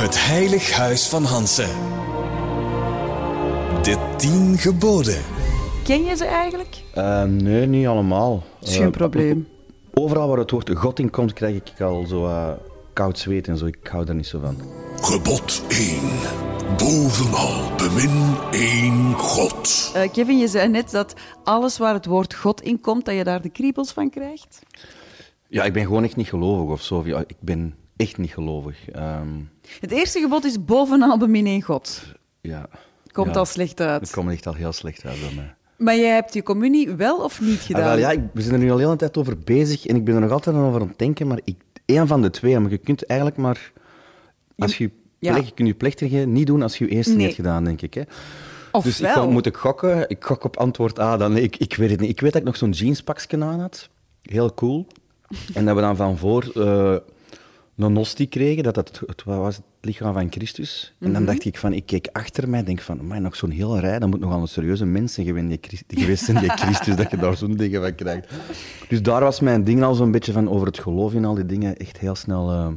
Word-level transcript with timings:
Het 0.00 0.26
Heilig 0.26 0.70
Huis 0.70 1.08
van 1.08 1.24
Hansen. 1.24 1.68
De 3.82 4.14
tien 4.16 4.58
geboden. 4.58 5.22
Ken 5.84 6.04
je 6.04 6.16
ze 6.16 6.24
eigenlijk? 6.24 6.82
Uh, 6.94 7.22
nee, 7.22 7.66
niet 7.66 7.86
allemaal. 7.86 8.42
Dat 8.58 8.68
is 8.68 8.76
geen 8.76 8.86
uh, 8.86 8.90
probleem. 8.90 9.48
Overal 9.94 10.28
waar 10.28 10.38
het 10.38 10.50
woord 10.50 10.70
God 10.76 10.98
in 10.98 11.10
komt, 11.10 11.32
krijg 11.32 11.54
ik 11.54 11.80
al 11.80 12.06
zo 12.06 12.24
uh, 12.24 12.48
koud 12.92 13.18
zweet 13.18 13.48
en 13.48 13.56
zo. 13.56 13.66
Ik 13.66 13.86
hou 13.90 14.04
daar 14.04 14.14
niet 14.14 14.26
zo 14.26 14.40
van. 14.40 14.56
Gebod 15.00 15.62
1. 15.68 15.98
Bovenal 16.76 17.76
bemin 17.76 18.36
één 18.50 19.14
God. 19.14 19.92
Uh, 19.96 20.12
Kevin, 20.12 20.38
je 20.38 20.48
zei 20.48 20.68
net 20.68 20.90
dat 20.90 21.14
alles 21.44 21.78
waar 21.78 21.94
het 21.94 22.06
woord 22.06 22.34
God 22.34 22.62
in 22.62 22.80
komt, 22.80 23.04
dat 23.04 23.14
je 23.14 23.24
daar 23.24 23.42
de 23.42 23.50
kriebels 23.50 23.92
van 23.92 24.10
krijgt. 24.10 24.62
Ja, 25.48 25.64
ik 25.64 25.72
ben 25.72 25.84
gewoon 25.84 26.04
echt 26.04 26.16
niet 26.16 26.28
gelovig 26.28 26.70
of 26.70 26.82
zo. 26.82 27.04
Ik 27.26 27.40
ben 27.40 27.74
echt 28.00 28.18
niet 28.18 28.30
gelovig. 28.30 28.78
Um... 28.96 29.50
Het 29.80 29.90
eerste 29.90 30.20
gebod 30.20 30.44
is 30.44 30.64
bovenal 30.64 31.18
bemin 31.18 31.46
één 31.46 31.62
God. 31.62 32.02
Ja. 32.40 32.68
Komt 33.12 33.34
ja, 33.34 33.38
al 33.38 33.44
slecht 33.44 33.80
uit. 33.80 34.00
Het 34.00 34.10
komt 34.10 34.30
echt 34.30 34.46
al 34.46 34.54
heel 34.54 34.72
slecht 34.72 35.04
uit 35.04 35.20
bij 35.20 35.32
mij. 35.34 35.54
Maar 35.76 35.96
jij 35.96 36.14
hebt 36.14 36.34
je 36.34 36.42
communie 36.42 36.90
wel 36.90 37.16
of 37.16 37.40
niet 37.40 37.60
gedaan? 37.60 37.82
Ah, 37.82 37.88
wel, 37.88 37.98
ja, 37.98 38.10
ik, 38.10 38.20
we 38.32 38.42
zijn 38.42 38.54
er 38.54 38.60
nu 38.60 38.70
al 38.70 38.76
de 38.76 38.82
hele 38.82 38.96
tijd 38.96 39.16
over 39.16 39.38
bezig 39.38 39.86
en 39.86 39.96
ik 39.96 40.04
ben 40.04 40.14
er 40.14 40.20
nog 40.20 40.30
altijd 40.30 40.56
over 40.56 40.80
aan 40.80 40.88
het 40.88 40.98
denken, 40.98 41.26
maar 41.26 41.40
ik, 41.44 41.56
één 41.84 42.06
van 42.06 42.22
de 42.22 42.30
twee. 42.30 42.58
Maar 42.58 42.70
je 42.70 42.78
kunt 42.78 43.06
eigenlijk 43.06 43.40
maar... 43.40 43.72
Als 44.58 44.78
je, 44.78 44.90
ja. 45.18 45.32
plek, 45.32 45.44
je 45.44 45.52
kunt 45.54 45.68
je 45.68 45.74
plechtige 45.74 46.16
niet 46.16 46.46
doen 46.46 46.62
als 46.62 46.78
je 46.78 46.84
je 46.84 46.90
eerste 46.90 47.12
Nee. 47.12 47.22
hebt 47.22 47.34
gedaan, 47.34 47.64
denk 47.64 47.82
ik. 47.82 47.94
Hè. 47.94 48.02
Of 48.72 48.84
dus 48.84 48.98
wel? 48.98 49.24
ik 49.24 49.30
moet 49.30 49.46
ik 49.46 49.56
gokken. 49.56 50.08
Ik 50.08 50.24
gok 50.24 50.44
op 50.44 50.56
antwoord 50.56 50.98
A. 50.98 51.16
Dan, 51.16 51.36
ik, 51.36 51.56
ik 51.56 51.76
weet 51.76 51.90
het 51.90 52.00
niet. 52.00 52.10
Ik 52.10 52.20
weet 52.20 52.32
dat 52.32 52.40
ik 52.40 52.46
nog 52.46 52.56
zo'n 52.56 52.70
jeanspakje 52.70 53.44
aan 53.44 53.60
had. 53.60 53.88
Heel 54.22 54.54
cool. 54.54 54.86
En 55.54 55.64
dat 55.64 55.74
we 55.74 55.80
dan 55.80 55.96
van 55.96 56.18
voor 56.18 56.50
eh, 56.54 56.96
een 57.82 57.92
nostie 57.92 58.26
kregen. 58.26 58.62
Dat 58.62 58.74
dat 58.74 59.00
het, 59.06 59.24
was 59.24 59.56
het 59.56 59.64
lichaam 59.80 60.12
van 60.12 60.26
Christus. 60.30 60.94
En 61.00 61.04
Mhm. 61.10 61.12
dan 61.12 61.24
dacht 61.24 61.44
ik 61.44 61.58
van, 61.58 61.72
ik 61.72 61.86
keek 61.86 62.08
achter 62.12 62.48
mij 62.48 62.58
en 62.58 62.64
denk 62.64 62.80
van, 62.80 63.06
maar 63.06 63.20
nog 63.20 63.36
zo'n 63.36 63.50
hele 63.50 63.80
rij. 63.80 63.98
Dat 63.98 64.08
moet 64.10 64.20
nogal 64.20 64.40
een 64.40 64.48
serieuze 64.48 64.84
mensen 64.84 65.24
geweest, 65.88 66.24
zijn, 66.24 66.38
die 66.38 66.50
Christus, 66.62 66.96
dat 66.96 67.10
je 67.10 67.16
daar 67.16 67.36
zo'n 67.36 67.56
dingen 67.56 67.82
van 67.82 67.94
krijgt. 67.94 68.28
Dus 68.88 69.02
daar 69.02 69.20
was 69.20 69.40
mijn 69.40 69.64
ding 69.64 69.82
al 69.82 69.94
zo'n 69.94 70.10
beetje 70.10 70.32
van 70.32 70.48
over 70.50 70.66
het 70.66 70.78
geloof 70.78 71.14
in 71.14 71.24
al 71.24 71.34
die 71.34 71.46
dingen 71.46 71.76
echt 71.76 71.98
heel 71.98 72.14
snel... 72.14 72.50
eh, 72.50 72.68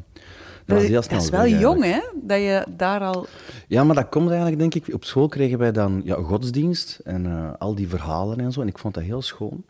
dat 0.66 0.78
was 0.78 0.88
heel 0.88 1.02
snel 1.02 1.18
dat 1.18 1.26
is 1.26 1.30
wel 1.30 1.42
weg, 1.42 1.60
jong, 1.60 1.84
hè? 1.84 2.00
Dat 2.22 2.38
je 2.40 2.66
daar 2.78 3.00
al... 3.02 3.26
Ja, 3.68 3.84
maar 3.84 3.96
dat 3.96 4.10
komt 4.10 4.28
eigenlijk, 4.30 4.60
denk 4.60 4.76
ik... 4.76 4.94
Op 4.94 5.06
school 5.06 5.28
kregen 5.28 5.58
wij 5.58 5.72
dan 5.72 6.02
ja, 6.04 6.16
godsdienst 6.16 7.00
en 7.04 7.26
eh, 7.26 7.50
al 7.60 7.76
die 7.76 7.88
verhalen 7.88 8.40
en 8.40 8.52
zo. 8.52 8.62
En 8.62 8.68
ik 8.68 8.78
vond 8.78 8.94
dat 8.94 9.04
heel 9.04 9.22
schoon. 9.22 9.64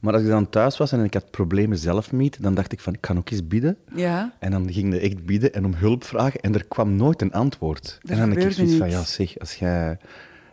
Maar 0.00 0.12
als 0.12 0.22
ik 0.22 0.28
dan 0.28 0.50
thuis 0.50 0.76
was 0.76 0.92
en 0.92 1.04
ik 1.04 1.14
had 1.14 1.30
problemen 1.30 1.78
zelf 1.78 2.12
niet, 2.12 2.42
dan 2.42 2.54
dacht 2.54 2.72
ik 2.72 2.80
van, 2.80 2.94
ik 2.94 3.00
kan 3.00 3.18
ook 3.18 3.30
eens 3.30 3.46
bidden. 3.46 3.76
Ja. 3.94 4.32
En 4.38 4.50
dan 4.50 4.72
ging 4.72 4.94
je 4.94 5.00
echt 5.00 5.24
bidden 5.24 5.52
en 5.52 5.64
om 5.64 5.74
hulp 5.74 6.04
vragen. 6.04 6.40
En 6.40 6.54
er 6.54 6.64
kwam 6.64 6.96
nooit 6.96 7.22
een 7.22 7.32
antwoord. 7.32 7.98
En 8.06 8.18
dan 8.18 8.28
had 8.28 8.44
ik 8.44 8.52
zoiets 8.52 8.74
van, 8.74 8.90
ja 8.90 9.04
zeg, 9.04 9.38
als, 9.38 9.54
jij, 9.54 9.98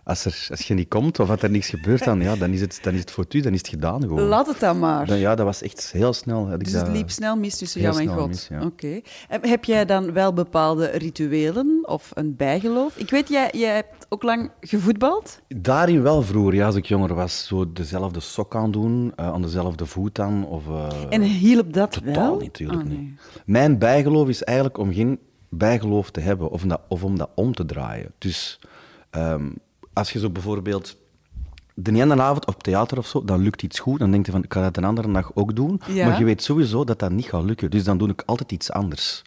als, 0.08 0.26
er, 0.26 0.48
als 0.50 0.62
je 0.62 0.74
niet 0.74 0.88
komt 0.88 1.20
of 1.20 1.42
er 1.42 1.50
niks 1.50 1.70
gebeurt, 1.70 2.04
dan, 2.04 2.22
ja, 2.22 2.36
dan, 2.36 2.52
is 2.52 2.62
het, 2.62 2.80
dan 2.82 2.94
is 2.94 3.00
het 3.00 3.12
voor 3.12 3.26
u, 3.30 3.40
dan 3.40 3.54
is 3.54 3.58
het 3.58 3.68
gedaan 3.68 4.02
gewoon. 4.02 4.22
Laat 4.22 4.48
het 4.48 4.60
dan 4.60 4.80
maar. 4.80 5.06
Dan, 5.06 5.18
ja, 5.18 5.36
dat 5.36 5.46
was 5.46 5.62
echt 5.62 5.92
heel 5.92 6.14
snel. 6.14 6.50
had 6.50 6.60
Dus 6.60 6.72
het 6.72 6.88
liep 6.88 7.10
snel 7.10 7.38
mis 7.38 7.58
tussen 7.58 7.82
jou 7.82 8.00
en 8.02 8.08
God. 8.08 8.28
mis, 8.28 8.48
ja. 8.48 8.66
Oké. 8.66 9.02
En 9.28 9.48
Heb 9.48 9.66
jij 9.66 9.86
dan 9.86 10.14
wel 10.14 10.34
bepaalde 10.34 10.86
rituelen 10.86 11.80
of 11.84 12.12
een 12.14 12.36
bijgeloof? 12.36 12.98
Ik 12.98 13.10
weet, 13.10 13.30
jij, 13.30 13.50
jij 13.52 13.76
hebt 13.76 14.06
ook 14.10 14.24
lang 14.24 14.52
gevoetbald. 14.62 15.42
Daarin 15.48 16.02
wel 16.02 16.22
vroeger, 16.24 16.54
ja, 16.56 16.66
als 16.66 16.76
ik 16.76 16.86
jonger 16.86 17.14
was, 17.14 17.48
zo 17.48 17.72
dezelfde 17.74 18.20
sok 18.20 18.56
aan 18.56 18.72
doen, 18.72 19.14
eh, 19.16 19.28
aan 19.28 19.42
dezelfde 19.42 19.86
voet 19.86 20.20
aan. 20.20 20.46
Of, 20.46 20.68
eh, 20.68 20.88
En 21.10 21.22
hielp 21.22 21.74
dat 21.74 21.92
totaal 21.92 22.14
wel? 22.14 22.34
niet, 22.34 22.46
natuurlijk 22.48 22.82
Ah, 22.82 22.88
nee. 22.88 22.98
niet. 22.98 23.20
Mijn 23.46 23.78
bijgeloof 23.78 24.28
is 24.28 24.44
eigenlijk 24.44 24.78
om 24.78 24.94
geen 24.94 25.20
bijgeloof 25.50 26.12
te 26.12 26.20
hebben 26.20 26.50
of 26.50 26.64
om 26.64 26.70
dat, 26.70 26.82
of 26.88 27.04
om, 27.04 27.18
dat 27.18 27.30
om 27.36 27.54
te 27.54 27.66
draaien. 27.66 28.12
Dus 28.18 28.60
ehm, 29.10 29.50
als 29.98 30.12
je 30.12 30.20
zo 30.20 30.30
bijvoorbeeld 30.30 30.98
de 31.74 31.92
ene 31.92 32.22
avond 32.22 32.46
op 32.46 32.64
theater 32.64 32.98
of 32.98 33.08
zo, 33.08 33.24
dan 33.24 33.40
lukt 33.40 33.64
iets 33.64 33.80
goed, 33.80 34.00
dan 34.00 34.12
denk 34.12 34.26
je 34.26 34.32
van, 34.32 34.44
ik 34.44 34.54
ga 34.54 34.62
dat 34.62 34.76
de 34.76 34.82
andere 34.82 35.12
dag 35.12 35.32
ook 35.34 35.56
doen. 35.56 35.82
Ja. 35.88 36.08
Maar 36.08 36.20
je 36.20 36.26
weet 36.26 36.44
sowieso 36.44 36.84
dat 36.84 37.00
dat 37.00 37.12
niet 37.12 37.26
gaat 37.26 37.44
lukken, 37.44 37.72
dus 37.72 37.84
dan 37.84 37.98
doe 37.98 38.10
ik 38.10 38.24
altijd 38.26 38.52
iets 38.52 38.72
anders. 38.72 39.22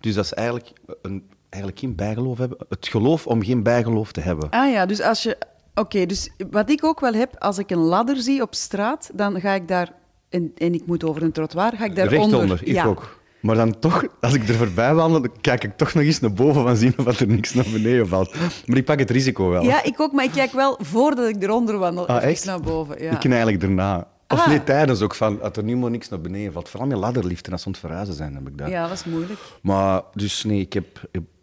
Dus 0.00 0.14
dat 0.14 0.24
is 0.24 0.32
eigenlijk, 0.32 0.72
een, 1.02 1.24
eigenlijk 1.48 1.82
geen 1.82 1.94
bijgeloof 1.94 2.38
hebben. 2.38 2.58
Het 2.68 2.88
geloof 2.88 3.26
om 3.26 3.42
geen 3.42 3.62
bijgeloof 3.62 4.12
te 4.12 4.20
hebben. 4.20 4.50
Ah 4.50 4.70
ja, 4.72 4.86
dus 4.86 5.00
als 5.00 5.22
je... 5.22 5.38
Oké, 5.74 6.06
dus 6.06 6.30
wat 6.50 6.70
ik 6.70 6.84
ook 6.84 7.00
wel 7.00 7.12
heb, 7.12 7.38
als 7.38 7.58
ik 7.58 7.70
een 7.70 7.78
ladder 7.78 8.16
zie 8.16 8.42
op 8.42 8.54
straat, 8.54 9.10
dan 9.14 9.40
ga 9.40 9.52
ik 9.52 9.68
daar... 9.68 9.92
En, 10.28 10.52
en 10.56 10.74
ik 10.74 10.86
moet 10.86 11.04
over 11.04 11.22
een 11.22 11.32
trottoir, 11.32 11.72
ga 11.76 11.84
ik 11.84 11.96
daaronder... 11.96 12.30
Rechtonder, 12.30 12.60
ik 12.62 12.74
ja. 12.74 12.86
ook. 12.86 13.19
Maar 13.40 13.56
dan 13.56 13.78
toch, 13.78 14.04
als 14.20 14.34
ik 14.34 14.48
er 14.48 14.54
voorbij 14.54 14.94
wandel, 14.94 15.20
dan 15.20 15.32
kijk 15.40 15.64
ik 15.64 15.76
toch 15.76 15.94
nog 15.94 16.04
eens 16.04 16.20
naar 16.20 16.32
boven 16.32 16.62
van 16.62 16.76
zien 16.76 16.94
of 17.06 17.20
er 17.20 17.26
niks 17.26 17.54
naar 17.54 17.66
beneden 17.72 18.08
valt. 18.08 18.34
Maar 18.66 18.76
ik 18.76 18.84
pak 18.84 18.98
het 18.98 19.10
risico 19.10 19.48
wel. 19.48 19.62
Ja, 19.62 19.82
ik 19.84 20.00
ook, 20.00 20.12
maar 20.12 20.24
ik 20.24 20.30
kijk 20.30 20.52
wel 20.52 20.78
voordat 20.82 21.28
ik 21.28 21.42
eronder 21.42 21.78
wandel, 21.78 22.06
Ah, 22.08 22.22
echt? 22.22 22.44
naar 22.44 22.60
boven. 22.60 23.02
Ja. 23.02 23.10
Ik 23.10 23.18
ken 23.20 23.30
eigenlijk 23.32 23.60
daarna. 23.60 24.06
Of 24.28 24.38
Ah. 24.40 24.46
nee, 24.48 24.64
tijdens 24.64 25.00
ook 25.02 25.14
van, 25.14 25.38
dat 25.42 25.56
er 25.56 25.62
nu 25.62 25.76
maar 25.76 25.90
niks 25.90 26.08
naar 26.08 26.20
beneden 26.20 26.52
valt. 26.52 26.68
Vooral 26.68 26.88
met 26.88 26.98
ladderliften, 26.98 27.52
als 27.52 27.60
ze 27.62 27.66
aan 27.66 27.72
het 27.72 27.80
verhuizen 27.82 28.14
zijn, 28.14 28.34
heb 28.34 28.48
ik 28.48 28.58
dat. 28.58 28.68
ja, 28.68 28.82
dat 28.88 28.96
is 28.96 29.04
moeilijk. 29.04 29.38
Maar, 29.62 30.02
dus 30.14 30.44
nee, 30.44 30.60
ik 30.60 30.72
heb 30.72 30.86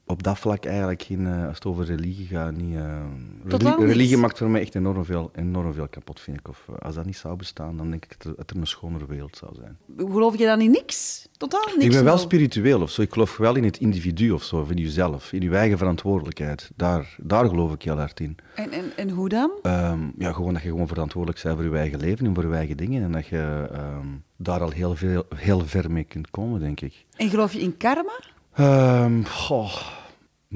op 0.08 0.24
dat 0.24 0.40
vlak 0.40 0.66
eigenlijk 0.66 1.02
geen, 1.02 1.28
eh, 1.28 1.46
als 1.46 1.56
het 1.56 1.66
over 1.66 1.86
religie 1.86 2.28
gaat, 2.28 2.56
niet... 2.56 2.76
eh, 2.76 3.02
Totaal 3.48 3.86
religie, 3.86 4.18
maakt 4.18 4.38
voor 4.38 4.50
mij 4.50 4.62
echt 4.62 4.76
enorm 4.76 5.06
veel, 5.06 5.32
enorm 5.36 5.74
veel 5.74 5.88
kapot, 5.88 6.20
vind 6.20 6.40
ik. 6.40 6.48
Of 6.48 6.66
eh, 6.70 6.76
als 6.76 6.96
dat 6.96 7.06
niet 7.06 7.18
zou 7.18 7.36
bestaan, 7.36 7.78
dan 7.78 7.90
denk 7.90 8.04
ik 8.06 8.16
dat 8.18 8.28
er, 8.28 8.36
dat 8.38 8.50
er 8.50 8.56
een 8.58 8.68
schonere 8.68 9.06
wereld 9.06 9.38
zou 9.38 9.56
zijn. 9.56 9.78
Geloof 9.98 10.38
je 10.38 10.46
dan 10.46 10.62
in 10.62 10.72
niks? 10.72 11.28
Totaal 11.38 11.66
niks? 11.66 11.86
Ik 11.86 11.92
ben 11.92 12.04
wel 12.04 12.18
spiritueel 12.18 12.82
of 12.82 12.90
zo. 12.90 13.02
Ik 13.02 13.14
geloof 13.14 13.38
wel 13.38 13.56
in 13.56 13.64
het 13.64 13.78
individu 13.78 14.32
of 14.32 14.44
zo, 14.44 14.60
of 14.60 14.70
in 14.70 14.78
jezelf, 14.78 15.34
in 15.34 15.42
je 15.42 15.56
eigen 15.56 15.78
verantwoordelijkheid. 15.78 16.72
Daar, 16.76 17.16
daar 17.22 17.48
geloof 17.50 17.74
ik 17.74 17.82
heel 17.82 17.98
hard 17.98 18.20
in. 18.20 18.38
En, 18.56 18.72
en, 18.72 18.84
en 18.96 19.10
hoe 19.10 19.30
dan? 19.30 19.52
Ehm, 19.62 20.00
ja, 20.18 20.32
gewoon 20.32 20.54
dat 20.54 20.62
je 20.62 20.70
gewoon 20.70 20.88
verantwoordelijk 20.88 21.44
bent 21.44 21.56
voor 21.56 21.66
je 21.66 21.78
eigen 21.78 22.00
leven 22.00 22.26
en 22.26 22.34
voor 22.34 22.48
je 22.48 22.54
eigen 22.56 22.78
dingen. 22.78 23.04
En 23.04 23.12
dat 23.12 23.28
je 23.28 23.68
ehm, 23.72 24.08
daar 24.38 24.62
al 24.62 24.70
heel, 24.70 24.96
veel, 24.96 25.26
heel 25.36 25.66
ver 25.66 25.92
mee 25.92 26.04
kunt 26.04 26.30
komen, 26.32 26.60
denk 26.60 26.82
ik. 26.82 27.06
En 27.16 27.30
geloof 27.30 27.54
je 27.54 27.60
in 27.60 27.78
karma? 27.78 28.20
Ehm, 28.54 29.24
goh, 29.24 29.72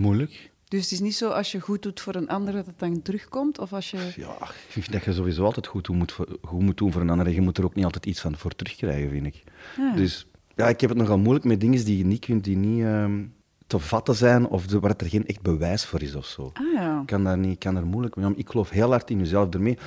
moeilijk. 0.01 0.51
Dus 0.67 0.81
het 0.83 0.91
is 0.91 0.99
niet 0.99 1.15
zo 1.15 1.29
als 1.29 1.51
je 1.51 1.59
goed 1.59 1.81
doet 1.81 1.99
voor 1.99 2.15
een 2.15 2.27
ander 2.29 2.53
dat 2.53 2.65
het 2.65 2.79
dan 2.79 3.01
terugkomt? 3.01 3.59
Of 3.59 3.73
als 3.73 3.91
je... 3.91 3.97
Ja, 4.15 4.35
ik 4.41 4.65
vind 4.69 4.91
dat 4.91 5.03
je 5.03 5.13
sowieso 5.13 5.43
altijd 5.43 5.67
goed 5.67 5.85
doen 5.85 5.97
moet, 5.97 6.11
voor- 6.11 6.37
goed 6.41 6.61
moet 6.61 6.77
doen 6.77 6.91
voor 6.91 7.01
een 7.01 7.09
ander. 7.09 7.25
En 7.27 7.33
je 7.33 7.41
moet 7.41 7.57
er 7.57 7.63
ook 7.63 7.75
niet 7.75 7.85
altijd 7.85 8.05
iets 8.05 8.19
van 8.21 8.37
voor 8.37 8.55
terugkrijgen, 8.55 9.09
vind 9.09 9.25
ik. 9.25 9.43
Ja. 9.77 9.95
Dus 9.95 10.27
ja, 10.55 10.67
ik 10.69 10.81
heb 10.81 10.89
het 10.89 10.99
nogal 10.99 11.17
moeilijk 11.17 11.45
met 11.45 11.59
dingen 11.61 11.85
die 11.85 11.97
je 11.97 12.05
niet 12.05 12.25
kunt, 12.25 12.43
die 12.43 12.57
niet 12.57 12.83
ehm, 12.83 13.23
te 13.67 13.79
vatten 13.79 14.15
zijn 14.15 14.47
of 14.47 14.67
de, 14.67 14.79
waar 14.79 14.93
er 14.97 15.09
geen 15.09 15.25
echt 15.27 15.41
bewijs 15.41 15.85
voor 15.85 16.01
is 16.01 16.15
of 16.15 16.25
zo. 16.25 16.51
Ah 16.53 16.73
ja. 16.73 16.99
Ik 17.01 17.07
kan 17.07 17.23
daar, 17.23 17.37
niet, 17.37 17.57
kan 17.57 17.73
daar 17.73 17.85
moeilijk 17.85 18.15
mee 18.15 18.25
om. 18.25 18.33
Ik 18.35 18.49
geloof 18.49 18.69
heel 18.69 18.89
hard 18.89 19.09
in 19.09 19.17
jezelf 19.19 19.53
ermee. 19.53 19.77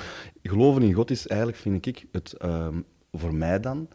Geloven 0.43 0.81
in 0.81 0.93
God 0.93 1.11
is 1.11 1.27
eigenlijk, 1.27 1.59
vind 1.59 1.85
ik, 1.85 2.05
het, 2.11 2.33
ehm, 2.33 2.81
voor 3.11 3.35
mij 3.35 3.59
dan, 3.59 3.87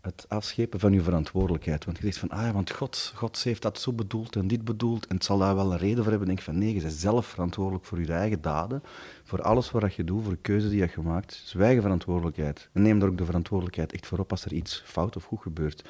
het 0.00 0.24
afschepen 0.28 0.80
van 0.80 0.92
je 0.92 1.02
verantwoordelijkheid. 1.02 1.84
Want 1.84 1.96
je 1.96 2.04
zegt 2.04 2.18
van, 2.18 2.28
ah 2.28 2.42
ja, 2.42 2.52
want 2.52 2.70
God, 2.70 3.12
God 3.14 3.42
heeft 3.42 3.62
dat 3.62 3.80
zo 3.80 3.92
bedoeld 3.92 4.36
en 4.36 4.48
dit 4.48 4.64
bedoeld 4.64 5.06
en 5.06 5.14
het 5.14 5.24
zal 5.24 5.38
daar 5.38 5.54
wel 5.54 5.72
een 5.72 5.78
reden 5.78 6.02
voor 6.02 6.10
hebben. 6.10 6.28
Denk 6.28 6.40
van, 6.40 6.58
nee, 6.58 6.74
je 6.74 6.80
bent 6.80 6.92
zelf 6.92 7.26
verantwoordelijk 7.26 7.84
voor 7.84 8.00
je 8.00 8.12
eigen 8.12 8.40
daden, 8.40 8.82
voor 9.24 9.42
alles 9.42 9.70
wat 9.70 9.94
je 9.94 10.04
doet, 10.04 10.22
voor 10.22 10.32
de 10.32 10.38
keuzes 10.42 10.68
die 10.68 10.78
je 10.78 10.84
hebt 10.84 10.94
gemaakt. 10.94 11.54
Eigen 11.58 11.82
verantwoordelijkheid. 11.82 12.68
En 12.72 12.82
neem 12.82 12.98
daar 12.98 13.08
ook 13.08 13.18
de 13.18 13.24
verantwoordelijkheid 13.24 13.92
echt 13.92 14.06
voor 14.06 14.18
op 14.18 14.30
als 14.30 14.44
er 14.44 14.52
iets 14.52 14.82
fout 14.86 15.16
of 15.16 15.24
goed 15.24 15.40
gebeurt. 15.40 15.84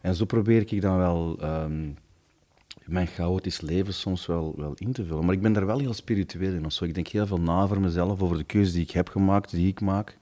En 0.00 0.14
zo 0.14 0.24
probeer 0.24 0.60
ik 0.60 0.80
dan 0.80 0.96
wel... 0.96 1.36
ehm, 1.40 1.88
mijn 2.90 3.06
chaotisch 3.06 3.60
leven 3.60 3.94
soms 3.94 4.26
wel, 4.26 4.54
wel 4.56 4.72
in 4.76 4.92
te 4.92 5.04
vullen. 5.04 5.24
Maar 5.24 5.34
ik 5.34 5.42
ben 5.42 5.52
daar 5.52 5.66
wel 5.66 5.78
heel 5.78 5.94
spiritueel 5.94 6.52
in. 6.52 6.64
Of 6.64 6.72
zo. 6.72 6.84
Ik 6.84 6.94
denk 6.94 7.06
heel 7.06 7.26
veel 7.26 7.40
na 7.40 7.66
voor 7.66 7.80
mezelf, 7.80 8.22
over 8.22 8.36
de 8.36 8.44
keuzes 8.44 8.72
die 8.72 8.82
ik 8.82 8.90
heb 8.90 9.08
gemaakt, 9.08 9.50
die 9.50 9.68
ik 9.68 9.80
maak. 9.80 10.18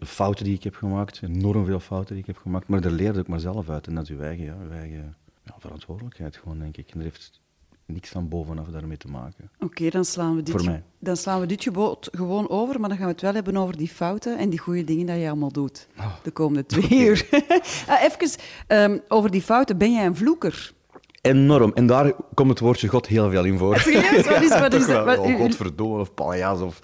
Fouten 0.00 0.44
die 0.44 0.54
ik 0.54 0.62
heb 0.64 0.74
gemaakt, 0.74 1.20
enorm 1.22 1.64
veel 1.64 1.80
fouten 1.80 2.14
die 2.14 2.20
ik 2.22 2.26
heb 2.26 2.36
gemaakt. 2.42 2.68
Maar 2.68 2.80
daar 2.80 2.92
leer 2.92 3.18
ik 3.18 3.28
maar 3.28 3.40
zelf 3.40 3.68
uit. 3.68 3.86
En 3.86 3.94
dat 3.94 4.02
is 4.04 4.10
uw 4.10 4.20
eigen, 4.20 4.44
ja, 4.44 4.56
uw 4.64 4.70
eigen 4.70 5.16
ja, 5.44 5.54
verantwoordelijkheid 5.58 6.36
gewoon, 6.36 6.58
denk 6.58 6.76
ik. 6.76 6.90
En 6.90 6.98
er 6.98 7.04
heeft 7.04 7.40
niks 7.86 8.08
van 8.10 8.28
bovenaf 8.28 8.66
daarmee 8.66 8.96
te 8.96 9.08
maken. 9.08 9.50
Oké, 9.60 9.88
dan, 9.90 10.04
slaan 10.04 10.36
we 10.36 10.42
dit 10.42 10.50
Voor 10.50 10.60
ge- 10.60 10.66
mij. 10.66 10.82
dan 10.98 11.16
slaan 11.16 11.40
we 11.40 11.46
dit 11.46 11.62
gebod 11.62 12.08
gewoon 12.12 12.48
over, 12.48 12.80
maar 12.80 12.88
dan 12.88 12.98
gaan 12.98 13.06
we 13.06 13.12
het 13.12 13.22
wel 13.22 13.34
hebben 13.34 13.56
over 13.56 13.76
die 13.76 13.88
fouten 13.88 14.38
en 14.38 14.50
die 14.50 14.58
goede 14.58 14.84
dingen 14.84 15.06
dat 15.06 15.16
je 15.18 15.26
allemaal 15.28 15.52
doet 15.52 15.88
Ah. 15.96 16.12
de 16.22 16.30
komende 16.30 16.66
twee 16.66 17.04
uur. 17.06 17.28
Ah, 17.88 18.02
even 18.02 18.38
ehm, 18.66 18.98
over 19.08 19.30
die 19.30 19.42
fouten. 19.42 19.78
Ben 19.78 19.92
jij 19.92 20.06
een 20.06 20.16
vloeker? 20.16 20.72
Enorm. 21.20 21.72
En 21.74 21.86
daar 21.86 22.12
komt 22.34 22.50
het 22.50 22.58
woordje 22.60 22.88
God 22.88 23.06
heel 23.06 23.30
veel 23.30 23.44
in 23.44 23.58
voor. 23.58 23.78
Serieus? 23.78 24.26
Wat 24.26 24.42
is- 24.42 24.58
wat 24.68 24.74
is- 24.74 24.86
wat- 24.86 25.18
Oh, 25.18 25.36
godverdomme, 25.36 25.98
of 26.00 26.14
paljas, 26.14 26.60
of 26.60 26.80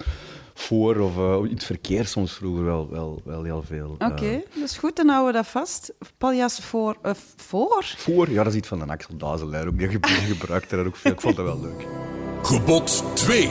voor, 0.61 0.97
of 0.99 1.17
eh, 1.17 1.37
in 1.45 1.55
het 1.55 1.65
verkeer 1.65 2.07
soms 2.07 2.33
vroeger 2.33 2.65
wel, 2.65 2.89
wel, 2.91 3.21
wel 3.25 3.43
heel 3.43 3.63
veel. 3.67 3.97
Oké, 3.99 4.27
eh, 4.27 4.39
dat 4.55 4.65
is 4.65 4.79
goed, 4.79 4.97
dan 4.97 5.09
houden 5.09 5.33
we 5.33 5.39
dat 5.39 5.47
vast. 5.47 5.93
Paljas 6.19 6.59
voor... 6.59 6.97
eh, 7.03 7.13
voor? 7.37 7.85
Voor, 7.97 8.31
ja, 8.31 8.43
dat 8.43 8.53
is 8.53 8.59
iets 8.59 8.69
van 8.69 8.81
een 8.81 8.91
Axel 8.91 9.17
Dazelij 9.17 9.67
ook. 9.67 9.79
Die 9.79 9.89
ge- 9.89 9.99
die 10.27 10.37
gebruikte 10.37 10.77
dat 10.77 10.87
ook 10.87 10.97
veel. 10.97 11.13
Ik 11.13 11.21
vond 11.21 11.37
dat 11.37 11.45
wel 11.45 11.61
leuk. 11.61 11.87
Gebod 12.43 13.05
2. 13.15 13.49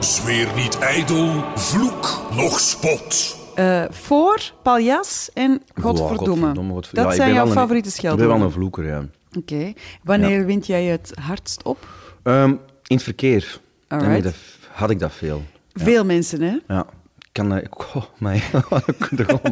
Zweer 0.00 0.48
niet 0.56 0.78
ijdel, 0.78 1.42
vloek 1.54 2.20
nog 2.36 2.60
spot. 2.60 3.36
Eh, 3.54 3.84
voor, 3.90 4.40
paljas 4.62 5.30
en 5.34 5.62
godverdomme. 5.80 6.16
godverdomme, 6.26 6.72
godver- 6.72 6.94
Dat 6.94 7.04
Ja, 7.04 7.12
zijn 7.12 7.32
jouw 7.34 7.46
favoriete 7.46 7.88
Ik 7.88 7.94
ben 7.94 8.02
wel 8.04 8.16
scheldwoorden. 8.16 8.46
een 8.46 8.52
vloeker, 8.52 8.86
ja. 8.86 9.04
Oké. 9.38 9.72
Wanneer 10.02 10.46
wind 10.46 10.66
jij 10.66 10.84
het 10.84 11.12
hardst 11.20 11.62
op? 11.62 11.86
Ehm, 12.22 12.48
in 12.86 12.96
het 12.96 13.02
verkeer 13.02 13.60
Alright. 13.88 14.22
dat- 14.22 14.34
had 14.72 14.90
ik 14.90 14.98
dat 14.98 15.12
veel. 15.12 15.42
Veel 15.74 16.04
mensen, 16.04 16.40
hè? 16.40 16.56
Ja. 16.68 16.86
Ik 17.18 17.28
kan... 17.32 17.52
Oh, 17.94 18.04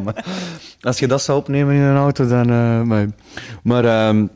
maar- 0.05 0.25
Als 0.81 0.99
je 0.99 1.07
dat 1.07 1.23
zou 1.23 1.39
opnemen 1.39 1.75
in 1.75 1.81
een 1.81 1.97
auto, 1.97 2.27
dan... 2.27 2.51
eh, 2.51 2.83
mij. 2.83 3.09
Maar 3.63 3.85
ehm, 3.85 4.27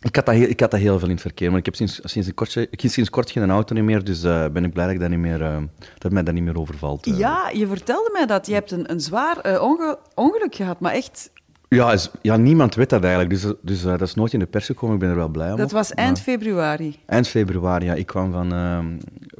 ik, 0.00 0.16
had 0.16 0.26
dat 0.26 0.34
heel, 0.34 0.48
ik 0.48 0.60
had 0.60 0.70
dat 0.70 0.80
heel 0.80 0.98
veel 0.98 1.08
in 1.08 1.12
het 1.14 1.22
verkeer. 1.22 1.50
Maar 1.50 1.58
ik 1.58 1.64
heb 1.64 1.74
sinds, 1.74 2.00
sinds, 2.02 2.28
een 2.28 2.34
kortje, 2.34 2.66
ik 2.70 2.80
heb 2.80 2.90
sinds 2.90 3.10
kort 3.10 3.30
geen 3.30 3.50
auto 3.50 3.82
meer, 3.82 4.04
dus 4.04 4.22
eh, 4.22 4.46
ben 4.48 4.64
ik 4.64 4.72
blij 4.72 4.84
dat, 4.84 4.94
ik 4.94 5.00
dat, 5.00 5.10
niet 5.10 5.18
meer, 5.18 5.42
eh, 5.42 5.56
dat 5.98 6.12
mij 6.12 6.22
dat 6.22 6.34
niet 6.34 6.42
meer 6.44 6.58
overvalt. 6.58 7.06
eh. 7.06 7.18
Ja, 7.18 7.50
je 7.52 7.66
vertelde 7.66 8.10
mij 8.12 8.26
dat. 8.26 8.46
Je 8.46 8.52
hebt 8.54 8.70
een, 8.70 8.90
een 8.90 9.00
zwaar 9.00 9.60
onge- 9.60 9.98
ongeluk 10.14 10.54
gehad, 10.54 10.80
maar 10.80 10.92
echt... 10.92 11.30
Ja, 11.74 11.92
is, 11.92 12.10
ja, 12.22 12.36
niemand 12.36 12.74
weet 12.74 12.90
dat 12.90 13.02
eigenlijk. 13.02 13.30
Dus, 13.30 13.52
dus 13.62 13.84
eh, 13.84 13.90
dat 13.90 14.00
is 14.00 14.14
nooit 14.14 14.32
in 14.32 14.38
de 14.38 14.46
pers 14.46 14.66
gekomen. 14.66 14.94
Ik 14.94 15.00
ben 15.00 15.10
er 15.10 15.16
wel 15.16 15.28
blij 15.28 15.50
om. 15.50 15.56
Dat 15.56 15.70
was 15.70 15.94
eind 15.94 16.12
Maar- 16.12 16.22
februari. 16.22 16.98
Eind 17.06 17.28
februari, 17.28 17.84
ja. 17.84 17.94
Ik 17.94 18.06
kwam 18.06 18.32
van, 18.32 18.52
ehm, 18.52 18.86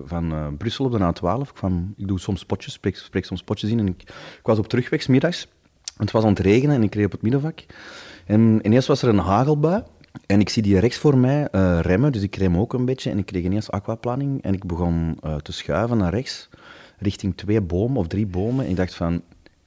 van 0.06 0.32
eh, 0.32 0.46
Brussel 0.58 0.84
op 0.84 0.92
de 0.92 0.98
A12. 0.98 1.48
Ik, 1.48 1.54
kwam, 1.54 1.94
ik 1.96 2.08
doe 2.08 2.20
soms 2.20 2.40
spotjes, 2.40 2.72
spreek, 2.72 2.96
spreek 2.96 3.24
soms 3.24 3.40
spotjes 3.40 3.70
in. 3.70 3.78
En 3.78 3.86
ik, 3.86 4.02
ik 4.38 4.40
was 4.42 4.58
op 4.58 4.68
terugweg, 4.68 5.08
middags. 5.08 5.48
Het 5.96 6.10
was 6.10 6.22
aan 6.22 6.28
het 6.28 6.38
regenen 6.38 6.74
en 6.74 6.82
ik 6.82 6.94
reed 6.94 7.04
op 7.04 7.12
het 7.12 7.22
middenvak. 7.22 7.64
En 8.26 8.60
ineens 8.62 8.86
was 8.86 9.02
er 9.02 9.08
een 9.08 9.18
hagelbui. 9.18 9.82
En 10.26 10.40
ik 10.40 10.48
zie 10.48 10.62
die 10.62 10.78
rechts 10.78 10.98
voor 10.98 11.18
mij 11.18 11.48
eh, 11.50 11.78
remmen, 11.80 12.12
dus 12.12 12.22
ik 12.22 12.36
rem 12.36 12.56
ook 12.56 12.72
een 12.72 12.84
beetje. 12.84 13.10
En 13.10 13.18
ik 13.18 13.26
kreeg 13.26 13.44
ineens 13.44 13.70
aquaplaning. 13.70 14.42
En 14.42 14.54
ik 14.54 14.64
begon 14.66 15.18
te 15.42 15.52
schuiven 15.52 15.96
naar 15.96 16.12
rechts, 16.14 16.48
richting 16.98 17.36
twee 17.36 17.60
bomen 17.60 17.96
of 17.96 18.06
drie 18.06 18.26
bomen. 18.26 18.64
En 18.64 18.70
ik 18.70 18.76
dacht 18.76 18.94
van, 18.94 19.12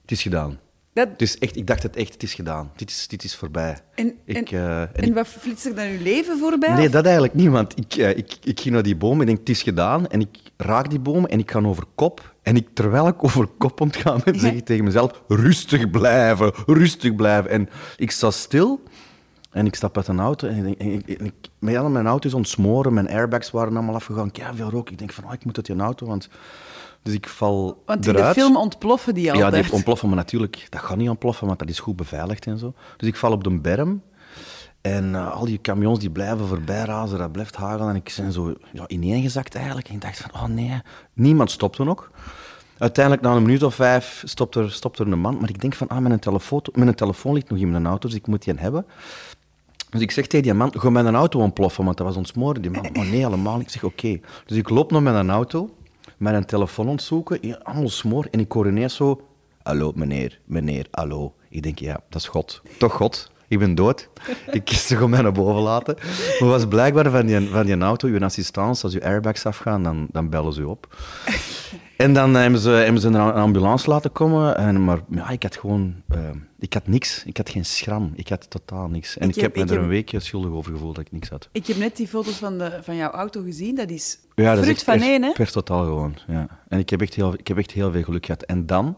het 0.01 0.11
is 0.11 0.21
gedaan. 0.21 0.57
Dat, 1.05 1.21
is 1.21 1.37
echt, 1.37 1.55
ik 1.55 1.67
dacht 1.67 1.83
het 1.83 1.95
echt, 1.95 2.13
het 2.13 2.23
is 2.23 2.33
gedaan. 2.33 2.71
Dit 2.75 2.89
is, 2.89 3.07
dit 3.07 3.23
is 3.23 3.35
voorbij. 3.35 3.77
en, 3.95 4.13
ik, 4.25 4.35
en, 4.51 4.57
eh, 4.59 4.81
en 4.81 4.89
en 4.93 5.03
ik- 5.03 5.13
wat 5.13 5.27
flitst 5.27 5.65
er 5.65 5.75
dan 5.75 5.85
uw 5.87 6.01
leven 6.01 6.37
voorbij? 6.39 6.73
Nee, 6.73 6.85
Of- 6.85 6.91
dat 6.91 7.03
eigenlijk 7.03 7.33
niet, 7.33 7.49
want 7.49 7.77
ik, 7.77 7.93
eh, 7.95 8.09
ik, 8.17 8.37
ik 8.43 8.59
ging 8.59 8.73
naar 8.73 8.83
die 8.83 8.95
boom 8.95 9.13
en 9.13 9.19
ik 9.21 9.25
denk, 9.27 9.39
het 9.39 9.49
is 9.49 9.63
gedaan. 9.63 10.07
En 10.07 10.19
ik 10.19 10.37
raak 10.57 10.89
die 10.89 10.99
boom 10.99 11.25
en 11.25 11.39
ik 11.39 11.51
ga 11.51 11.61
over 11.61 11.83
kop. 11.95 12.35
En 12.41 12.55
ik, 12.55 12.67
terwijl 12.73 13.07
ik 13.07 13.23
over 13.23 13.47
kop 13.57 13.81
ontga 13.81 14.17
ben, 14.23 14.39
zeg 14.39 14.53
ik 14.53 14.65
tegen 14.65 14.83
mezelf, 14.83 15.21
rustig 15.27 15.89
blijven, 15.89 16.53
rustig 16.65 17.15
blijven. 17.15 17.49
En 17.51 17.69
ik 17.97 18.11
sta 18.11 18.31
stil 18.31 18.81
en 19.51 19.65
ik 19.65 19.75
stap 19.75 19.97
uit 19.97 20.07
een 20.07 20.19
auto 20.19 20.47
en 20.47 20.55
ik, 20.57 20.63
denk- 20.63 20.79
en 20.79 20.91
ik, 21.07 21.19
en 21.19 21.25
ik, 21.25 21.33
mijn, 21.59 21.91
mijn 21.91 22.07
auto 22.07 22.27
is 22.27 22.33
ontsmoren, 22.33 22.93
mijn 22.93 23.09
airbags 23.09 23.51
waren 23.51 23.75
allemaal 23.75 23.95
afgegaan, 23.95 24.29
ja, 24.33 24.55
veel 24.55 24.69
rook. 24.69 24.89
Ik 24.89 24.97
denk 24.97 25.11
van, 25.13 25.23
oh, 25.23 25.33
ik 25.33 25.45
moet 25.45 25.57
uit 25.57 25.65
die 25.65 25.75
auto, 25.79 26.05
want... 26.05 26.29
Dus 27.07 27.15
ik 27.15 27.27
val 27.27 27.83
Want 27.85 28.05
in 28.05 28.15
eruit. 28.15 28.35
de 28.35 28.41
film 28.41 28.57
ontploffen 28.57 29.13
die 29.13 29.31
altijd. 29.31 29.55
Ja, 29.55 29.61
die 29.61 29.71
ontploffen, 29.71 30.07
maar 30.07 30.17
natuurlijk, 30.17 30.67
dat 30.69 30.81
gaat 30.81 30.97
niet 30.97 31.09
ontploffen, 31.09 31.47
want 31.47 31.59
dat 31.59 31.69
is 31.69 31.79
goed 31.79 31.95
beveiligd 31.95 32.45
en 32.45 32.57
zo. 32.57 32.73
Dus 32.97 33.07
ik 33.07 33.15
val 33.15 33.31
op 33.31 33.43
de 33.43 33.59
berm 33.59 34.01
en 34.81 35.15
eh, 35.15 35.31
al 35.31 35.45
die 35.45 35.61
camions 35.61 35.99
die 35.99 36.09
blijven 36.09 36.47
voorbij 36.47 36.83
razen, 36.83 37.17
dat 37.17 37.31
blijft 37.31 37.55
hagelen. 37.55 37.89
En 37.89 37.95
ik 37.95 38.13
ben 38.17 38.31
zo 38.31 38.53
ja, 38.71 38.87
ineengezakt 38.87 39.55
eigenlijk. 39.55 39.87
En 39.87 39.93
ik 39.93 40.01
dacht 40.01 40.17
van, 40.17 40.31
oh 40.33 40.47
nee, 40.47 40.81
niemand 41.13 41.51
stopte 41.51 41.83
nog. 41.83 42.11
Uiteindelijk, 42.77 43.25
na 43.25 43.35
een 43.35 43.41
minuut 43.41 43.63
of 43.63 43.75
vijf, 43.75 44.23
stopt 44.25 44.55
er, 44.55 44.71
stopt 44.71 44.99
er 44.99 45.07
een 45.07 45.19
man. 45.19 45.37
Maar 45.39 45.49
ik 45.49 45.61
denk 45.61 45.73
van, 45.73 45.87
ah, 45.87 45.97
mijn 45.97 46.19
telefoon, 46.19 46.61
mijn 46.73 46.95
telefoon 46.95 47.33
ligt 47.33 47.49
nog 47.49 47.59
in 47.59 47.71
mijn 47.71 47.85
auto, 47.85 48.07
dus 48.07 48.17
ik 48.17 48.27
moet 48.27 48.43
die 48.43 48.53
hebben. 48.57 48.85
Dus 49.89 50.01
ik 50.01 50.11
zeg 50.11 50.27
tegen 50.27 50.45
die 50.45 50.53
man, 50.53 50.73
ga 50.75 50.89
mijn 50.89 51.15
auto 51.15 51.39
ontploffen, 51.39 51.85
want 51.85 51.97
dat 51.97 52.07
was 52.07 52.15
ontsmoren. 52.15 52.61
Die 52.61 52.71
man, 52.71 52.85
oh 52.85 52.91
nee, 52.93 53.23
helemaal 53.23 53.57
niet. 53.57 53.65
Ik 53.65 53.71
zeg, 53.71 53.83
oké. 53.83 54.19
Dus 54.45 54.57
ik 54.57 54.69
loop 54.69 54.91
naar 54.91 55.01
mijn 55.01 55.29
auto, 55.29 55.69
mijn 56.17 56.45
telefoon 56.45 56.87
ontzoeken, 56.87 57.63
allemaal 57.63 57.89
smoor. 57.89 58.27
En 58.31 58.39
ik 58.39 58.51
hoor 58.51 58.89
zo, 58.89 59.21
hallo 59.63 59.91
meneer, 59.95 60.39
meneer, 60.45 60.87
hallo. 60.91 61.33
Ik 61.49 61.63
denk, 61.63 61.79
ja, 61.79 61.99
dat 62.09 62.21
is 62.21 62.27
God. 62.27 62.61
Toch 62.77 62.93
God. 62.93 63.31
Ik 63.47 63.59
ben 63.59 63.75
dood. 63.75 64.09
Ik 64.51 64.65
kies 64.65 64.91
om 64.91 65.09
mij 65.09 65.21
naar 65.21 65.31
boven 65.31 65.61
laten. 65.61 65.95
Maar 66.39 66.49
was 66.49 66.67
blijkbaar 66.67 67.11
van 67.11 67.25
die, 67.25 67.49
van 67.49 67.65
die 67.65 67.77
auto, 67.77 68.07
uw 68.07 68.23
assistance, 68.23 68.83
als 68.83 68.93
uw 68.93 69.01
airbags 69.01 69.45
afgaan, 69.45 69.83
dan, 69.83 70.07
dan 70.11 70.29
bellen 70.29 70.53
ze 70.53 70.61
u 70.61 70.63
op. 70.63 70.95
En 71.97 72.13
dan 72.13 72.33
hebben 72.33 72.59
ze, 72.59 72.69
hebben 72.69 73.01
ze 73.01 73.07
een 73.07 73.15
ambulance 73.33 73.89
laten 73.89 74.11
komen. 74.11 74.57
En, 74.57 74.83
maar 74.83 74.99
ja, 75.09 75.29
ik 75.29 75.43
had 75.43 75.55
gewoon... 75.57 75.95
eh, 76.09 76.19
ik 76.59 76.73
had 76.73 76.87
niks. 76.87 77.23
Ik 77.25 77.37
had 77.37 77.49
geen 77.49 77.65
schram. 77.65 78.11
Ik 78.15 78.29
had 78.29 78.49
totaal 78.49 78.87
niks. 78.87 79.17
En 79.17 79.29
Ik 79.29 79.35
ik, 79.35 79.41
heb- 79.41 79.55
me 79.55 79.61
ik 79.61 79.67
er 79.69 79.73
heb- 79.75 79.83
een 79.83 79.89
week 79.89 80.11
schuldig 80.17 80.51
over 80.51 80.71
gevoeld 80.71 80.95
dat 80.95 81.05
ik 81.05 81.11
niks 81.11 81.29
had. 81.29 81.49
Ik 81.51 81.65
heb 81.67 81.77
net 81.77 81.95
die 81.95 82.07
foto's 82.07 82.33
van, 82.35 82.57
de, 82.57 82.79
van 82.81 82.95
jouw 82.95 83.11
auto 83.11 83.41
gezien. 83.41 83.75
Dat 83.75 83.89
is 83.89 84.19
Ja, 84.35 84.43
dat 84.43 84.53
is 84.57 84.59
vrucht 84.63 84.69
echt 84.87 84.99
van 84.99 85.09
één, 85.09 85.23
hè? 85.23 85.31
per 85.31 85.51
totaal 85.51 85.83
gewoon. 85.83 86.15
Ja. 86.27 86.47
En 86.67 86.79
ik 86.79 86.89
heb, 86.89 87.01
echt 87.01 87.13
heel, 87.13 87.33
ik 87.33 87.47
heb 87.47 87.57
echt 87.57 87.71
heel 87.71 87.91
veel 87.91 88.03
geluk 88.03 88.25
gehad. 88.25 88.43
En 88.43 88.65
dan, 88.65 88.97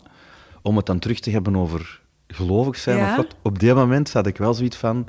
om 0.61 0.77
het 0.77 0.85
dan 0.85 0.99
terug 0.99 1.19
te 1.19 1.29
hebben 1.31 1.55
over 1.55 2.01
gelovig 2.27 2.77
zijn 2.77 2.97
Ja. 2.97 3.09
of 3.09 3.15
wat, 3.15 3.35
op 3.43 3.59
die 3.59 3.73
moment 3.73 4.13
had 4.13 4.27
ik 4.27 4.37
wel 4.37 4.53
zoiets 4.53 4.77
van... 4.77 5.07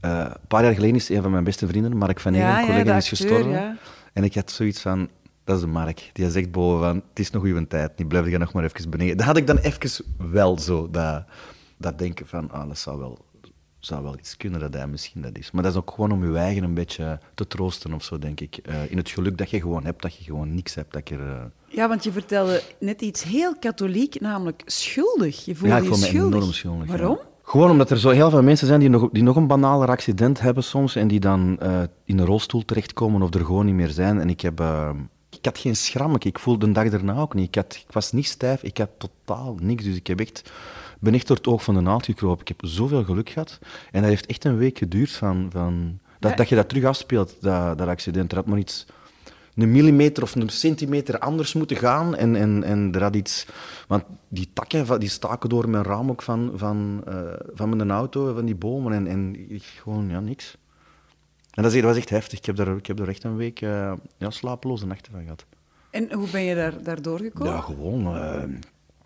eh, 0.00 0.10
een 0.18 0.46
paar 0.48 0.62
jaar 0.64 0.74
geleden 0.74 0.96
is 0.96 1.08
een 1.08 1.22
van 1.22 1.30
mijn 1.30 1.44
beste 1.44 1.66
vrienden, 1.66 1.96
Mark 1.96 2.20
van 2.20 2.34
Egen, 2.34 2.46
Ja, 2.48 2.66
collega, 2.66 2.96
is 2.96 3.08
gestorven. 3.08 3.78
En 4.12 4.24
ik 4.24 4.34
had 4.34 4.50
zoiets 4.50 4.80
van... 4.80 5.08
Dat 5.44 5.56
is 5.56 5.62
de 5.62 5.68
Mark. 5.68 6.10
Die 6.12 6.30
zegt 6.30 6.50
boven 6.52 6.80
van... 6.86 6.96
Het 6.96 7.18
is 7.18 7.30
nog 7.30 7.42
uw 7.42 7.66
tijd. 7.66 7.92
Die 7.96 8.06
blijf 8.06 8.28
je 8.28 8.38
nog 8.38 8.52
maar 8.52 8.64
even 8.64 8.90
beneden. 8.90 9.16
Dat 9.16 9.26
had 9.26 9.36
ik 9.36 9.46
dan 9.46 9.56
even 9.58 10.04
wel 10.30 10.58
zo. 10.58 10.90
Dat, 10.90 11.24
dat 11.78 11.98
denken 11.98 12.26
van... 12.26 12.50
Ah, 12.50 12.68
dat 12.68 12.78
zou 12.78 12.98
wel, 12.98 13.18
zou 13.78 14.02
wel 14.02 14.18
iets 14.18 14.36
kunnen 14.36 14.60
dat 14.60 14.74
hij 14.74 14.86
misschien 14.86 15.22
dat 15.22 15.38
is. 15.38 15.50
Maar 15.50 15.62
dat 15.62 15.72
is 15.72 15.78
ook 15.78 15.90
gewoon 15.90 16.12
om 16.12 16.32
je 16.32 16.38
eigen 16.38 16.62
een 16.62 16.74
beetje 16.74 17.18
te 17.34 17.46
troosten 17.46 17.92
of 17.94 18.04
zo, 18.04 18.18
denk 18.18 18.40
ik. 18.40 18.56
Eh, 18.56 18.90
in 18.90 18.96
het 18.96 19.10
geluk 19.10 19.38
dat 19.38 19.50
je 19.50 19.60
gewoon 19.60 19.84
hebt, 19.84 20.02
dat 20.02 20.16
je 20.16 20.24
gewoon 20.24 20.54
niks 20.54 20.74
hebt. 20.74 20.92
Dat 20.92 21.08
je 21.08 21.16
eh, 21.16 21.76
Ja, 21.76 21.88
want 21.88 22.04
je 22.04 22.12
vertelde 22.12 22.62
net 22.78 23.00
iets 23.02 23.22
heel 23.22 23.56
katholiek, 23.58 24.20
namelijk 24.20 24.62
schuldig. 24.66 25.44
Je 25.44 25.54
voelde 25.54 25.74
ja, 25.74 25.80
ik 25.80 25.88
je 25.88 25.88
voel 25.90 25.98
me 25.98 26.04
schuldig. 26.06 26.34
enorm 26.38 26.52
schuldig. 26.52 26.86
ja. 26.86 26.96
Waarom? 26.96 27.18
Gewoon 27.42 27.70
omdat 27.70 27.90
er 27.90 27.98
zo 27.98 28.10
heel 28.10 28.30
veel 28.30 28.42
mensen 28.42 28.66
zijn 28.66 28.80
die 28.80 28.88
nog, 28.88 29.08
die 29.12 29.22
nog 29.22 29.36
een 29.36 29.46
banaler 29.46 29.88
accident 29.88 30.40
hebben 30.40 30.64
soms 30.64 30.96
en 30.96 31.08
die 31.08 31.20
dan 31.20 31.56
eh, 31.60 31.82
in 32.04 32.18
een 32.18 32.26
rolstoel 32.26 32.64
terechtkomen 32.64 33.22
of 33.22 33.34
er 33.34 33.44
gewoon 33.44 33.66
niet 33.66 33.74
meer 33.74 33.90
zijn. 33.90 34.20
En 34.20 34.28
ik 34.28 34.40
heb... 34.40 34.60
eh, 34.60 34.90
ik 35.44 35.50
had 35.50 35.62
geen 35.62 35.76
schram, 35.76 36.16
ik 36.18 36.38
voelde 36.38 36.66
de 36.66 36.72
dag 36.72 36.88
daarna 36.90 37.16
ook 37.16 37.34
niet. 37.34 37.46
Ik, 37.46 37.54
had, 37.54 37.74
ik 37.74 37.92
was 37.92 38.12
niet 38.12 38.26
stijf, 38.26 38.62
ik 38.62 38.78
had 38.78 38.88
totaal 38.98 39.56
niks. 39.60 39.84
Dus 39.84 39.96
ik 39.96 40.06
heb 40.06 40.20
echt, 40.20 40.52
ben 41.00 41.14
echt 41.14 41.26
door 41.26 41.36
het 41.36 41.46
oog 41.46 41.64
van 41.64 41.74
de 41.74 41.80
naald 41.80 42.04
gekropen. 42.04 42.40
Ik 42.40 42.48
heb 42.48 42.60
zoveel 42.70 43.04
geluk 43.04 43.30
gehad. 43.30 43.58
En 43.90 44.00
dat 44.00 44.10
heeft 44.10 44.26
echt 44.26 44.44
een 44.44 44.56
week 44.56 44.78
geduurd 44.78 45.10
van, 45.10 45.48
van, 45.52 45.98
dat, 46.18 46.30
Ja. 46.30 46.36
dat 46.36 46.48
je 46.48 46.54
dat 46.54 46.68
terug 46.68 46.84
afspeelt, 46.84 47.36
dat, 47.40 47.78
dat 47.78 47.88
accident. 47.88 48.30
Er 48.30 48.36
had 48.36 48.46
maar 48.46 48.58
iets 48.58 48.86
een 49.54 49.72
millimeter 49.72 50.22
of 50.22 50.34
een 50.34 50.48
centimeter 50.48 51.18
anders 51.18 51.52
moeten 51.52 51.76
gaan. 51.76 52.16
En, 52.16 52.36
en, 52.36 52.62
en 52.62 52.92
er 52.94 53.02
had 53.02 53.16
iets... 53.16 53.46
Want 53.88 54.04
die 54.28 54.50
takken 54.52 55.00
die 55.00 55.08
staken 55.08 55.48
door 55.48 55.68
mijn 55.68 55.84
raam 55.84 56.10
ook 56.10 56.22
van, 56.22 56.52
van, 56.54 57.02
eh, 57.06 57.16
van 57.54 57.76
mijn 57.76 57.90
auto, 57.90 58.34
van 58.34 58.44
die 58.44 58.56
bomen. 58.56 58.92
En, 58.92 59.06
en 59.06 59.50
ik, 59.50 59.62
gewoon, 59.62 60.08
ja, 60.08 60.20
niks. 60.20 60.56
En 61.54 61.62
dat, 61.62 61.72
is, 61.72 61.80
dat 61.80 61.90
was 61.90 61.96
echt 61.96 62.10
heftig. 62.10 62.38
Ik 62.38 62.46
heb 62.46 62.56
daar, 62.56 62.76
ik 62.76 62.86
heb 62.86 62.96
daar 62.96 63.08
echt 63.08 63.24
een 63.24 63.36
week 63.36 63.60
eh, 63.60 63.92
ja, 64.16 64.30
slapeloze 64.30 64.86
nachten 64.86 65.12
van 65.12 65.22
gehad. 65.22 65.44
En 65.90 66.12
hoe 66.12 66.28
ben 66.30 66.42
je 66.42 66.54
daar, 66.54 66.82
daardoor 66.82 67.18
gekomen? 67.18 67.52
Ja, 67.52 67.60
gewoon 67.60 68.16
eh, 68.16 68.42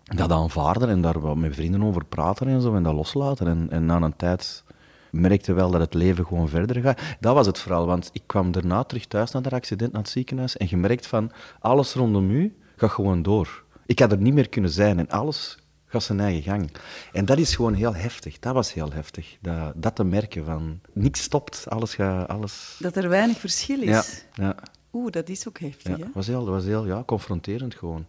dat 0.03 0.31
aanvaarden 0.31 0.89
en 0.89 1.01
daar 1.01 1.19
wat 1.19 1.35
met 1.35 1.55
vrienden 1.55 1.83
over 1.83 2.05
praten 2.05 2.47
en 2.47 2.61
zo 2.61 2.75
en 2.75 2.83
dat 2.83 2.93
loslaten. 2.93 3.47
En, 3.47 3.67
en 3.69 3.85
na 3.85 4.01
een 4.01 4.15
tijd 4.15 4.63
merkte 5.11 5.53
wel 5.53 5.71
dat 5.71 5.81
het 5.81 5.93
leven 5.93 6.25
gewoon 6.25 6.49
verder 6.49 6.81
gaat. 6.81 7.01
Dat 7.19 7.33
was 7.33 7.45
het 7.45 7.59
vooral, 7.59 7.85
want 7.85 8.09
ik 8.13 8.23
kwam 8.25 8.51
daarna 8.51 8.83
terug 8.83 9.05
thuis 9.05 9.31
na 9.31 9.41
dat 9.41 9.53
accident, 9.53 9.91
naar 9.91 10.01
het 10.01 10.11
ziekenhuis, 10.11 10.57
en 10.57 10.67
je 10.69 10.77
merkt 10.77 11.07
van, 11.07 11.31
alles 11.59 11.93
rondom 11.93 12.29
u 12.29 12.55
gaat 12.75 12.91
gewoon 12.91 13.21
door. 13.21 13.63
Ik 13.85 13.99
had 13.99 14.11
er 14.11 14.17
niet 14.17 14.33
meer 14.33 14.49
kunnen 14.49 14.71
zijn 14.71 14.99
en 14.99 15.09
alles 15.09 15.57
gaat 15.91 16.03
zijn 16.03 16.19
eigen 16.19 16.43
gang. 16.43 16.71
En 17.11 17.25
dat 17.25 17.37
is 17.37 17.55
gewoon 17.55 17.73
heel 17.73 17.95
heftig. 17.95 18.39
Dat 18.39 18.53
was 18.53 18.73
heel 18.73 18.91
heftig. 18.91 19.37
Dat, 19.41 19.73
dat 19.75 19.95
te 19.95 20.03
merken 20.03 20.45
van, 20.45 20.79
niks 20.93 21.21
stopt, 21.21 21.65
alles 21.69 21.93
gaat... 21.95 22.27
Alles... 22.27 22.75
Dat 22.79 22.95
er 22.95 23.09
weinig 23.09 23.37
verschil 23.37 23.81
is. 23.81 23.87
Ja, 23.89 24.03
ja. 24.45 24.55
Oeh, 24.93 25.11
dat 25.11 25.29
is 25.29 25.47
ook 25.47 25.59
heftig, 25.59 25.97
Ja, 25.97 26.03
hè? 26.03 26.09
was 26.13 26.27
heel, 26.27 26.45
was 26.49 26.63
heel 26.65 26.85
ja, 26.85 27.03
confronterend 27.05 27.75
gewoon. 27.75 28.05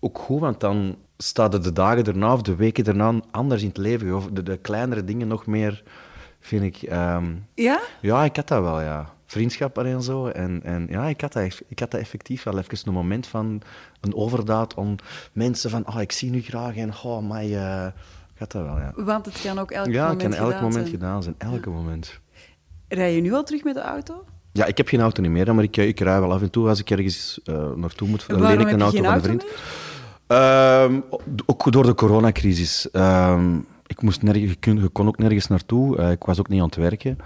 Ook 0.00 0.18
goed, 0.18 0.40
want 0.40 0.60
dan 0.60 0.96
staan 1.16 1.50
de 1.50 1.72
dagen 1.72 2.04
erna 2.04 2.32
of 2.32 2.42
de 2.42 2.54
weken 2.54 2.84
erna 2.84 3.20
anders 3.30 3.62
in 3.62 3.68
het 3.68 3.76
leven. 3.76 4.16
Of 4.16 4.26
de, 4.32 4.42
de 4.42 4.56
kleinere 4.56 5.04
dingen 5.04 5.28
nog 5.28 5.46
meer, 5.46 5.82
vind 6.40 6.62
ik. 6.62 6.82
ehm, 6.82 7.34
Ja? 7.54 7.80
ja, 8.00 8.24
ik 8.24 8.36
had 8.36 8.48
dat 8.48 8.62
wel, 8.62 8.80
ja. 8.80 9.14
Vriendschappen 9.32 9.86
en 9.86 10.02
zo. 10.02 10.26
En, 10.26 10.60
en 10.62 10.86
ja, 10.90 11.06
ik 11.06 11.20
had, 11.20 11.32
dat, 11.32 11.60
ik 11.68 11.78
had 11.78 11.90
dat 11.90 12.00
effectief 12.00 12.42
wel 12.42 12.58
even 12.58 12.78
een 12.84 12.92
moment 12.92 13.26
van 13.26 13.62
een 14.00 14.14
overdaad 14.14 14.74
om 14.74 14.96
mensen 15.32 15.70
van, 15.70 15.86
oh, 15.86 16.00
ik 16.00 16.12
zie 16.12 16.32
u 16.32 16.42
graag 16.42 16.76
en, 16.76 16.92
oh, 17.02 17.28
maar 17.28 17.42
eh, 17.42 17.86
ik 18.32 18.38
had 18.38 18.52
dat 18.52 18.62
wel, 18.64 18.78
ja. 18.78 18.92
Want 18.96 19.26
het 19.26 19.40
kan 19.42 19.58
ook 19.58 19.70
elk 19.70 19.86
ja, 19.86 20.08
het 20.08 20.12
moment 20.12 20.34
kan 20.34 20.44
elk 20.44 20.52
gedaan 20.52 20.62
moment 20.62 20.88
zijn. 20.88 21.00
gedaan 21.00 21.22
zijn, 21.22 21.34
elke 21.38 21.70
moment. 21.70 22.20
Rij 22.88 23.14
je 23.14 23.20
nu 23.20 23.32
al 23.32 23.44
terug 23.44 23.64
met 23.64 23.74
de 23.74 23.80
auto? 23.80 24.24
Ja, 24.52 24.64
ik 24.64 24.76
heb 24.76 24.88
geen 24.88 25.00
auto 25.00 25.22
niet 25.22 25.30
meer, 25.30 25.54
maar 25.54 25.64
ik, 25.64 25.76
ik 25.76 26.00
rij 26.00 26.20
wel 26.20 26.32
af 26.32 26.40
en 26.40 26.50
toe 26.50 26.68
als 26.68 26.80
ik 26.80 26.90
ergens 26.90 27.40
eh, 27.44 27.72
naartoe 27.74 28.08
moet. 28.08 28.28
Dan 28.28 28.42
leen 28.42 28.60
ik 28.60 28.70
een 28.70 28.82
auto 28.82 29.02
van 29.02 29.14
een 29.14 29.22
vriend. 29.22 29.44
Ehm, 30.26 31.00
ook 31.46 31.72
door 31.72 31.84
de 31.84 31.94
coronacrisis. 31.94 32.90
Ehm, 32.90 33.58
ik 33.92 34.02
moest 34.02 34.22
nergens, 34.22 34.50
je, 34.50 34.56
kon, 34.58 34.80
je 34.82 34.88
kon 34.88 35.06
ook 35.06 35.18
nergens 35.18 35.46
naartoe. 35.46 35.96
Eh, 35.98 36.10
ik 36.10 36.22
was 36.24 36.38
ook 36.38 36.48
niet 36.48 36.60
aan 36.60 36.66
het 36.66 36.74
werken. 36.76 37.18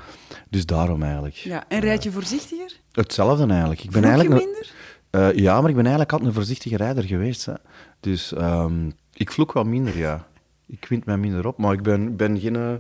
Dus 0.51 0.67
daarom 0.67 1.03
eigenlijk. 1.03 1.35
Ja. 1.35 1.65
En 1.69 1.81
rijd 1.81 2.03
je 2.03 2.11
voorzichtiger? 2.11 2.81
Hetzelfde 2.93 3.47
eigenlijk. 3.47 3.83
Ik 3.85 3.91
ben 3.91 4.01
je 4.03 4.07
eigenlijk 4.09 4.41
een- 4.41 4.47
minder? 4.49 4.71
Eh, 5.11 5.33
ja, 5.45 5.61
maar 5.61 5.71
ik 5.71 5.75
ben 5.77 5.85
eigenlijk 5.85 6.13
altijd 6.13 6.29
een 6.31 6.37
voorzichtige 6.37 6.77
rijder 6.77 7.05
geweest. 7.05 7.45
Hè. 7.47 7.53
Dus 8.01 8.33
ehm, 8.33 8.91
ik 9.15 9.33
vloek 9.33 9.53
wel 9.53 9.65
minder, 9.65 9.99
ja. 9.99 10.27
Ik 10.67 10.87
wind 10.89 11.05
mij 11.05 11.17
minder 11.17 11.47
op, 11.47 11.59
maar 11.59 11.73
ik 11.73 11.83
ben, 11.83 12.17
ben 12.17 12.41
geen 12.41 12.57
eh, 12.57 12.73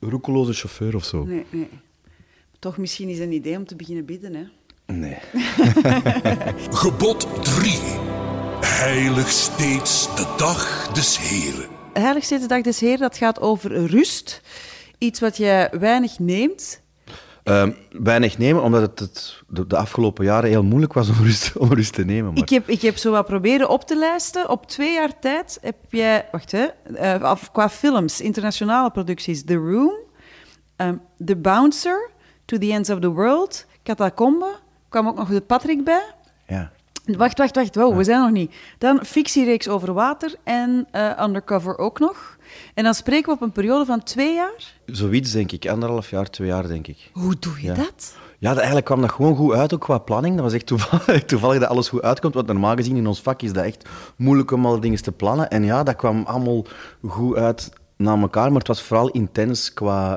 roekeloze 0.00 0.52
chauffeur 0.52 0.94
of 0.94 1.04
zo. 1.04 1.24
Nee, 1.24 1.44
nee. 1.50 1.68
Toch 2.58 2.76
misschien 2.78 3.08
is 3.08 3.18
een 3.18 3.32
idee 3.32 3.56
om 3.56 3.66
te 3.66 3.76
beginnen 3.76 4.04
bidden, 4.04 4.34
hè? 4.34 4.44
Nee. 4.94 5.18
Gebod 6.82 7.44
3. 7.44 7.78
Heilig 8.60 9.28
steeds 9.28 10.14
de 10.16 10.34
dag 10.36 10.88
des 10.92 11.18
Heren. 11.18 11.68
Heilig 11.94 12.24
steeds 12.24 12.42
de 12.42 12.48
dag 12.48 12.60
des 12.62 12.80
Heer, 12.80 12.98
dat 12.98 13.16
gaat 13.16 13.40
over 13.40 13.86
rust. 13.86 14.40
Iets 14.98 15.20
wat 15.20 15.36
je 15.36 15.68
weinig 15.78 16.18
neemt. 16.18 16.80
Ehm, 17.42 17.72
weinig 17.90 18.38
nemen, 18.38 18.62
omdat 18.62 18.80
het, 18.80 18.98
het 18.98 19.42
de, 19.48 19.66
de 19.66 19.76
afgelopen 19.76 20.24
jaren 20.24 20.50
heel 20.50 20.62
moeilijk 20.62 20.92
was 20.92 21.08
om 21.08 21.14
rust, 21.22 21.56
om 21.56 21.72
rust 21.72 21.92
te 21.92 22.04
nemen. 22.04 22.32
Maar... 22.32 22.42
Ik 22.42 22.48
heb, 22.48 22.68
ik 22.68 22.82
heb 22.82 22.96
zo 22.96 23.10
wat 23.10 23.26
proberen 23.26 23.68
op 23.68 23.84
te 23.86 23.96
lijsten. 23.96 24.48
Op 24.48 24.66
twee 24.66 24.92
jaar 24.92 25.18
tijd 25.18 25.58
heb 25.60 25.76
jij, 25.88 26.28
wacht 26.32 26.52
hè, 26.52 26.66
af- 27.20 27.52
qua 27.52 27.68
films, 27.68 28.20
internationale 28.20 28.90
producties, 28.90 29.44
The 29.44 29.54
Room, 29.54 29.94
ehm, 30.76 30.96
The 31.24 31.36
Bouncer, 31.36 32.10
To 32.44 32.58
the 32.58 32.72
Ends 32.72 32.90
of 32.90 32.98
the 32.98 33.10
World, 33.10 33.66
Catacombe, 33.82 34.56
kwam 34.88 35.08
ook 35.08 35.16
nog 35.16 35.28
de 35.28 35.40
Patrick 35.40 35.84
bij. 35.84 36.14
Ja. 36.46 36.72
Wacht, 37.04 37.38
wacht, 37.38 37.54
wacht. 37.56 37.74
Wow, 37.74 37.96
we 37.96 38.04
zijn 38.04 38.20
nog 38.20 38.30
niet. 38.30 38.54
Dan 38.78 39.04
fictiereeks 39.04 39.68
over 39.68 39.92
water 39.92 40.34
en 40.44 40.86
eh, 40.90 41.20
Undercover 41.22 41.78
ook 41.78 41.98
nog. 41.98 42.36
En 42.74 42.84
dan 42.84 42.94
spreken 42.94 43.26
we 43.28 43.32
op 43.34 43.40
een 43.42 43.52
periode 43.52 43.84
van 43.84 44.02
twee 44.02 44.34
jaar. 44.34 44.74
Zoiets, 44.86 45.32
denk 45.32 45.52
ik. 45.52 45.68
Anderhalf 45.68 46.10
jaar, 46.10 46.30
twee 46.30 46.48
jaar, 46.48 46.66
denk 46.68 46.86
ik. 46.86 47.10
Hoe 47.12 47.34
doe 47.38 47.60
je 47.60 47.66
Ja. 47.66 47.74
dat? 47.74 48.16
Ja, 48.38 48.48
dat- 48.48 48.56
eigenlijk 48.58 48.86
kwam 48.86 49.00
dat 49.00 49.12
gewoon 49.12 49.36
goed 49.36 49.52
uit, 49.52 49.74
ook 49.74 49.80
qua 49.80 49.98
planning. 49.98 50.34
Dat 50.34 50.44
was 50.44 50.52
echt 50.54 50.66
toevallig, 50.66 51.24
toevallig 51.32 51.60
dat 51.60 51.68
alles 51.68 51.88
goed 51.88 52.02
uitkomt. 52.02 52.34
Want 52.34 52.46
normaal 52.46 52.74
gezien 52.76 52.96
in 52.96 53.06
ons 53.06 53.20
vak 53.22 53.42
is 53.42 53.52
dat 53.52 53.64
echt 53.64 53.88
moeilijk 54.16 54.50
om 54.50 54.66
al 54.66 54.80
dingen 54.80 55.02
te 55.02 55.12
plannen. 55.12 55.50
En 55.50 55.64
ja, 55.64 55.82
dat 55.82 55.96
kwam 55.96 56.22
allemaal 56.26 56.64
goed 57.06 57.36
uit 57.36 57.70
na 57.96 58.16
elkaar. 58.20 58.48
Maar 58.48 58.58
het 58.58 58.68
was 58.68 58.82
vooral 58.82 59.08
intens 59.10 59.72
qua 59.74 60.16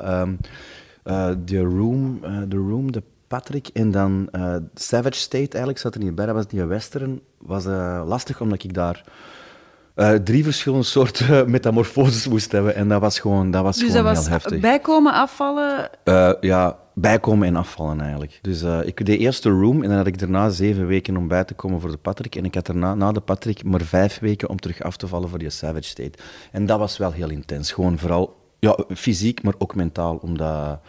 The 1.44 1.58
Room, 1.58 2.18
eh, 2.22 2.38
The 2.48 2.56
Room, 2.56 2.92
de 2.92 3.02
Patrick. 3.28 3.68
En 3.72 3.90
dan 3.90 4.28
eh, 4.32 4.56
Savage 4.74 5.18
State 5.18 5.48
eigenlijk 5.48 5.78
zat 5.78 5.94
er 5.94 6.00
niet 6.00 6.14
bij. 6.14 6.26
Dat 6.26 6.34
was 6.34 6.46
die 6.46 6.64
western. 6.64 7.20
was 7.38 7.66
eh, 7.66 8.02
lastig, 8.06 8.40
omdat 8.40 8.62
ik 8.64 8.74
daar... 8.74 9.04
eh, 9.94 10.12
drie 10.12 10.44
verschillende 10.44 10.84
soorten 10.84 11.50
metamorfoses 11.50 12.28
moest 12.28 12.52
hebben. 12.52 12.74
En 12.74 12.88
dat 12.88 13.00
was 13.00 13.18
gewoon, 13.20 13.50
dat 13.50 13.62
was 13.62 13.76
Dus 13.76 13.86
dat 13.86 13.96
gewoon 13.96 14.14
was 14.14 14.22
heel 14.24 14.32
heftig. 14.32 14.60
bijkomen, 14.60 15.12
afvallen. 15.12 15.90
Ja, 16.40 16.76
bijkomen 16.94 17.48
en 17.48 17.56
afvallen 17.56 18.00
eigenlijk. 18.00 18.38
Dus 18.42 18.62
ik 18.62 19.06
deed 19.06 19.20
eerst 19.20 19.42
de 19.42 19.50
room 19.50 19.82
en 19.82 19.88
dan 19.88 19.98
had 19.98 20.06
ik 20.06 20.18
daarna 20.18 20.48
zeven 20.50 20.86
weken 20.86 21.16
om 21.16 21.28
bij 21.28 21.44
te 21.44 21.54
komen 21.54 21.80
voor 21.80 21.90
de 21.90 21.96
Patrick. 21.96 22.34
En 22.36 22.44
ik 22.44 22.54
had 22.54 22.66
daarna, 22.66 22.94
na 22.94 23.12
de 23.12 23.20
Patrick, 23.20 23.64
maar 23.64 23.80
vijf 23.80 24.18
weken 24.18 24.48
om 24.48 24.58
terug 24.58 24.82
af 24.82 24.96
te 24.96 25.06
vallen 25.06 25.28
voor 25.28 25.38
die 25.38 25.50
Savage 25.50 25.82
State. 25.88 26.18
En 26.52 26.66
dat 26.66 26.78
was 26.78 26.96
wel 26.96 27.12
heel 27.12 27.30
intens. 27.30 27.72
Gewoon 27.72 27.98
vooral 27.98 28.36
ja, 28.58 28.78
fysiek, 28.94 29.42
maar 29.42 29.54
ook 29.58 29.74
mentaal. 29.74 30.16
Omdat, 30.16 30.80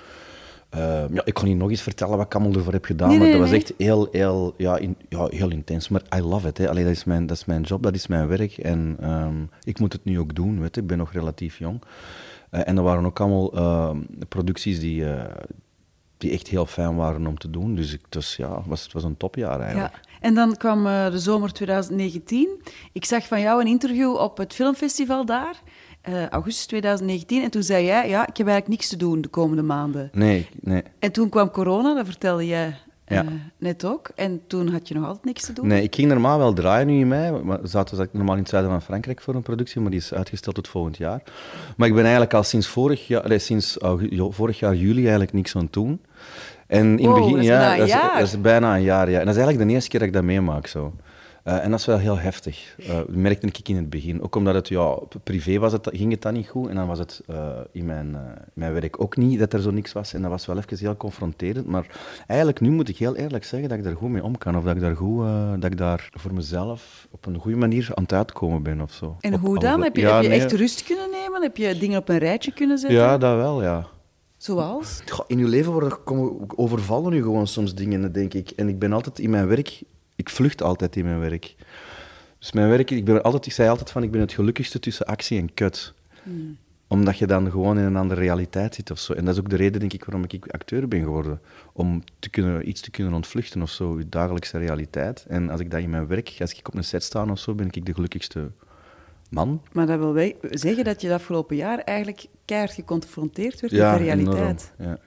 eh, 0.69 1.03
ja, 1.11 1.21
ik 1.25 1.33
kon 1.33 1.47
niet 1.47 1.57
nog 1.57 1.69
eens 1.69 1.81
vertellen 1.81 2.17
wat 2.17 2.25
ik 2.25 2.35
allemaal 2.35 2.53
ervoor 2.53 2.73
heb 2.73 2.85
gedaan, 2.85 3.07
Nee, 3.09 3.17
maar 3.17 3.27
nee, 3.27 3.38
dat 3.38 3.47
was 3.47 3.57
echt 3.57 3.73
heel, 3.77 4.07
heel, 4.11 4.53
ja, 4.57 4.77
in- 4.77 4.97
ja, 5.09 5.27
heel 5.29 5.49
intens. 5.51 5.89
Maar 5.89 6.01
I 6.15 6.21
love 6.21 6.47
it. 6.47 6.57
Hè. 6.57 6.69
Allee, 6.69 6.83
dat, 6.83 6.93
is 6.93 7.03
mijn, 7.03 7.25
dat 7.25 7.38
is 7.38 7.45
mijn 7.45 7.61
job, 7.61 7.83
dat 7.83 7.95
is 7.95 8.07
mijn 8.07 8.27
werk. 8.27 8.57
En 8.57 8.97
ehm, 9.01 9.35
ik 9.63 9.79
moet 9.79 9.93
het 9.93 10.05
nu 10.05 10.19
ook 10.19 10.35
doen. 10.35 10.59
Weet. 10.59 10.77
Ik 10.77 10.88
ben 10.88 10.97
nog 10.97 11.11
relatief 11.13 11.57
jong. 11.57 11.81
Eh, 12.49 12.61
en 12.67 12.77
er 12.77 12.83
waren 12.83 13.05
ook 13.05 13.19
allemaal 13.19 13.53
ehm, 13.53 13.97
producties 14.27 14.79
die, 14.79 15.05
eh, 15.13 15.35
die 16.17 16.31
echt 16.31 16.47
heel 16.47 16.65
fijn 16.65 16.95
waren 16.95 17.27
om 17.27 17.38
te 17.38 17.49
doen. 17.49 17.75
Dus 17.75 17.93
ik, 17.93 18.01
dus, 18.09 18.35
ja, 18.35 18.55
het 18.57 18.65
was, 18.65 18.83
het 18.83 18.93
was 18.93 19.03
een 19.03 19.17
topjaar 19.17 19.59
eigenlijk. 19.59 19.93
Ja. 19.93 19.99
En 20.21 20.33
dan 20.33 20.55
kwam 20.57 20.88
eh, 20.88 21.11
de 21.11 21.19
zomer 21.19 21.51
2019. 21.53 22.61
Ik 22.93 23.05
zag 23.05 23.27
van 23.27 23.41
jou 23.41 23.61
een 23.61 23.67
interview 23.67 24.15
op 24.15 24.38
het 24.38 24.53
filmfestival 24.53 25.25
daar, 25.25 25.61
eh, 26.01 26.27
augustus 26.27 26.65
2019. 26.65 27.44
En 27.44 27.50
toen 27.50 27.63
zei 27.63 27.86
jij, 27.86 28.10
ja, 28.10 28.22
ik 28.27 28.38
heb 28.38 28.48
eigenlijk 28.48 28.68
niks 28.68 28.89
te 28.89 28.98
doen 28.98 29.22
de 29.22 29.27
komende 29.27 29.63
maanden. 29.63 30.10
Nee, 30.13 30.50
nee. 30.62 30.84
En 31.00 31.12
toen 31.12 31.29
kwam 31.29 31.51
corona, 31.51 31.94
dat 31.96 32.06
vertelde 32.06 32.46
jij 32.48 32.75
eh, 33.06 33.18
Ja. 33.18 33.25
net 33.58 33.86
ook. 33.86 34.12
En 34.15 34.41
toen 34.48 34.68
had 34.68 34.88
je 34.88 34.94
nog 34.94 35.06
altijd 35.06 35.25
niks 35.25 35.46
te 35.46 35.53
doen. 35.53 35.68
Nee, 35.68 35.84
ik 35.84 35.96
ging 35.96 36.08
normaal 36.08 36.38
wel 36.38 36.53
draaien 36.53 36.88
nu 36.88 37.00
in 37.00 37.08
mei. 37.08 37.32
Maar 37.44 37.60
zaten 37.63 37.98
zat 37.98 38.06
ik 38.06 38.13
normaal 38.13 38.34
in 38.36 38.41
het 38.41 38.50
zuiden 38.50 38.72
van 38.72 38.82
Frankrijk 38.82 39.22
voor 39.22 39.36
een 39.36 39.41
productie, 39.41 39.82
maar 39.82 39.91
die 39.91 40.00
is 40.00 40.13
uitgesteld 40.13 40.56
tot 40.56 40.68
volgend 40.68 40.98
jaar. 40.98 41.22
Maar 41.77 41.88
ik 41.88 41.94
ben 41.94 42.03
eigenlijk 42.03 42.34
al 42.34 42.44
sinds 42.44 42.68
vorig 42.68 43.08
jaar, 43.08 43.39
sinds 43.39 43.77
vorig 44.29 44.60
jaar 44.60 44.75
juli 44.75 45.01
eigenlijk 45.01 45.34
niks 45.34 45.56
aan 45.56 45.62
het 45.63 45.74
doen. 45.74 46.01
En 46.68 47.00
in 47.00 47.06
Wow, 47.08 47.15
het 47.15 47.24
begin, 47.24 47.36
dat 47.38 47.46
ja, 47.46 47.58
bijna 47.58 47.72
een 47.74 47.77
dat 47.79 47.88
is, 47.88 47.94
jaar. 47.94 48.20
dat 48.20 48.27
is 48.27 48.41
bijna 48.41 48.75
een 48.75 48.82
jaar. 48.82 49.10
Ja. 49.10 49.20
En 49.20 49.25
dat 49.25 49.36
is 49.36 49.39
eigenlijk 49.41 49.68
de 49.68 49.74
eerste 49.74 49.89
keer 49.89 50.00
dat 50.00 50.08
ik 50.08 50.13
dat 50.13 50.24
meemaak. 50.24 50.68
Zo. 50.68 50.94
Eh, 51.50 51.63
en 51.63 51.72
dat 51.72 51.79
is 51.79 51.86
wel 51.86 51.98
heel 51.98 52.18
heftig. 52.20 52.75
Eh, 52.79 52.96
dat 52.96 53.08
merkte 53.10 53.48
ik 53.48 53.70
in 53.70 53.75
het 53.75 53.89
begin. 53.89 54.22
Ook 54.22 54.36
omdat 54.36 54.53
het, 54.53 54.68
ja, 54.68 54.98
privé 55.24 55.60
was 55.60 55.72
het, 55.72 55.89
ging 55.91 56.12
het 56.12 56.22
dan 56.22 56.34
niet 56.34 56.48
goed. 56.48 56.70
En 56.70 56.75
dan 56.75 56.88
was 56.88 57.00
het 57.00 57.22
eh, 57.27 57.60
in 57.72 57.86
mijn, 57.86 58.15
eh, 58.15 58.22
mijn 58.53 58.74
werk 58.74 59.01
ook 59.01 59.18
niet, 59.18 59.39
dat 59.39 59.53
er 59.53 59.62
zo 59.62 59.72
niks 59.72 59.94
was. 59.94 60.13
En 60.13 60.22
dat 60.22 60.32
was 60.32 60.46
wel 60.46 60.58
even 60.58 60.77
heel 60.77 60.98
confronterend. 60.98 61.65
Maar 61.68 61.86
eigenlijk 62.27 62.60
nu 62.60 62.70
moet 62.70 62.89
ik 62.89 62.98
heel 62.98 63.15
eerlijk 63.15 63.44
zeggen 63.44 63.70
dat 63.70 63.77
ik 63.77 63.84
daar 63.84 63.96
goed 63.96 64.10
mee 64.10 64.24
om 64.24 64.38
kan. 64.38 64.58
Of 64.58 64.63
dat 64.63 64.75
ik 64.75 64.82
daar, 64.82 64.96
goed, 64.96 65.25
eh, 65.25 65.51
dat 65.60 65.72
ik 65.72 65.77
daar 65.77 66.10
voor 66.13 66.34
mezelf 66.34 67.08
op 67.12 67.25
een 67.25 67.38
goede 67.38 67.58
manier 67.58 67.89
aan 67.94 68.03
het 68.03 68.13
uitkomen 68.13 68.63
ben. 68.63 68.82
Of 68.82 68.94
zo. 68.94 69.15
En 69.20 69.34
Op 69.34 69.39
hoe 69.39 69.60
dan? 69.60 69.84
Heb 69.84 69.96
je, 69.96 70.01
Ja, 70.01 70.13
heb 70.13 70.24
je 70.24 70.29
nee. 70.29 70.39
echt 70.39 70.51
rust 70.51 70.84
kunnen 70.84 71.10
nemen? 71.12 71.41
Heb 71.41 71.58
je 71.58 71.77
dingen 71.77 72.00
op 72.00 72.10
een 72.10 72.18
rijtje 72.18 72.53
kunnen 72.53 72.77
zetten? 72.77 73.00
Ja, 73.00 73.18
dat 73.18 73.36
wel, 73.36 73.63
ja. 73.63 73.88
Zoals? 74.38 75.03
In 75.27 75.38
je 75.38 75.48
leven 75.48 75.72
worden, 75.72 76.03
komen, 76.03 76.58
overvallen 76.58 77.13
je 77.13 77.22
gewoon 77.22 77.48
soms 77.48 77.75
dingen, 77.75 78.12
denk 78.12 78.34
ik. 78.34 78.50
En 78.50 78.68
ik 78.68 78.79
ben 78.79 78.94
altijd 78.94 79.20
in 79.20 79.29
mijn 79.29 79.48
werk, 79.48 79.82
ik 80.19 80.29
vlucht 80.29 80.61
altijd 80.63 80.95
in 80.95 81.03
mijn 81.03 81.19
werk. 81.19 81.55
Dus 82.39 82.51
mijn 82.51 82.69
werk, 82.69 82.91
ik, 82.91 83.05
ben 83.05 83.23
altijd, 83.23 83.45
ik 83.45 83.51
zei 83.51 83.69
altijd 83.69 83.91
van, 83.91 84.03
ik 84.03 84.11
ben 84.11 84.21
het 84.21 84.33
gelukkigste 84.33 84.79
tussen 84.79 85.05
actie 85.05 85.39
en 85.39 85.53
kut. 85.53 85.93
Omdat 86.88 87.17
je 87.17 87.27
dan 87.27 87.51
gewoon 87.51 87.77
in 87.77 87.83
een 87.83 87.95
andere 87.95 88.21
realiteit 88.21 88.75
zit 88.75 88.91
of 88.91 88.99
zo. 88.99 89.13
En 89.13 89.25
dat 89.25 89.33
is 89.33 89.39
ook 89.39 89.49
de 89.49 89.55
reden, 89.55 89.79
denk 89.79 89.93
ik, 89.93 90.05
waarom 90.05 90.23
ik 90.27 90.47
acteur 90.47 90.88
ben 90.88 91.03
geworden. 91.03 91.41
Om 91.73 92.03
te 92.19 92.29
kunnen, 92.29 92.69
iets 92.69 92.81
te 92.81 92.91
kunnen 92.91 93.13
ontvluchten 93.13 93.61
of 93.61 93.69
zo, 93.69 93.97
je 93.97 94.09
dagelijkse 94.09 94.57
realiteit. 94.57 95.25
En 95.27 95.49
als 95.49 95.59
ik 95.59 95.71
dat 95.71 95.79
in 95.81 95.89
mijn 95.89 96.07
werk, 96.07 96.35
als 96.39 96.53
ik 96.53 96.67
op 96.67 96.75
een 96.75 96.83
set 96.83 97.03
sta 97.03 97.25
of 97.25 97.39
zo, 97.39 97.55
ben 97.55 97.67
ik 97.71 97.85
de 97.85 97.93
gelukkigste 97.93 98.51
man. 99.29 99.61
Maar 99.71 99.85
dat 99.85 99.99
wil 99.99 100.13
wij- 100.13 100.35
zeggen 100.49 100.83
dat 100.83 101.01
je 101.01 101.07
het 101.07 101.15
afgelopen 101.15 101.55
jaar 101.55 101.79
eigenlijk 101.79 102.25
keihard 102.45 102.73
geconfronteerd 102.73 103.61
werd 103.61 103.73
met 103.73 103.81
de 103.81 104.03
realiteit. 104.03 104.73
enorm, 104.77 104.97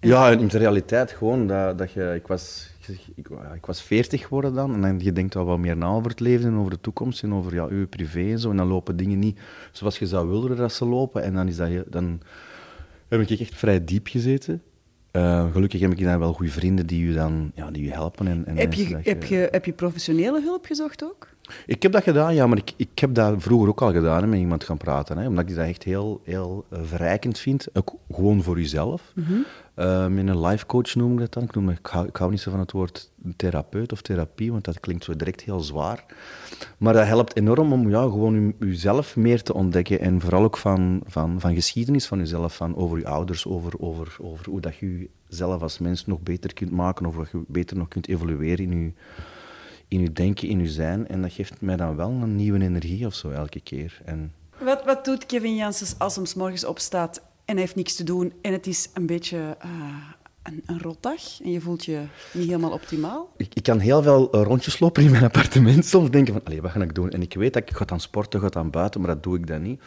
ja. 0.00 0.08
Ja, 0.08 0.30
in 0.30 0.48
de 0.48 0.58
realiteit 0.58 1.10
gewoon 1.10 1.46
dat, 1.46 1.78
dat 1.78 1.92
je... 1.92 2.12
Ik 2.14 2.26
was, 2.26 2.71
ik, 2.88 3.28
ik 3.54 3.66
was 3.66 3.82
40 3.82 4.22
geworden 4.22 4.54
dan 4.54 4.74
en 4.74 4.80
dan 4.80 5.00
je 5.00 5.12
denkt 5.12 5.34
wel 5.34 5.44
wat 5.44 5.58
meer 5.58 5.76
na 5.76 5.86
over 5.86 6.10
het 6.10 6.20
leven 6.20 6.46
en 6.48 6.56
over 6.56 6.70
de 6.70 6.80
toekomst 6.80 7.22
en 7.22 7.34
over 7.34 7.54
ja, 7.54 7.66
je 7.70 7.86
privé 7.86 8.30
en 8.30 8.38
zo. 8.38 8.50
En 8.50 8.56
dan 8.56 8.66
lopen 8.68 8.96
dingen 8.96 9.18
niet 9.18 9.38
zoals 9.72 9.98
je 9.98 10.06
zou 10.06 10.28
willen 10.28 10.56
dat 10.56 10.72
ze 10.72 10.84
lopen. 10.84 11.22
En 11.22 11.34
dan, 11.34 11.48
is 11.48 11.56
dat, 11.56 11.68
heel- 11.68 11.84
dan 11.88 12.20
heb 13.08 13.20
ik 13.20 13.40
echt 13.40 13.54
vrij 13.54 13.84
diep 13.84 14.06
gezeten. 14.06 14.62
Eh, 15.10 15.52
gelukkig 15.52 15.80
heb 15.80 15.92
ik 15.92 16.04
dan 16.04 16.18
wel 16.18 16.32
goede 16.32 16.52
vrienden 16.52 16.86
die 16.86 17.06
je 17.06 17.14
dan 17.14 17.52
ja, 17.54 17.70
die 17.70 17.84
je 17.84 17.90
helpen. 17.92 18.26
En, 18.26 18.46
en 18.46 18.56
Heb 18.56 18.74
je, 18.74 18.98
heb, 19.02 19.24
je, 19.24 19.48
heb 19.50 19.64
je 19.64 19.72
professionele 19.72 20.42
hulp 20.42 20.66
gezocht 20.66 21.04
ook? 21.04 21.28
Ik 21.66 21.82
heb 21.82 21.92
dat 21.92 22.02
gedaan, 22.02 22.34
ja, 22.34 22.46
maar 22.46 22.58
ik, 22.58 22.72
ik 22.76 22.98
heb 22.98 23.14
dat 23.14 23.34
vroeger 23.38 23.68
ook 23.68 23.82
al 23.82 23.92
gedaan, 23.92 24.22
hè, 24.22 24.26
met 24.26 24.38
iemand 24.38 24.64
gaan 24.64 24.76
praten. 24.76 25.18
Hè, 25.18 25.26
omdat 25.28 25.48
ik 25.48 25.56
dat 25.56 25.66
echt 25.66 25.82
heel, 25.82 26.20
heel 26.24 26.64
eh, 26.70 26.78
verrijkend 26.82 27.38
vind. 27.38 27.66
Ook 27.72 27.94
gewoon 28.10 28.42
voor 28.42 28.58
jezelf. 28.58 29.12
Eh, 29.74 30.06
met 30.06 30.28
een 30.28 30.40
life 30.40 30.66
coach 30.66 30.94
noem 30.94 31.12
ik 31.12 31.18
dat 31.18 31.32
dan. 31.32 31.42
Ik, 31.42 31.54
noem, 31.54 31.70
ik, 31.70 31.86
hou, 31.86 32.06
ik 32.06 32.16
hou 32.16 32.30
niet 32.30 32.40
zo 32.40 32.50
van 32.50 32.60
het 32.60 32.72
woord 32.72 33.10
therapeut 33.36 33.92
of 33.92 34.02
therapie, 34.02 34.52
want 34.52 34.64
dat 34.64 34.80
klinkt 34.80 35.04
zo 35.04 35.16
direct 35.16 35.40
heel 35.40 35.60
zwaar. 35.60 36.04
Maar 36.78 36.92
dat 36.92 37.06
helpt 37.06 37.36
enorm 37.36 37.72
om 37.72 37.88
ja, 37.88 38.02
gewoon 38.02 38.54
uzelf 38.58 39.16
meer 39.16 39.42
te 39.42 39.54
ontdekken. 39.54 40.00
En 40.00 40.20
vooral 40.20 40.42
ook 40.42 40.56
van, 40.56 41.02
van, 41.06 41.40
van 41.40 41.54
geschiedenis 41.54 42.06
van 42.06 42.18
jezelf, 42.18 42.56
van 42.56 42.76
over 42.76 42.98
je 42.98 43.06
ouders, 43.06 43.46
over, 43.46 43.72
over, 43.78 44.16
over 44.20 44.46
hoe 44.48 44.60
dat 44.60 44.76
je 44.76 45.08
jezelf 45.28 45.62
als 45.62 45.78
mens 45.78 46.06
nog 46.06 46.20
beter 46.20 46.54
kunt 46.54 46.70
maken, 46.70 47.06
of 47.06 47.16
wat 47.16 47.30
je 47.30 47.42
beter 47.48 47.76
nog 47.76 47.88
kunt 47.88 48.08
evolueren 48.08 48.70
in 48.70 48.80
je 48.80 48.92
in 49.92 50.00
je 50.00 50.12
denken, 50.12 50.48
in 50.48 50.60
je 50.60 50.70
zijn. 50.70 51.08
En 51.08 51.22
dat 51.22 51.32
geeft 51.32 51.60
mij 51.60 51.76
dan 51.76 51.96
wel 51.96 52.08
een 52.10 52.36
nieuwe 52.36 52.60
energie 52.62 53.06
of 53.06 53.14
zo 53.14 53.30
elke 53.30 53.60
keer. 53.60 54.00
En 54.04 54.32
Wat, 54.58 54.84
wat 54.84 55.04
doet 55.04 55.26
Kevin 55.26 55.56
Janssens 55.56 55.94
als 55.98 56.16
hem 56.16 56.26
's 56.26 56.34
morgens 56.34 56.64
opstaat 56.64 57.16
en 57.44 57.54
hij 57.54 57.60
heeft 57.60 57.74
niks 57.76 57.94
te 57.94 58.04
doen 58.04 58.32
en 58.42 58.52
het 58.52 58.66
is 58.66 58.88
een 58.94 59.06
beetje 59.06 59.56
eh, 59.58 59.70
een, 60.42 60.62
een 60.66 60.80
rotdag 60.80 61.40
en 61.42 61.50
je 61.50 61.60
voelt 61.60 61.84
je 61.84 62.00
niet 62.32 62.46
helemaal 62.46 62.70
optimaal? 62.72 63.32
ik, 63.36 63.54
ik 63.54 63.62
kan 63.62 63.78
heel 63.78 64.02
veel 64.02 64.30
eh, 64.30 64.42
rondjes 64.42 64.78
lopen 64.80 65.02
in 65.02 65.10
mijn 65.10 65.24
appartement. 65.24 65.84
Soms 65.86 66.10
denken 66.10 66.32
van, 66.32 66.42
allee, 66.44 66.62
wat 66.62 66.70
ga 66.70 66.80
ik 66.80 66.94
doen? 66.94 67.10
En 67.10 67.22
ik 67.22 67.34
weet 67.34 67.52
dat 67.52 67.62
ik 67.62 67.76
ga 67.76 67.84
aan 67.86 68.00
sporten, 68.00 68.40
ga 68.40 68.50
aan 68.52 68.70
buiten, 68.70 69.00
maar 69.00 69.14
dat 69.14 69.22
doe 69.22 69.36
ik 69.36 69.46
dan 69.46 69.62
niet. 69.62 69.80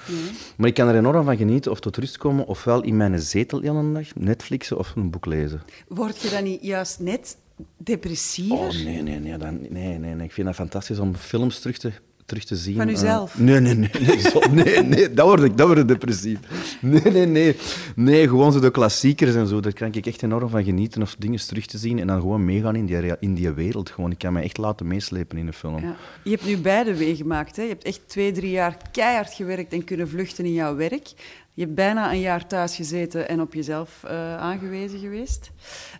Maar 0.57 0.67
ik 0.67 0.73
kan 0.73 0.87
er 0.87 0.95
enorm 0.95 1.25
van 1.25 1.37
genieten 1.37 1.71
of 1.71 1.79
tot 1.79 1.97
rust 1.97 2.17
komen, 2.17 2.45
ofwel 2.47 2.81
in 2.83 2.97
mijn 2.97 3.19
zetel 3.19 3.61
de 3.61 3.71
hele 3.71 3.91
dag, 3.93 4.15
Netflixen 4.15 4.77
of 4.77 4.95
een 4.95 5.09
boek 5.09 5.25
lezen. 5.25 5.61
Word 5.87 6.21
je 6.21 6.29
dan 6.29 6.43
niet 6.43 6.61
juist 6.61 6.99
net 6.99 7.37
depressiever? 7.77 8.57
Oh, 8.57 8.69
nee, 8.83 9.01
nee, 9.01 9.19
nee, 9.19 9.37
dan, 9.37 9.59
nee, 9.69 9.97
nee, 9.97 10.13
nee. 10.13 10.25
Ik 10.25 10.31
vind 10.31 10.47
dat 10.47 10.55
fantastisch 10.55 10.99
om 10.99 11.15
films 11.15 11.59
terug 11.59 11.77
te, 11.77 11.91
terug 12.25 12.43
te 12.43 12.55
zien. 12.55 12.75
Van 12.75 12.87
eh. 12.87 12.93
uzelf? 12.93 13.39
nee, 13.39 13.59
nee, 13.59 13.73
nee. 13.73 13.89
Nee, 13.99 14.19
zo, 14.19 14.39
nee, 14.51 14.83
nee 14.83 15.13
dat, 15.13 15.27
word 15.27 15.43
ik, 15.43 15.57
dat 15.57 15.67
word 15.67 15.79
ik 15.79 15.87
depressief. 15.87 16.39
Nee, 16.81 17.01
nee, 17.01 17.25
nee. 17.25 17.55
Nee, 17.95 18.27
gewoon 18.27 18.51
zo 18.51 18.59
de 18.59 18.71
klassiekers 18.71 19.35
en 19.35 19.47
zo. 19.47 19.59
Daar 19.59 19.73
kan 19.73 19.93
ik 19.93 20.05
echt 20.05 20.23
enorm 20.23 20.49
van 20.49 20.63
genieten. 20.63 21.01
Of 21.01 21.15
dingen 21.19 21.47
terug 21.47 21.65
te 21.65 21.77
zien 21.77 21.99
en 21.99 22.07
dan 22.07 22.19
gewoon 22.19 22.45
meegaan 22.45 22.75
in 22.75 22.85
die, 22.85 23.15
in 23.19 23.33
die 23.33 23.51
wereld. 23.51 23.89
Gewoon, 23.89 24.11
ik 24.11 24.17
kan 24.17 24.33
me 24.33 24.41
echt 24.41 24.57
laten 24.57 24.87
meeslepen 24.87 25.37
in 25.37 25.47
een 25.47 25.53
film. 25.53 25.81
Ja. 25.81 25.95
Je 26.23 26.29
hebt 26.29 26.45
nu 26.45 26.57
beide 26.57 26.93
meegemaakt. 26.93 27.55
Hè? 27.55 27.61
Je 27.61 27.69
hebt 27.69 27.83
echt 27.83 28.01
twee, 28.05 28.31
drie 28.31 28.51
jaar 28.51 28.77
keihard 28.91 29.33
gewerkt 29.33 29.73
en 29.73 29.83
kunnen 29.83 30.09
vluchten 30.09 30.45
in 30.45 30.53
jouw 30.53 30.75
werk. 30.75 31.13
Je 31.55 31.61
hebt 31.63 31.75
bijna 31.75 32.11
een 32.11 32.19
jaar 32.19 32.47
thuis 32.47 32.75
gezeten 32.75 33.27
en 33.29 33.41
op 33.41 33.53
jezelf 33.53 34.03
eh, 34.03 34.37
aangewezen 34.37 34.99
geweest. 34.99 35.51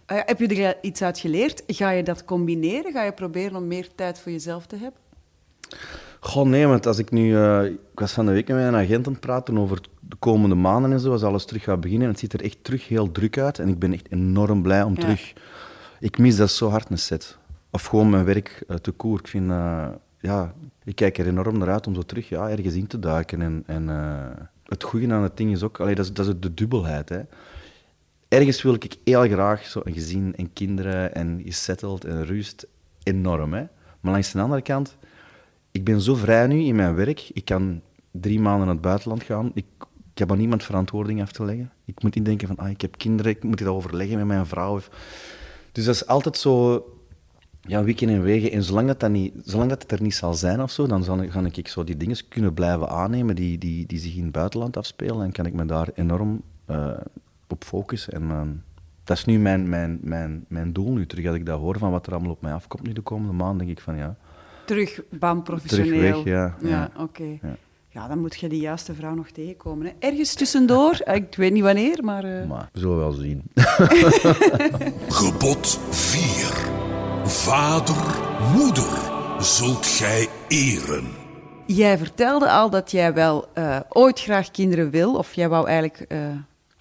Eh, 0.05 0.19
heb 0.25 0.39
je 0.39 0.63
er 0.63 0.77
iets 0.81 1.01
uit 1.01 1.19
geleerd? 1.19 1.63
Ga 1.67 1.89
je 1.89 2.03
dat 2.03 2.25
combineren? 2.25 2.91
Ga 2.91 3.03
je 3.03 3.12
proberen 3.12 3.55
om 3.55 3.67
meer 3.67 3.88
tijd 3.95 4.19
voor 4.19 4.31
jezelf 4.31 4.65
te 4.65 4.75
hebben? 4.75 5.00
Goh, 6.19 6.45
nee, 6.45 6.67
want 6.67 6.85
als 6.85 6.97
ik 6.97 7.12
nu... 7.12 7.35
eh, 7.35 7.63
ik 7.65 8.00
was 8.00 8.12
van 8.12 8.25
de 8.25 8.31
week 8.31 8.47
met 8.47 8.57
mijn 8.57 8.75
agent 8.75 9.07
aan 9.07 9.12
het 9.12 9.21
praten 9.21 9.57
over 9.57 9.81
de 10.00 10.15
komende 10.15 10.55
maanden 10.55 10.91
en 10.91 11.00
zo, 11.00 11.12
als 11.12 11.24
alles 11.24 11.45
terug 11.45 11.63
gaat 11.63 11.79
beginnen. 11.81 12.05
En 12.07 12.12
het 12.12 12.19
ziet 12.21 12.33
er 12.33 12.43
echt 12.43 12.57
terug 12.63 12.88
heel 12.88 13.12
druk 13.12 13.38
uit. 13.38 13.59
En 13.59 13.67
ik 13.67 13.79
ben 13.79 13.93
echt 13.93 14.12
enorm 14.12 14.62
blij 14.62 14.83
om 14.83 14.93
Ja. 14.93 15.00
terug... 15.00 15.33
Ik 16.00 16.17
mis 16.17 16.35
dat 16.35 16.51
zo 16.51 16.69
hard 16.69 16.89
een 16.89 16.97
set. 16.97 17.38
Of 17.71 17.85
gewoon 17.85 18.09
mijn 18.09 18.25
werk 18.25 18.63
te 18.81 18.91
koer. 18.91 19.19
Ik 19.19 19.27
vind... 19.27 19.50
ja, 20.19 20.53
ik 20.83 20.95
kijk 20.95 21.17
er 21.17 21.27
enorm 21.27 21.57
naar 21.57 21.69
uit 21.69 21.88
om 21.88 21.95
zo 21.95 22.01
terug 22.01 22.29
ja, 22.29 22.50
ergens 22.50 22.74
in 22.75 22.88
te 22.88 23.00
duiken. 23.00 23.41
En, 23.41 23.63
en 23.65 23.89
het 24.65 24.84
goede 24.84 25.13
aan 25.13 25.24
het 25.24 25.38
ding 25.38 25.51
is 25.51 25.63
ook... 25.63 25.79
Allee, 25.79 25.95
dat, 25.95 26.05
is, 26.05 26.13
dat 26.13 26.27
is 26.27 26.34
de 26.39 26.53
dubbelheid, 26.53 27.10
hè. 27.10 27.22
Ergens 28.27 28.62
wil 28.62 28.74
ik 28.74 28.98
heel 29.03 29.27
graag 29.27 29.65
zo 29.65 29.81
een 29.84 29.93
gezin 29.93 30.34
en 30.36 30.53
kinderen 30.53 31.15
en 31.15 31.41
gesetteld 31.43 32.05
en 32.05 32.25
rust. 32.25 32.67
Enorm, 33.03 33.53
hè. 33.53 33.63
Maar 34.00 34.12
langs 34.12 34.31
de 34.31 34.41
andere 34.41 34.62
kant 34.62 34.98
ik 35.75 35.84
ben 35.84 36.01
zo 36.01 36.15
vrij 36.15 36.48
nu 36.48 36.63
in 36.63 36.75
mijn 36.75 36.95
werk. 36.95 37.29
Ik 37.34 37.45
kan 37.45 37.81
drie 38.12 38.39
maanden 38.39 38.65
naar 38.65 38.75
het 38.75 38.84
buitenland 38.84 39.24
gaan. 39.24 39.51
Ik, 39.53 39.65
ik 40.13 40.17
heb 40.17 40.31
aan 40.31 40.38
niemand 40.38 40.63
verantwoording 40.63 41.22
af 41.22 41.31
te 41.31 41.45
leggen. 41.45 41.72
Ik 41.86 42.03
moet 42.03 42.15
niet 42.15 42.25
denken 42.25 42.48
van, 42.48 42.57
ah, 42.57 42.69
ik 42.69 42.81
heb 42.81 42.98
kinderen, 42.98 43.31
ik 43.31 43.43
moet 43.43 43.57
dit 43.57 43.67
overleggen 43.67 44.17
met 44.17 44.25
mijn 44.25 44.45
vrouw. 44.45 44.79
Dus 45.72 45.86
dat 45.86 45.95
is 45.95 46.07
altijd 46.07 46.38
zo, 46.38 46.86
ja, 47.67 47.84
wikken 47.84 48.10
en 48.10 48.22
wegen. 48.22 48.51
En 48.51 48.63
zolang 48.63 48.88
dat, 48.88 49.00
dat, 49.00 49.10
niet, 49.12 49.34
zolang 49.43 49.69
dat 49.69 49.81
het 49.81 49.91
er 49.91 50.01
niet 50.01 50.15
zal 50.15 50.34
zijn 50.34 50.62
of 50.62 50.72
zo, 50.72 50.88
dan 50.88 51.03
zal, 51.03 51.22
ik- 51.22 51.31
ga 51.31 51.41
ik 51.51 51.67
zo 51.67 51.84
die 51.84 51.98
dingen 51.98 52.17
kunnen 52.29 52.53
blijven 52.53 52.89
aannemen 52.89 53.36
die, 53.36 53.57
die, 53.57 53.86
die 53.86 54.00
zich 54.00 54.15
in 54.15 54.24
het 54.24 54.31
buitenland 54.31 54.77
afspelen. 54.77 55.25
En 55.25 55.31
kan 55.31 55.45
ik 55.45 55.53
me 55.53 55.65
daar 55.65 55.89
enorm 55.93 56.41
eh, 56.65 56.88
op 57.48 57.63
focussen. 57.63 58.13
En 58.13 58.29
eh, 58.29 58.41
dat 59.03 59.17
is 59.17 59.25
nu 59.25 59.39
mijn, 59.39 59.69
mijn, 59.69 60.00
mijn, 60.01 60.45
mijn 60.48 60.74
doel 60.74 60.91
nu. 60.91 61.05
Terug 61.05 61.25
als 61.27 61.36
ik 61.36 61.45
dat 61.45 61.60
hoor 61.60 61.77
van 61.77 61.91
wat 61.91 62.07
er 62.07 62.13
allemaal 62.13 62.31
op 62.31 62.41
mij 62.41 62.53
afkomt 62.53 62.84
nu 62.88 62.93
de 62.93 63.01
komende 63.01 63.34
maand, 63.34 63.60
denk 63.60 63.72
ik 63.72 63.79
van 63.81 63.95
ja... 63.98 64.15
Terug, 64.65 65.01
bam, 65.19 65.43
professioneel. 65.43 65.88
Terug 66.00 66.13
weg, 66.13 66.24
ja, 66.24 66.55
Ja, 66.62 66.69
ja. 66.69 66.91
oké. 67.03 67.24
Ja. 67.41 67.55
Ja, 67.89 68.07
dan 68.07 68.19
moet 68.19 68.36
je 68.39 68.50
die 68.50 68.60
juiste 68.62 68.93
vrouw 68.93 69.13
nog 69.13 69.29
tegenkomen. 69.29 69.86
Hè. 69.86 69.91
Ergens 70.07 70.34
tussendoor, 70.34 70.91
eh, 70.93 71.15
ik 71.15 71.36
weet 71.36 71.53
niet 71.53 71.63
wanneer, 71.63 72.03
maar... 72.03 72.24
eh, 72.24 72.48
Maar 72.48 72.69
we 72.74 72.79
zullen 72.79 72.98
wel 72.98 73.12
zien. 73.12 73.41
Gebod 75.10 75.79
4. 75.89 76.95
Vader, 77.25 77.96
moeder, 78.55 79.12
zult 79.39 79.86
gij 79.86 80.27
eren. 80.48 81.08
Jij 81.65 81.98
vertelde 81.98 82.50
al 82.50 82.70
dat 82.70 82.91
jij 82.91 83.13
wel 83.13 83.46
eh, 83.53 83.79
ooit 83.89 84.20
graag 84.22 84.51
kinderen 84.51 84.89
wil, 84.89 85.15
of 85.15 85.34
jij 85.34 85.50
wou 85.50 85.67
eigenlijk... 85.67 86.05
eh, 86.08 86.20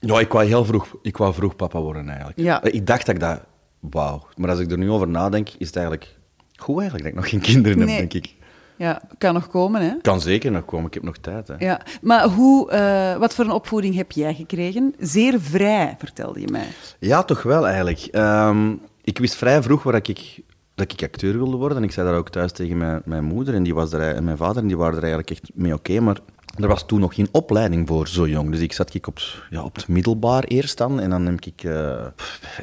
Ja, 0.00 0.20
ik 0.20 0.32
wou 0.32 0.44
heel 0.46 0.64
vroeg, 0.64 0.86
ik 1.02 1.16
wou 1.16 1.34
vroeg 1.34 1.56
papa 1.56 1.80
worden 1.80 2.08
eigenlijk. 2.08 2.38
Ja. 2.38 2.62
Eh, 2.62 2.74
Ik 2.74 2.86
dacht 2.86 3.06
dat 3.06 3.14
ik 3.14 3.20
dat 3.20 3.40
wauw. 3.80 4.26
Maar 4.36 4.50
als 4.50 4.58
ik 4.58 4.70
er 4.70 4.78
nu 4.78 4.90
over 4.90 5.08
nadenk, 5.08 5.48
is 5.58 5.66
het 5.66 5.76
eigenlijk 5.76 6.16
goed 6.56 6.80
eigenlijk 6.80 7.04
dat 7.04 7.12
ik 7.14 7.20
nog 7.20 7.30
geen 7.30 7.52
kinderen 7.52 7.78
Nee. 7.78 7.88
heb, 7.88 8.10
denk 8.10 8.24
ik. 8.24 8.34
ja, 8.76 9.02
kan 9.18 9.34
nog 9.34 9.46
komen, 9.48 9.80
hè? 9.82 9.92
Kan 10.02 10.20
zeker 10.20 10.50
nog 10.50 10.64
komen, 10.64 10.86
ik 10.86 10.94
heb 10.94 11.02
nog 11.02 11.16
tijd. 11.18 11.48
Hè. 11.48 11.54
Ja, 11.58 11.80
maar 12.02 12.28
hoe, 12.28 12.70
eh, 12.70 13.16
wat 13.16 13.34
voor 13.34 13.44
een 13.44 13.50
opvoeding 13.50 13.94
heb 13.94 14.12
jij 14.12 14.34
gekregen? 14.34 14.94
Zeer 14.98 15.40
vrij, 15.40 15.94
vertelde 15.98 16.40
je 16.40 16.48
mij. 16.50 16.66
Ja, 16.98 17.22
toch 17.22 17.42
wel 17.42 17.66
eigenlijk. 17.66 17.98
Ehm, 18.10 18.72
ik 19.04 19.18
wist 19.18 19.34
vrij 19.34 19.62
vroeg 19.62 19.82
waar 19.82 19.94
ik, 19.94 20.40
dat 20.74 20.92
ik 20.92 21.02
acteur 21.02 21.32
wilde 21.32 21.56
worden. 21.56 21.78
En 21.78 21.84
ik 21.84 21.92
zei 21.92 22.08
dat 22.08 22.16
ook 22.16 22.30
thuis 22.30 22.52
tegen 22.52 22.76
mijn, 22.76 23.02
mijn 23.04 23.24
moeder 23.24 23.54
en, 23.54 23.62
die 23.62 23.74
was 23.74 23.92
er, 23.92 24.14
en 24.14 24.24
mijn 24.24 24.36
vader. 24.36 24.62
En 24.62 24.68
die 24.68 24.76
waren 24.76 24.96
er 24.96 25.02
eigenlijk 25.02 25.30
echt 25.30 25.50
mee 25.54 25.74
oké. 25.74 26.00
maar 26.00 26.18
er 26.58 26.68
was 26.68 26.86
toen 26.86 27.00
nog 27.00 27.14
geen 27.14 27.28
opleiding 27.32 27.88
voor 27.88 28.08
zo 28.08 28.28
jong. 28.28 28.50
Dus 28.50 28.60
ik 28.60 28.72
zat 28.72 28.94
ik 28.94 29.06
op, 29.06 29.18
ja, 29.50 29.62
op 29.62 29.76
het 29.76 29.88
middelbaar 29.88 30.44
eerst 30.44 30.78
dan. 30.78 31.00
En 31.00 31.10
dan 31.10 31.26
heb 31.26 31.44
ik 31.44 31.64
eh, 31.64 32.06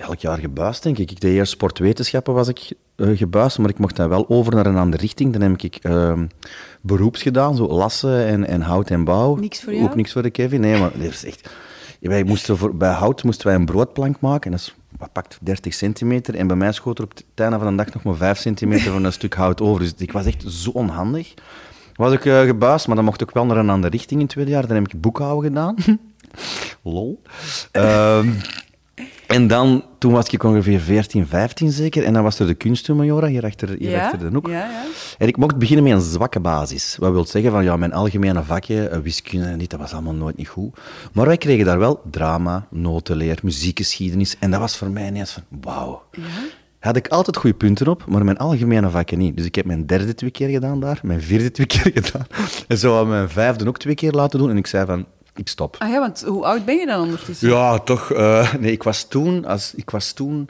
elk 0.02 0.20
jaar 0.20 0.38
gebuist, 0.38 0.84
denk 0.84 0.98
ik. 0.98 1.12
Ik 1.12 1.22
deed 1.22 1.34
eerst 1.34 1.52
sportwetenschappen, 1.52 2.34
was 2.34 2.48
ik 2.48 2.74
eh, 2.96 3.18
gebuist. 3.18 3.58
Maar 3.58 3.70
ik 3.70 3.80
mocht 3.80 3.96
dan 3.96 4.10
wel 4.10 4.30
over 4.30 4.56
naar 4.56 4.66
een 4.66 4.78
andere 4.78 5.02
richting. 5.02 5.34
Dan 5.34 5.42
heb 5.42 5.62
ik 5.62 5.76
ehm, 5.76 6.28
beroeps 6.82 7.22
gedaan, 7.22 7.56
zo 7.56 7.68
lassen 7.68 8.26
en, 8.26 8.48
en 8.48 8.62
hout 8.62 8.90
en 8.90 9.04
bouw. 9.04 9.36
Niks 9.36 9.62
voor 9.62 9.74
jou? 9.74 9.86
Ook 9.86 9.96
niks 9.96 10.12
voor 10.12 10.22
de 10.22 10.30
Kevin. 10.30 10.62
Nee, 10.62 10.80
maar 10.80 10.92
dat 10.92 11.02
is 11.02 11.26
echt... 11.26 11.50
Ja, 12.00 12.10
Wij 12.10 12.24
moesten 12.24 12.58
voor, 12.58 12.76
bij 12.76 12.92
hout 12.92 13.24
moesten 13.24 13.48
wij 13.48 13.56
een 13.56 13.66
broodplank 13.66 14.20
maken. 14.20 14.52
Dat 14.52 14.60
is 14.60 14.76
wat 15.02 15.12
pakt 15.12 15.38
30 15.42 15.74
centimeter. 15.74 16.36
En 16.36 16.48
bij 16.48 16.56
mij 16.56 16.72
schoot 16.72 16.98
er 16.98 17.04
op 17.04 17.10
het 17.10 17.24
einde 17.36 17.60
van 17.60 17.78
de 17.78 17.84
dag 17.84 17.94
nog 17.94 18.04
maar 18.04 18.16
5 18.16 18.38
centimeter 18.38 18.92
van 18.92 19.04
een 19.04 19.14
stuk 19.14 19.34
hout 19.34 19.62
over. 19.62 19.80
Dus 19.80 19.94
ik 19.98 20.12
was 20.12 20.26
echt 20.26 20.44
zo 20.48 20.70
onhandig. 20.70 21.34
Was 21.96 22.14
ik 22.14 22.22
gebuist, 22.22 22.88
maar 22.88 22.96
dan 22.96 23.06
mocht 23.06 23.22
ik 23.22 23.32
wel 23.32 23.46
naar 23.46 23.58
een 23.58 23.70
andere 23.70 23.92
richting 23.92 24.20
in 24.20 24.26
het 24.26 24.30
tweede 24.30 24.52
jaar. 24.52 24.68
Dan 24.68 24.76
heb 24.76 24.88
ik 24.88 25.02
boekhouden 25.02 25.50
gedaan. 25.50 25.76
Lol. 26.84 27.22
Ehm, 27.72 28.30
en 29.32 29.48
dan, 29.48 29.84
toen 29.98 30.12
was 30.12 30.30
ik 30.30 30.44
ongeveer 30.44 30.80
14, 30.80 31.28
15 31.28 31.72
zeker. 31.72 32.04
En 32.04 32.14
dan 32.14 32.24
was 32.24 32.40
er 32.40 32.48
de 32.48 32.54
kunstmajora 32.54 33.28
hier 33.28 33.46
achter, 33.46 33.70
hier 33.70 33.90
ja? 33.90 34.04
achter 34.04 34.20
de 34.20 34.30
hoek. 34.34 34.48
Ja, 34.48 34.54
ja. 34.54 34.84
En 35.18 35.28
ik 35.28 35.38
mocht 35.38 35.58
beginnen 35.58 35.84
met 35.84 35.94
een 35.94 36.02
zwakke 36.02 36.40
basis. 36.40 36.98
Wat 37.00 37.12
wil 37.12 37.26
zeggen 37.26 37.52
van, 37.52 37.64
ja, 37.64 37.78
mijn 37.78 37.94
algemene 37.94 38.44
vakje, 38.44 38.88
eh, 38.88 39.00
wiskunde 39.00 39.46
en 39.46 39.58
dit, 39.58 39.70
dat 39.70 39.80
was 39.80 39.94
allemaal 39.94 40.14
nooit 40.14 40.38
niet 40.38 40.48
goed. 40.48 40.78
Maar 41.14 41.26
wij 41.26 41.38
kregen 41.38 41.66
daar 41.66 41.80
wel 41.80 42.02
drama, 42.12 42.68
notenleer, 42.70 43.40
muziekgeschiedenis. 43.44 44.36
En 44.40 44.52
dat 44.52 44.60
was 44.60 44.78
voor 44.78 44.90
mij 44.90 45.08
ineens 45.08 45.32
van, 45.32 45.44
wauw. 45.62 46.04
Had 46.80 46.96
ik 46.96 47.08
altijd 47.08 47.38
goede 47.38 47.58
punten 47.58 47.88
op, 47.88 48.06
maar 48.08 48.26
mijn 48.26 48.38
algemene 48.38 48.90
vakken 48.90 49.18
niet. 49.18 49.38
Dus 49.38 49.46
ik 49.46 49.56
heb 49.56 49.66
mijn 49.66 49.86
derde 49.86 50.16
twee 50.16 50.32
keer 50.32 50.50
gedaan 50.50 50.80
daar, 50.80 51.00
mijn 51.04 51.22
vierde 51.22 51.52
twee 51.52 51.68
keer 51.68 51.92
gedaan. 52.02 52.26
En 52.68 52.78
zo 52.78 52.96
had 52.96 53.08
mijn 53.08 53.30
vijfde 53.30 53.68
ook 53.68 53.78
twee 53.78 53.96
keer 53.96 54.12
laten 54.12 54.40
doen. 54.40 54.50
En 54.50 54.58
ik 54.58 54.68
zei 54.68 54.86
van, 54.86 55.06
ik 55.36 55.48
stop. 55.48 55.76
Ah 55.80 55.90
ja, 55.90 56.00
want 56.00 56.22
hoe 56.22 56.46
oud 56.46 56.66
ben 56.66 56.76
je 56.78 56.86
dan 56.86 57.02
ondertussen? 57.02 57.50
Ja, 57.50 57.80
toch. 57.80 58.12
eh, 58.12 58.54
nee, 58.54 58.72
ik 58.72 58.84
was, 58.84 59.04
toen, 59.04 59.46
als, 59.46 59.74
ik 59.76 59.90
was 59.90 60.12
toen 60.12 60.50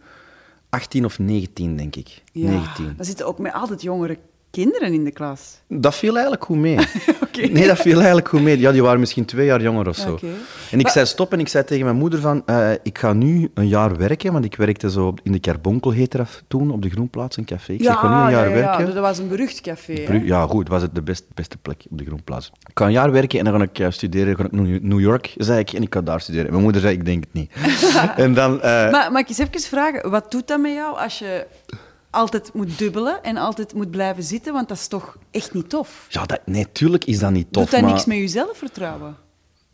18 0.69 1.05
of 1.05 1.19
19, 1.19 1.77
denk 1.77 1.95
ik. 1.95 2.23
Ja, 2.31 2.49
19. 2.49 2.93
Dan 2.97 3.05
zitten 3.05 3.25
ook 3.25 3.37
met 3.39 3.53
altijd 3.53 3.81
jongere 3.81 4.17
kinderen 4.51 4.93
in 4.93 5.03
de 5.03 5.11
klas. 5.11 5.59
Dat 5.67 5.95
viel 5.95 6.13
eigenlijk 6.13 6.43
goed 6.45 6.57
mee. 6.57 6.77
Nee, 7.51 7.67
dat 7.67 7.77
viel 7.79 7.95
eigenlijk 7.97 8.27
goed 8.29 8.41
mee. 8.41 8.59
Ja, 8.59 8.71
die 8.71 8.83
waren 8.83 8.99
misschien 8.99 9.25
twee 9.25 9.45
jaar 9.45 9.61
jonger 9.61 9.87
of 9.87 9.95
zo. 9.95 10.19
En 10.71 10.77
ik 10.77 10.83
Maar- 10.83 10.91
zei 10.91 11.05
stop 11.05 11.33
en 11.33 11.39
ik 11.39 11.47
zei 11.47 11.63
tegen 11.63 11.85
mijn 11.85 11.97
moeder 11.97 12.19
van, 12.19 12.43
eh, 12.45 12.71
ik 12.83 12.97
ga 12.97 13.13
nu 13.13 13.51
een 13.53 13.67
jaar 13.67 13.97
werken, 13.97 14.33
want 14.33 14.45
ik 14.45 14.55
werkte 14.55 14.91
zo 14.91 15.13
in 15.23 15.31
de 15.31 15.39
Carbonkel, 15.39 15.91
heette 15.91 16.17
dat 16.17 16.43
toen, 16.47 16.71
op 16.71 16.81
de 16.81 16.89
Groenplaats, 16.89 17.37
een 17.37 17.45
café. 17.45 17.73
Ik 17.73 17.83
zeg, 17.83 17.99
ga 17.99 18.07
nu 18.19 18.25
een 18.25 18.31
jaar 18.31 18.49
ja, 18.49 18.55
ja, 18.55 18.61
werken. 18.61 18.85
dat 18.85 19.03
was 19.03 19.17
een 19.17 19.27
berucht 19.27 19.61
café. 19.61 20.19
Ja, 20.23 20.41
goed, 20.47 20.67
was 20.67 20.81
het 20.81 20.95
de 20.95 21.01
best, 21.01 21.23
beste 21.33 21.57
plek 21.57 21.83
op 21.89 21.97
de 21.97 22.05
Groenplaats. 22.05 22.51
Ik 22.69 22.79
ga 22.79 22.85
een 22.85 22.91
jaar 22.91 23.11
werken 23.11 23.39
en 23.39 23.45
dan 23.45 23.53
ga 23.57 23.63
ik 23.63 23.79
eh, 23.79 23.89
studeren 23.89 24.35
ga 24.35 24.43
ik 24.43 24.51
naar 24.51 24.65
New 24.81 24.99
York, 24.99 25.33
zei 25.37 25.59
ik, 25.59 25.71
en 25.73 25.81
ik 25.81 25.93
ga 25.93 26.01
daar 26.01 26.21
studeren. 26.21 26.49
Mijn 26.51 26.63
moeder 26.63 26.81
zei, 26.81 26.93
ik 26.93 27.05
denk 27.05 27.23
het 27.23 27.33
niet. 27.33 27.51
en 28.15 28.33
dan... 28.33 28.61
eh, 28.61 28.91
Maar 28.91 29.11
mag 29.11 29.21
ik 29.21 29.29
eens 29.29 29.37
even 29.37 29.59
vragen, 29.61 30.09
wat 30.09 30.31
doet 30.31 30.47
dat 30.47 30.59
met 30.59 30.73
jou 30.73 30.97
als 30.97 31.19
je 31.19 31.45
altijd 32.11 32.53
moet 32.53 32.77
dubbelen 32.77 33.23
en 33.23 33.37
altijd 33.37 33.73
moet 33.73 33.91
blijven 33.91 34.23
zitten? 34.23 34.53
Want 34.53 34.67
dat 34.67 34.77
is 34.77 34.87
toch 34.87 35.17
echt 35.31 35.53
niet 35.53 35.69
tof. 35.69 36.05
ja, 36.09 36.25
dat, 36.25 36.39
nee, 36.45 36.71
tuurlijk 36.71 37.05
is 37.05 37.19
dat 37.19 37.31
niet 37.31 37.47
tof, 37.51 37.63
doet 37.63 37.71
dat 37.71 37.81
maar... 37.81 37.91
niks 37.91 38.05
met 38.05 38.17
je 38.17 38.27
zelfvertrouwen? 38.27 39.15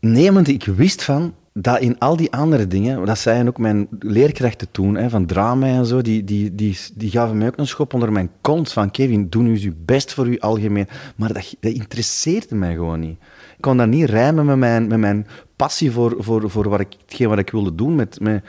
Nee, 0.00 0.32
want 0.32 0.48
ik 0.48 0.64
wist 0.64 1.04
van 1.04 1.34
dat 1.52 1.80
in 1.80 1.98
al 1.98 2.16
die 2.16 2.32
andere 2.32 2.66
dingen, 2.66 3.06
dat 3.06 3.18
zeiden 3.18 3.48
ook 3.48 3.58
mijn 3.58 3.88
leerkrachten 3.98 4.70
toen, 4.70 4.94
hè, 4.94 5.10
van 5.10 5.26
drama 5.26 5.66
en 5.66 5.86
zo, 5.86 6.02
die, 6.02 6.24
die, 6.24 6.54
die, 6.54 6.78
die 6.94 7.10
gaven 7.10 7.38
mij 7.38 7.46
ook 7.46 7.58
een 7.58 7.66
schop 7.66 7.94
onder 7.94 8.12
mijn 8.12 8.30
kont 8.40 8.72
van 8.72 8.90
Kevin, 8.90 9.28
doe 9.28 9.42
nu 9.42 9.50
eens 9.50 9.62
je 9.62 9.74
best 9.84 10.14
voor 10.14 10.30
je 10.30 10.40
algemeen. 10.40 10.88
Maar 11.16 11.32
dat, 11.32 11.54
dat 11.60 11.72
interesseerde 11.72 12.54
mij 12.54 12.74
gewoon 12.74 13.00
niet. 13.00 13.18
Ik 13.56 13.60
kon 13.60 13.76
dat 13.76 13.88
niet 13.88 14.10
rijmen 14.10 14.46
met 14.46 14.56
mijn, 14.56 14.86
met 14.86 14.98
mijn 14.98 15.26
passie 15.58 15.90
voor, 15.90 16.14
voor, 16.18 16.50
voor 16.50 16.68
wat 16.68 16.80
ik, 16.80 16.92
hetgeen 17.06 17.28
wat 17.28 17.38
ik 17.38 17.50
wilde 17.50 17.74
doen. 17.74 17.94
Met, 17.94 18.20
met, 18.20 18.44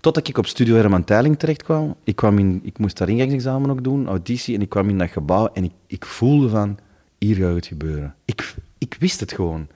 totdat 0.00 0.28
ik 0.28 0.38
op 0.38 0.46
Studio 0.46 0.74
Herman 0.74 1.04
Teiling 1.04 1.38
terecht 1.38 1.62
kwam. 1.62 1.94
Ik, 2.04 2.16
kwam 2.16 2.38
in, 2.38 2.60
ik 2.62 2.78
moest 2.78 2.98
daar 2.98 3.08
ingangsexamen 3.08 3.70
ook 3.70 3.84
doen, 3.84 4.06
auditie, 4.06 4.54
en 4.54 4.62
ik 4.62 4.68
kwam 4.68 4.88
in 4.88 4.98
dat 4.98 5.10
gebouw 5.10 5.48
en 5.52 5.64
ik, 5.64 5.72
ik 5.86 6.04
voelde 6.04 6.48
van, 6.48 6.78
hier 7.18 7.36
gaat 7.36 7.54
het 7.54 7.66
gebeuren. 7.66 8.14
Ik, 8.24 8.54
ik 8.78 8.96
wist 8.98 9.20
het 9.20 9.32
gewoon. 9.32 9.66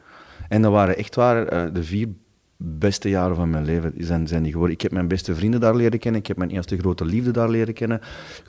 En 0.48 0.62
dat 0.62 0.72
waren 0.72 0.96
echt 0.96 1.14
waar 1.14 1.46
eh, 1.46 1.74
de 1.74 1.84
vier 1.84 2.08
beste 2.56 3.08
jaren 3.08 3.36
van 3.36 3.50
mijn 3.50 3.64
leven 3.64 3.92
zijn, 3.98 4.26
zijn 4.28 4.42
die 4.42 4.52
geworden. 4.52 4.76
Ik 4.76 4.82
heb 4.82 4.92
mijn 4.92 5.08
beste 5.08 5.34
vrienden 5.34 5.60
daar 5.60 5.76
leren 5.76 5.98
kennen. 5.98 6.20
Ik 6.20 6.26
heb 6.26 6.36
mijn 6.36 6.50
eerste 6.50 6.78
grote 6.78 7.04
liefde 7.04 7.30
daar 7.30 7.50
leren 7.50 7.74
kennen. 7.74 8.00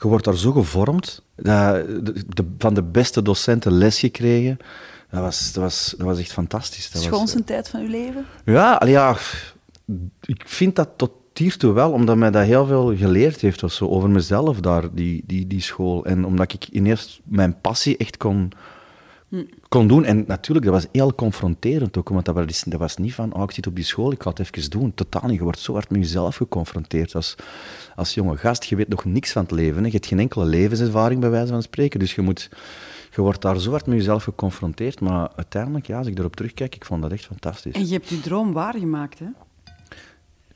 Je 0.02 0.08
wordt 0.08 0.26
daar 0.26 0.38
zo 0.38 0.52
gevormd. 0.52 1.24
Dat, 1.36 1.86
de, 2.06 2.24
de- 2.28 2.54
van 2.58 2.74
de 2.74 2.84
beste 2.84 3.22
docenten 3.22 3.72
les 3.72 4.00
gekregen. 4.00 4.58
Dat 5.12 5.22
was, 5.22 5.54
dat 5.54 5.64
was, 5.64 5.94
dat 5.98 6.08
was 6.08 6.20
echt 6.20 6.32
fantastisch. 6.32 6.92
Dat 6.92 6.94
was, 6.94 7.04
Schoonste 7.04 7.44
tijd 7.44 7.70
van 7.70 7.82
je 7.82 7.88
leven? 7.88 8.26
ja, 8.46 8.74
allee, 8.74 8.94
ja, 8.94 9.18
ik 10.22 10.44
vind 10.46 10.76
dat 10.76 10.90
tot 10.96 11.12
hiertoe 11.34 11.74
wel, 11.74 11.92
omdat 11.92 12.18
mij 12.18 12.32
dat 12.32 12.46
heel 12.46 12.66
veel 12.66 12.96
geleerd 12.96 13.42
heeft 13.42 13.64
of 13.64 13.72
zo, 13.72 13.88
over 13.88 14.10
mezelf 14.10 14.60
daar, 14.60 14.94
die, 14.94 15.24
die, 15.26 15.48
die 15.48 15.62
school. 15.62 16.06
En 16.06 16.26
omdat 16.26 16.54
ik 16.54 16.68
ineens 16.68 17.22
mijn 17.24 17.62
passie 17.62 17.98
echt 17.98 18.18
kon, 18.18 18.52
kon 19.70 19.88
doen. 19.88 20.06
En 20.06 20.24
natuurlijk, 20.28 20.66
dat 20.66 20.76
was 20.76 20.88
heel 20.92 21.16
confronterend 21.16 21.98
ook, 21.98 22.10
want 22.10 22.26
dat 22.26 22.36
was, 22.36 22.64
dat 22.64 22.80
was 22.80 22.98
niet 22.98 23.14
van, 23.14 23.34
oh, 23.34 23.44
ik 23.44 23.52
zit 23.52 23.68
op 23.68 23.76
die 23.76 23.86
school, 23.86 24.12
ik 24.12 24.24
ga 24.24 24.30
het 24.30 24.40
even 24.40 24.70
doen. 24.70 24.94
Totaal 24.94 25.28
niet. 25.28 25.38
Je 25.38 25.44
wordt 25.44 25.60
zo 25.60 25.74
hard 25.74 25.90
met 25.90 26.02
jezelf 26.02 26.36
geconfronteerd 26.36 27.16
als, 27.16 27.36
als 27.96 28.14
jonge 28.14 28.38
gast. 28.38 28.64
Je 28.64 28.76
weet 28.76 28.90
nog 28.90 29.06
niks 29.06 29.32
van 29.32 29.42
het 29.42 29.52
leven. 29.52 29.80
Hè. 29.80 29.86
Je 29.86 29.92
hebt 29.92 30.06
geen 30.08 30.20
enkele 30.20 30.46
levenservaring, 30.46 31.20
bij 31.20 31.30
wijze 31.30 31.52
van 31.52 31.62
spreken. 31.62 32.00
Dus 32.00 32.16
je 32.16 32.22
moet, 32.22 32.50
je 33.12 33.22
wordt 33.22 33.42
daar 33.42 33.60
zo 33.60 33.70
hard 33.72 33.86
met 33.86 33.98
jezelf 33.98 34.24
geconfronteerd. 34.24 35.00
Maar 35.00 35.30
uiteindelijk, 35.36 35.88
ja, 35.88 35.98
als 35.98 36.08
ik 36.08 36.18
erop 36.20 36.36
terugkijk, 36.36 36.76
ik 36.76 36.86
vond 36.86 37.02
dat 37.02 37.12
echt 37.12 37.26
fantastisch. 37.26 37.74
En 37.74 37.88
je 37.88 37.94
hebt 37.94 38.08
je 38.10 38.20
droom 38.20 38.54
waargemaakt, 38.54 39.20
hè? 39.20 39.26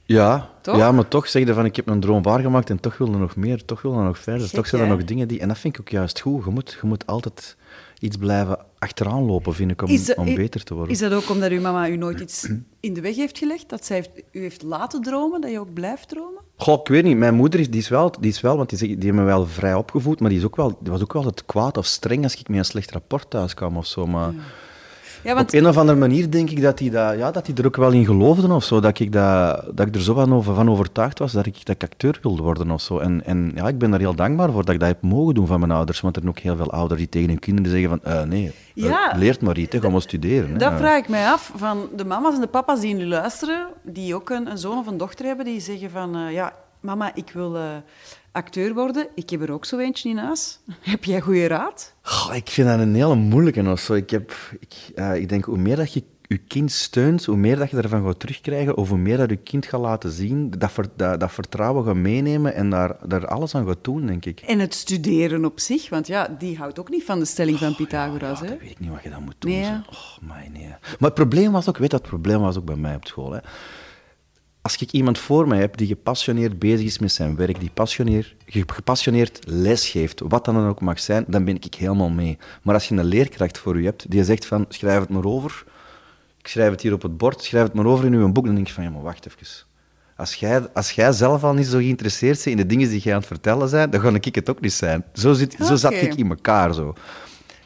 Ja, 0.08 0.50
Toch? 0.62 0.78
ja, 0.78 0.92
maar 0.92 1.08
toch 1.08 1.28
zeg 1.28 1.48
je 1.48 1.54
van 1.54 1.66
ik 1.66 1.76
heb 1.76 1.88
een 1.88 2.00
droom 2.00 2.22
waargemaakt 2.24 2.70
en 2.70 2.80
toch 2.80 2.98
wil 2.98 3.12
er 3.14 3.20
nog 3.20 3.36
meer, 3.36 3.66
toch 3.66 3.82
wil 3.82 3.94
er 3.98 4.04
nog 4.04 4.20
verder. 4.20 4.48
Gek, 4.48 4.56
toch 4.56 4.68
zijn 4.68 4.82
er 4.82 4.88
hè? 4.88 4.94
nog 4.96 5.04
dingen 5.06 5.28
die... 5.28 5.40
En 5.40 5.48
dat 5.48 5.58
vind 5.58 5.74
ik 5.74 5.80
ook 5.82 5.90
juist 5.90 6.20
goed. 6.20 6.44
Je 6.46 6.52
moet, 6.52 6.78
je 6.82 6.88
moet 6.88 7.06
altijd 7.08 7.58
iets 8.00 8.18
blijven 8.18 8.66
achteraan 8.80 9.24
lopen, 9.26 9.54
vind 9.54 9.72
ik, 9.72 9.82
om, 9.82 9.96
dat- 10.06 10.16
om 10.18 10.36
beter 10.36 10.64
te 10.64 10.74
worden. 10.74 10.92
Is 10.94 11.00
dat 11.00 11.14
ook 11.14 11.30
omdat 11.30 11.52
uw 11.52 11.62
mama 11.62 11.90
u 11.90 11.98
nooit 11.98 12.20
iets 12.20 12.50
in 12.80 12.94
de 12.94 13.02
weg 13.02 13.16
heeft 13.16 13.38
gelegd? 13.38 13.70
Dat 13.70 13.86
zij 13.86 13.96
heeft, 13.96 14.10
u 14.32 14.40
heeft 14.40 14.62
laten 14.64 15.02
dromen, 15.02 15.42
dat 15.42 15.52
je 15.52 15.60
ook 15.60 15.74
blijft 15.74 16.10
dromen? 16.10 16.42
Goh, 16.58 16.80
ik 16.80 16.88
weet 16.88 17.04
niet. 17.04 17.18
Mijn 17.18 17.36
moeder 17.36 17.60
is, 17.60 17.70
die 17.70 17.80
is 17.80 17.90
wel, 17.90 18.12
die 18.20 18.32
is 18.32 18.42
wel 18.42 18.58
want 18.58 18.70
die, 18.70 18.80
die 18.80 18.98
heeft 19.00 19.14
me 19.14 19.24
wel 19.24 19.46
vrij 19.46 19.74
opgevoed, 19.74 20.20
maar 20.20 20.30
die, 20.30 20.40
is 20.40 20.46
ook 20.46 20.56
wel, 20.56 20.78
die 20.80 20.92
was 20.92 21.02
ook 21.02 21.14
wel 21.14 21.26
het 21.26 21.46
kwaad 21.46 21.78
of 21.78 21.86
streng 21.86 22.24
als 22.24 22.36
ik 22.36 22.48
met 22.48 22.58
een 22.58 22.66
slecht 22.66 22.92
rapport 22.92 23.30
thuis 23.30 23.54
kwam 23.54 23.78
of 23.78 23.86
zo. 23.86 24.08
Maar 24.08 24.34
want 25.34 25.48
op 25.54 25.54
een 25.60 25.68
of 25.68 25.78
andere 25.78 25.98
manier 25.98 26.30
denk 26.32 26.50
ik 26.50 26.62
dat 26.62 26.80
hij 26.80 26.90
dat, 26.90 27.18
ja, 27.18 27.32
dat 27.32 27.48
er 27.48 27.66
ook 27.66 27.76
wel 27.76 27.92
in 27.92 28.06
geloofde 28.06 28.54
of 28.54 28.64
zo. 28.64 28.80
Dat 28.80 29.00
ik, 29.00 29.12
dat, 29.12 29.66
dat 29.74 29.88
ik 29.88 29.96
er 29.96 30.02
zo 30.02 30.14
van, 30.14 30.34
over, 30.34 30.56
van 30.56 30.70
overtuigd 30.70 31.20
was 31.20 31.32
dat 31.32 31.46
ik, 31.46 31.66
dat 31.66 31.76
ik 31.76 31.84
acteur 31.84 32.20
wilde 32.22 32.42
worden 32.42 32.72
of 32.72 32.82
zo. 32.82 32.98
En, 33.00 33.26
en 33.26 33.52
ja, 33.56 33.68
ik 33.68 33.78
ben 33.78 33.94
er 33.94 34.00
heel 34.00 34.16
dankbaar 34.16 34.52
voor 34.52 34.66
dat 34.66 34.74
ik 34.74 34.80
dat 34.80 34.90
heb 34.90 35.02
mogen 35.02 35.34
doen 35.34 35.48
van 35.48 35.60
mijn 35.60 35.72
ouders. 35.72 36.02
Want 36.02 36.16
er 36.16 36.22
zijn 36.22 36.34
ook 36.36 36.42
heel 36.44 36.56
veel 36.56 36.72
ouders 36.72 37.00
die 37.00 37.10
tegen 37.10 37.30
hun 37.30 37.40
kinderen 37.40 37.72
zeggen 37.72 37.90
van, 37.90 38.00
eh, 38.14 38.24
nee, 38.24 38.46
eh, 38.48 38.54
Ja, 38.74 39.14
leert 39.16 39.42
maar 39.42 39.58
iets, 39.58 39.78
ga 39.78 39.90
maar 39.90 40.02
studeren. 40.02 40.52
hè. 40.52 40.58
dat 40.58 40.72
Ja. 40.72 40.78
vraag 40.78 40.98
ik 40.98 41.10
mij 41.10 41.26
af. 41.28 41.52
Van 41.56 41.88
de 41.96 42.06
mama's 42.06 42.36
en 42.36 42.42
de 42.42 42.48
papa's 42.48 42.80
die 42.80 42.94
nu 42.96 43.06
luisteren, 43.08 43.68
die 43.84 44.16
ook 44.16 44.30
een, 44.30 44.48
een 44.52 44.58
zoon 44.58 44.78
of 44.78 44.88
een 44.88 44.98
dochter 44.98 45.26
hebben, 45.26 45.46
die 45.46 45.60
zeggen 45.60 45.90
van... 45.90 46.16
eh, 46.16 46.32
ja, 46.34 46.54
mama, 46.80 47.12
ik 47.16 47.32
wil 47.34 47.58
acteur 48.36 48.74
worden. 48.74 49.08
Ik 49.16 49.30
heb 49.30 49.42
er 49.42 49.52
ook 49.52 49.66
zo 49.66 49.78
eentje 49.78 50.10
in 50.10 50.18
huis. 50.18 50.60
Heb 50.82 51.04
jij 51.04 51.22
goede 51.22 51.48
raad? 51.48 51.94
Goh, 52.02 52.36
ik 52.36 52.50
vind 52.50 52.68
dat 52.68 52.80
een 52.80 52.96
hele 52.96 53.16
moeilijke 53.16 53.72
of 53.72 53.80
zo. 53.80 53.94
Ik, 53.94 54.10
heb, 54.10 54.32
ik, 54.60 54.76
eh, 54.96 55.16
ik 55.16 55.30
denk, 55.30 55.46
hoe 55.46 55.58
meer 55.58 55.76
dat 55.76 55.94
je 55.94 56.04
je 56.28 56.38
kind 56.38 56.72
steunt, 56.72 57.26
hoe 57.26 57.38
meer 57.38 57.56
dat 57.58 57.70
je 57.70 57.78
ervan 57.78 58.06
gaat 58.06 58.20
terugkrijgen, 58.20 58.78
of 58.78 58.90
hoe 58.90 58.98
meer 58.98 59.18
dat 59.18 59.30
je 59.30 59.36
kind 59.36 59.66
gaat 59.66 59.82
laten 59.82 60.12
zien, 60.12 60.50
dat, 60.50 60.72
ver- 60.72 60.90
dat, 60.96 61.20
dat 61.20 61.32
vertrouwen 61.32 61.86
gaat 61.86 61.96
meenemen 61.96 62.54
en 62.54 62.70
daar, 62.70 62.96
daar 63.08 63.28
alles 63.28 63.56
aan 63.56 63.68
gaat 63.68 63.84
doen, 63.84 64.06
denk 64.06 64.26
ik. 64.26 64.40
En 64.40 64.60
het 64.60 64.74
studeren 64.74 65.46
op 65.46 65.60
zich, 65.60 65.90
want 65.90 66.08
ja, 66.08 66.36
die 66.40 66.58
houdt 66.58 66.80
ook 66.80 66.90
niet 66.90 67.04
van 67.04 67.20
de 67.20 67.26
stelling 67.26 67.58
van 67.58 67.76
Pythagoras. 67.76 68.40
Ja, 68.40 68.46
hè? 68.46 68.52
dat 68.52 68.60
weet 68.62 68.72
ik 68.72 68.80
niet 68.80 68.90
wat 68.90 69.04
je 69.04 69.10
dan 69.10 69.24
moet 69.24 69.36
doen. 69.40 69.52
Nee, 69.52 69.64
zo. 69.64 69.70
hè? 69.70 69.78
Oh, 69.78 70.18
my, 70.36 70.50
nee. 70.54 70.68
Maar 70.68 70.96
het 71.00 71.14
probleem 71.14 71.52
was 71.52 71.70
ook, 71.70 71.78
weet 71.78 71.92
wat 71.92 72.02
het 72.02 72.10
probleem 72.10 72.40
was 72.40 72.58
ook 72.58 72.66
bij 72.66 72.76
mij 72.76 72.96
op 72.96 73.08
school? 73.08 73.32
Hè? 73.32 73.40
Als 74.66 74.78
ik 74.78 74.92
iemand 74.92 75.18
voor 75.20 75.48
mij 75.48 75.60
heb 75.60 75.78
die 75.78 75.88
gepassioneerd 75.88 76.60
bezig 76.60 76.86
is 76.86 77.00
met 77.00 77.12
zijn 77.12 77.36
werk, 77.36 77.60
die 77.60 77.70
passioneer, 77.74 78.36
ge- 78.46 78.64
gepassioneerd 78.68 79.40
les 79.48 79.90
geeft, 79.90 80.22
wat 80.28 80.46
dan 80.46 80.68
ook 80.68 80.82
mag 80.82 81.00
zijn, 81.00 81.26
dan 81.28 81.46
ben 81.46 81.56
ik 81.56 81.76
helemaal 81.76 82.10
mee. 82.10 82.38
Maar 82.62 82.74
als 82.74 82.88
je 82.88 82.96
een 82.96 83.04
leerkracht 83.06 83.58
voor 83.58 83.80
je 83.80 83.86
hebt 83.86 84.12
die 84.12 84.24
zegt 84.24 84.46
van, 84.46 84.66
schrijf 84.70 85.00
het 85.00 85.10
maar 85.10 85.24
over, 85.26 85.64
ik 86.40 86.48
schrijf 86.48 86.72
het 86.72 86.82
hier 86.82 86.94
op 86.94 87.02
het 87.02 87.18
bord, 87.18 87.44
schrijf 87.44 87.64
het 87.66 87.74
maar 87.74 87.86
over 87.86 88.06
in 88.06 88.14
uw 88.14 88.32
boek, 88.32 88.46
dan 88.46 88.56
denk 88.56 88.68
ik 88.68 88.74
van, 88.74 88.84
ja, 88.84 88.90
maar 88.90 89.02
wacht 89.02 89.26
even. 89.26 89.66
Als 90.18 90.36
jij, 90.36 90.70
als 90.74 90.92
jij 90.92 91.12
zelf 91.12 91.44
al 91.44 91.54
niet 91.54 91.68
zo 91.68 91.78
geïnteresseerd 91.78 92.36
bent 92.36 92.46
in 92.46 92.58
de 92.58 92.66
dingen 92.66 92.90
die 92.90 93.00
jij 93.00 93.14
aan 93.14 93.20
het 93.20 93.28
vertellen 93.28 93.72
bent, 93.72 93.92
dan 93.92 94.02
ga 94.02 94.12
ik 94.14 94.36
het 94.36 94.50
ook 94.50 94.62
niet 94.62 94.74
zijn. 94.74 95.04
Zo, 95.14 95.34
zit, 95.34 95.56
zo 95.64 95.76
zat 95.76 95.94
ik 95.94 96.16
in 96.16 96.30
elkaar, 96.30 96.74
zo. 96.74 96.94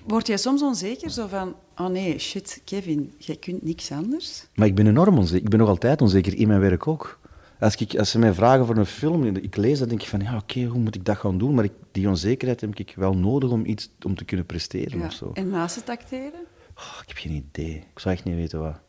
Word 0.07 0.27
jij 0.27 0.37
soms 0.37 0.61
onzeker? 0.61 1.09
Zo 1.09 1.27
van, 1.27 1.55
oh 1.79 1.87
nee, 1.87 2.19
shit, 2.19 2.61
Kevin, 2.65 3.13
jij 3.17 3.35
kunt 3.35 3.63
niks 3.63 3.91
anders? 3.91 4.47
Maar 4.55 4.67
ik 4.67 4.75
ben 4.75 4.87
enorm 4.87 5.17
onzeker. 5.17 5.43
Ik 5.43 5.49
ben 5.49 5.59
nog 5.59 5.67
altijd 5.69 6.01
onzeker 6.01 6.37
in 6.37 6.47
mijn 6.47 6.59
werk 6.59 6.87
ook. 6.87 7.19
Als, 7.59 7.75
ik, 7.75 7.97
als 7.97 8.09
ze 8.09 8.19
mij 8.19 8.33
vragen 8.33 8.65
voor 8.65 8.77
een 8.77 8.85
film, 8.85 9.23
ik 9.25 9.55
lees 9.55 9.79
dat, 9.79 9.89
denk 9.89 10.01
ik 10.01 10.07
van, 10.07 10.19
ja, 10.19 10.35
oké, 10.37 10.63
hoe 10.63 10.79
moet 10.79 10.95
ik 10.95 11.05
dat 11.05 11.17
gaan 11.17 11.37
doen? 11.37 11.53
Maar 11.53 11.63
ik, 11.63 11.71
die 11.91 12.07
onzekerheid 12.09 12.61
heb 12.61 12.75
ik 12.75 12.93
wel 12.95 13.13
nodig 13.13 13.49
om 13.49 13.65
iets 13.65 13.89
om 14.05 14.15
te 14.15 14.25
kunnen 14.25 14.45
presteren 14.45 14.99
Ja. 14.99 15.05
of 15.05 15.11
zo. 15.11 15.31
En 15.33 15.49
naast 15.49 15.75
het 15.75 15.89
acteren? 15.89 16.39
Oh, 16.77 16.99
ik 17.01 17.07
heb 17.07 17.17
geen 17.17 17.31
idee. 17.51 17.75
Ik 17.75 17.99
zou 17.99 18.15
echt 18.15 18.23
niet 18.23 18.35
weten 18.35 18.59
wat. 18.59 18.79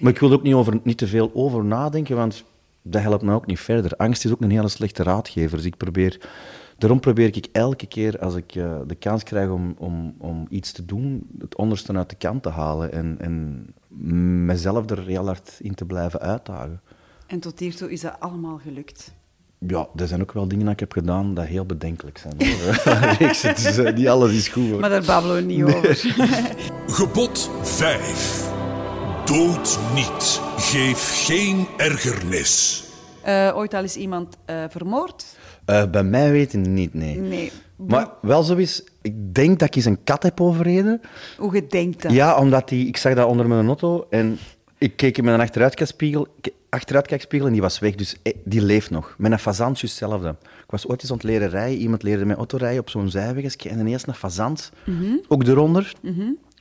Maar 0.00 0.12
ik 0.12 0.18
wil 0.18 0.28
er 0.30 0.34
ook 0.34 0.42
niet, 0.42 0.54
over, 0.54 0.80
niet 0.82 0.98
te 0.98 1.06
veel 1.06 1.30
over 1.34 1.64
nadenken, 1.64 2.16
want 2.16 2.44
dat 2.82 3.02
helpt 3.02 3.22
me 3.22 3.34
ook 3.34 3.46
niet 3.46 3.60
verder. 3.60 3.92
Angst 3.96 4.24
is 4.24 4.32
ook 4.32 4.40
een 4.40 4.50
hele 4.50 4.68
slechte 4.68 5.02
raadgever. 5.02 5.56
Dus 5.56 5.66
ik 5.66 5.76
probeer, 5.76 6.20
daarom 6.82 7.00
probeer 7.00 7.36
ik 7.36 7.46
elke 7.52 7.86
keer 7.86 8.18
als 8.18 8.34
ik 8.34 8.54
eh, 8.54 8.80
de 8.86 8.94
kans 8.94 9.22
krijg 9.22 9.50
om, 9.50 9.74
om, 9.78 10.14
om 10.18 10.46
iets 10.48 10.72
te 10.72 10.84
doen, 10.84 11.28
het 11.38 11.56
onderste 11.56 11.92
uit 11.92 12.10
de 12.10 12.16
kant 12.16 12.42
te 12.42 12.48
halen 12.48 12.92
en, 12.92 13.16
en 13.18 13.66
mezelf 14.46 14.90
er 14.90 15.06
heel 15.06 15.26
hard 15.26 15.58
in 15.60 15.74
te 15.74 15.84
blijven 15.84 16.20
uitdagen. 16.20 16.80
En 17.26 17.40
tot 17.40 17.58
hiertoe 17.58 17.92
is 17.92 18.00
dat 18.00 18.16
allemaal 18.18 18.58
gelukt. 18.58 19.12
Ja, 19.58 19.88
er 19.96 20.08
zijn 20.08 20.20
ook 20.20 20.32
wel 20.32 20.48
dingen 20.48 20.64
dat 20.64 20.72
ik 20.72 20.80
heb 20.80 20.92
gedaan 20.92 21.34
dat 21.34 21.44
heel 21.44 21.66
bedenkelijk 21.66 22.18
zijn. 22.18 22.34
Hoor. 22.38 22.96
Ik 23.28 23.34
zit, 23.34 23.74
dus, 23.74 23.94
niet 23.94 24.08
alles 24.08 24.32
is 24.32 24.48
goed. 24.48 24.70
Hoor. 24.70 24.80
Maar 24.80 24.90
daar 24.90 25.04
babbelen 25.04 25.36
we 25.36 25.42
niet 25.42 25.62
over. 25.62 25.96
Gebod 26.98 27.50
5. 27.62 28.50
Dood 29.24 29.78
niet. 29.94 30.40
Geef 30.56 31.26
geen 31.26 31.66
ergernis. 31.76 32.84
Eh, 33.22 33.52
ooit 33.54 33.74
al 33.74 33.82
eens 33.82 33.96
iemand 33.96 34.36
eh, 34.44 34.64
vermoord? 34.68 35.24
Eh, 35.64 35.90
bij 35.90 36.04
mij 36.04 36.30
weten 36.30 36.74
niet, 36.74 36.94
nee. 36.94 37.16
Nee. 37.18 37.52
Maar 37.76 38.08
wel 38.22 38.42
zo 38.42 38.56
is, 38.56 38.84
ik 39.02 39.34
denk 39.34 39.58
dat 39.58 39.68
ik 39.68 39.74
eens 39.76 39.84
een 39.84 40.04
kat 40.04 40.22
heb 40.22 40.40
overreden. 40.40 41.00
Hoe 41.38 41.54
je 41.54 41.66
denkt 41.66 42.02
dat? 42.02 42.12
Ja, 42.12 42.36
omdat 42.36 42.68
die, 42.68 42.86
ik 42.86 42.96
zag 42.96 43.14
dat 43.14 43.28
onder 43.28 43.48
mijn 43.48 43.66
auto 43.66 44.06
en 44.10 44.38
ik 44.78 44.96
keek 44.96 45.18
in 45.18 45.24
mijn 45.24 45.40
achteruitkijkspiegel, 45.40 46.26
achteruitkijkspiegel 46.68 47.46
en 47.46 47.52
die 47.52 47.62
was 47.62 47.78
weg. 47.78 47.94
Dus 47.94 48.16
eh, 48.22 48.32
die 48.44 48.62
leeft 48.62 48.90
nog. 48.90 49.14
Met 49.18 49.32
een 49.32 49.38
fazant 49.38 49.80
hetzelfde. 49.80 50.28
Ik 50.42 50.70
was 50.70 50.86
ooit 50.88 51.00
eens 51.02 51.10
aan 51.10 51.16
het 51.16 51.26
leren 51.26 51.48
rijden. 51.48 51.78
Iemand 51.78 52.02
leerde 52.02 52.24
mij 52.24 52.36
autorijden 52.36 52.80
op 52.80 52.90
zo'n 52.90 53.10
zijwegje 53.10 53.68
en 53.68 53.78
ineens 53.78 54.06
een 54.06 54.14
fazant, 54.14 54.72
Mhm. 54.84 55.16
ook 55.28 55.42
eronder. 55.46 55.92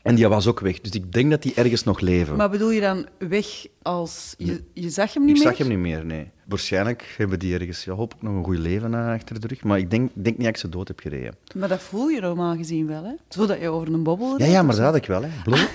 En 0.04 0.16
die 0.16 0.28
was 0.28 0.48
ook 0.48 0.60
weg. 0.60 0.80
Dus 0.80 0.92
ik 0.92 1.14
denk 1.14 1.30
dat 1.30 1.42
die 1.42 1.54
ergens 1.54 1.84
nog 1.84 2.00
leven. 2.00 2.36
Maar 2.36 2.50
bedoel 2.50 2.70
je 2.72 2.82
dan 2.82 3.06
weg 3.18 3.46
als... 3.82 4.36
Je, 4.38 4.64
je 4.74 4.90
zag 4.90 5.14
hem 5.14 5.26
niet 5.26 5.38
ik 5.38 5.44
meer? 5.44 5.52
zag 5.52 5.58
hem 5.58 5.68
niet 5.68 5.78
meer, 5.78 6.06
nee. 6.06 6.30
Waarschijnlijk 6.46 7.16
hebben 7.18 7.40
die 7.40 7.54
ergens, 7.54 7.84
ja, 7.84 7.94
hoop 7.94 8.14
ik, 8.14 8.22
nog 8.22 8.34
een 8.34 8.44
goed 8.44 8.58
leven 8.58 8.94
eh, 8.94 9.08
achter 9.08 9.40
de 9.40 9.48
rug. 9.48 9.64
Maar 9.64 9.78
ik 9.78 9.90
denk, 9.90 10.12
denk 10.14 10.38
niet 10.38 10.46
dat 10.46 10.56
ik 10.56 10.58
ze 10.58 10.70
dood 10.70 10.88
heb 10.88 11.00
gereden. 11.00 11.36
Maar 11.56 11.70
dat 11.70 11.82
voel 11.82 12.08
je 12.08 12.22
normaal 12.22 12.56
gezien 12.56 12.88
wel, 12.88 13.04
hè? 13.04 13.14
Zodat 13.30 13.60
je 13.60 13.70
over 13.70 13.94
een 13.94 14.04
bobbel 14.04 14.38
Ja, 14.38 14.46
ja, 14.46 14.62
maar 14.62 14.76
dat 14.76 14.86
had 14.86 14.96
ik 14.96 15.06
wel, 15.06 15.22
hè. 15.22 15.30
Blop. 15.44 15.70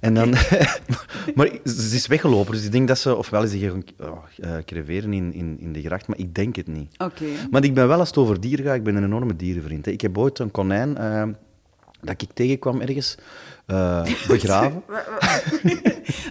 En 0.00 0.14
dan... 0.14 0.30
maar 1.36 1.50
ze 1.64 1.94
is 1.94 2.06
weggelopen, 2.06 2.52
dus 2.52 2.64
ik 2.64 2.72
denk 2.72 2.88
dat 2.88 2.98
ze... 2.98 3.16
Ofwel 3.16 3.42
is 3.42 3.50
ze 3.50 3.58
gaan 3.58 3.84
oh, 4.00 4.18
eh, 4.38 4.56
creveren 4.64 5.12
in, 5.12 5.32
in, 5.32 5.56
in 5.60 5.72
de 5.72 5.82
gracht, 5.82 6.06
maar 6.06 6.18
ik 6.18 6.34
denk 6.34 6.56
het 6.56 6.66
niet. 6.66 6.94
Oké. 6.98 7.24
Maar 7.50 7.64
ik 7.64 7.74
ben 7.74 7.88
wel, 7.88 7.98
als 7.98 8.08
het 8.08 8.18
over 8.18 8.40
dieren 8.40 8.64
gaat, 8.64 8.74
ik 8.76 8.82
ben 8.82 8.96
een 8.96 9.04
enorme 9.04 9.36
dierenvriend. 9.36 9.84
Hè. 9.84 9.90
Ik 9.90 10.00
heb 10.00 10.18
ooit 10.18 10.38
een 10.38 10.50
konijn 10.50 10.96
eh, 10.96 11.24
dat 12.00 12.22
ik 12.22 12.28
tegenkwam 12.34 12.80
ergens 12.80 13.16
eh, 13.66 14.02
begraven. 14.28 14.82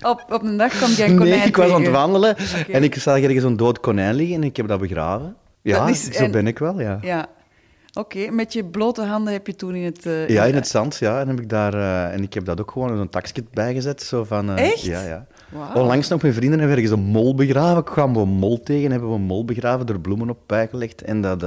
Op, 0.02 0.26
op 0.30 0.44
een 0.44 0.58
dag 0.58 0.72
kwam 0.78 0.89
jij 0.91 1.10
een 1.10 1.17
konijn 1.17 1.38
nee, 1.39 1.48
ik 1.48 1.56
was 1.56 1.72
aan 1.72 1.82
het 1.82 1.91
wandelen 1.91 2.36
en 2.72 2.84
ik 2.84 2.96
zag 2.96 3.20
ergens 3.22 3.44
een 3.44 3.58
dood 3.58 3.80
konijn 3.80 4.15
liggen 4.15 4.36
en 4.36 4.44
ik 4.44 4.58
heb 4.58 4.67
dat 4.67 4.80
begraven. 4.80 5.36
Ja, 5.62 5.80
Dat 5.80 5.89
is- 5.89 6.04
zo 6.12 6.24
en- 6.24 6.32
ben 6.32 6.48
ik 6.48 6.60
wel, 6.60 6.80
ja. 6.82 6.98
Ja. 7.02 7.26
Oké, 7.94 8.30
met 8.32 8.54
je 8.54 8.65
blote 8.65 9.02
handen 9.04 9.34
heb 9.34 9.48
je 9.48 9.56
toen 9.56 9.76
in 9.76 9.84
het... 9.86 10.06
eh, 10.06 10.28
Ja, 10.30 10.44
in 10.44 10.56
het 10.56 10.67
zand, 10.67 10.98
ja. 10.98 11.20
En, 11.20 11.28
heb 11.28 11.39
ik, 11.39 11.50
daar, 11.50 11.74
eh, 11.74 12.13
en 12.13 12.24
ik 12.24 12.34
heb 12.34 12.46
dat 12.46 12.62
ook 12.62 12.72
gewoon 12.72 12.89
in 12.91 12.98
een 12.98 13.10
taxje 13.10 13.44
bijgezet. 13.54 14.02
Zo 14.02 14.24
van, 14.24 14.50
eh, 14.58 14.65
Echt? 14.72 14.82
Ja, 14.82 15.02
ja. 15.02 15.26
Onlangs 15.74 16.08
nog 16.08 16.22
met 16.22 16.34
vrienden 16.34 16.60
hebben 16.60 16.78
we 16.78 16.84
ergens 16.84 17.00
een 17.02 17.08
mol 17.12 17.36
begraven. 17.36 17.78
Ik 17.78 17.86
kwam 17.86 18.16
een 18.16 18.30
mol 18.30 18.64
tegen, 18.64 18.92
hebben 18.92 19.10
we 19.10 19.16
een 19.16 19.22
mol 19.22 19.46
begraven, 19.46 19.86
er 19.88 20.00
bloemen 20.00 20.30
op 20.30 20.38
bijgelegd. 20.46 21.02
En 21.02 21.22
dat... 21.22 21.44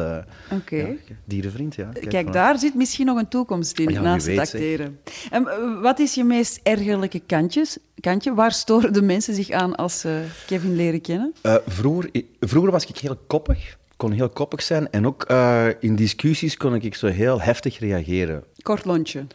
Oké. 0.52 0.76
ja, 0.76 0.86
dierenvriend, 1.24 1.74
ja. 1.74 1.88
Kijk, 2.08 2.32
daar 2.32 2.58
zit 2.58 2.74
misschien 2.74 3.06
nog 3.06 3.18
een 3.18 3.28
toekomst 3.28 3.78
in, 3.78 3.88
Ja, 3.88 4.00
naast 4.00 4.26
het 4.26 4.36
weet, 4.36 4.48
zeg. 4.48 4.60
acteren. 4.60 4.98
En 5.30 5.46
eh, 5.48 5.80
wat 5.82 5.98
is 5.98 6.14
je 6.14 6.24
meest 6.24 6.60
ergerlijke 6.62 7.20
kantjes, 7.26 7.78
kantje? 8.00 8.34
Waar 8.34 8.52
storen 8.52 8.92
de 8.92 9.02
mensen 9.02 9.34
zich 9.34 9.50
aan 9.50 9.74
als 9.74 10.00
ze 10.00 10.22
Kevin 10.46 10.76
leren 10.76 11.00
kennen? 11.00 11.34
Eh, 11.42 11.54
vroeger, 11.66 12.10
vroeger 12.40 12.70
was 12.72 12.86
ik 12.86 12.96
heel 12.98 13.16
koppig. 13.26 13.76
kon 13.96 14.12
heel 14.12 14.28
koppig 14.28 14.62
zijn. 14.62 14.90
En 14.90 15.06
ook 15.06 15.22
in 15.80 15.96
discussies 15.96 16.56
kon 16.56 16.74
ik 16.74 16.94
zo 16.94 17.06
heel 17.06 17.40
heftig 17.40 17.78
reageren. 17.78 18.44
Kort 18.62 18.84
lontje. 18.84 19.26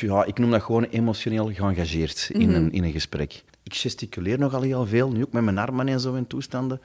Ja, 0.00 0.24
ik 0.24 0.38
noem 0.38 0.50
dat 0.50 0.62
gewoon 0.62 0.84
emotioneel 0.84 1.50
geëngageerd 1.54 2.28
in, 2.32 2.54
een, 2.54 2.72
in 2.72 2.84
een 2.84 2.92
gesprek. 2.92 3.42
Ik 3.68 3.74
gesticuleer 3.74 4.38
nogal 4.38 4.62
heel 4.62 4.86
veel, 4.86 5.10
nu 5.10 5.22
ook 5.22 5.32
met 5.32 5.44
mijn 5.44 5.58
armen 5.58 5.88
en 5.88 6.00
zo 6.00 6.14
in 6.14 6.26
toestanden. 6.26 6.80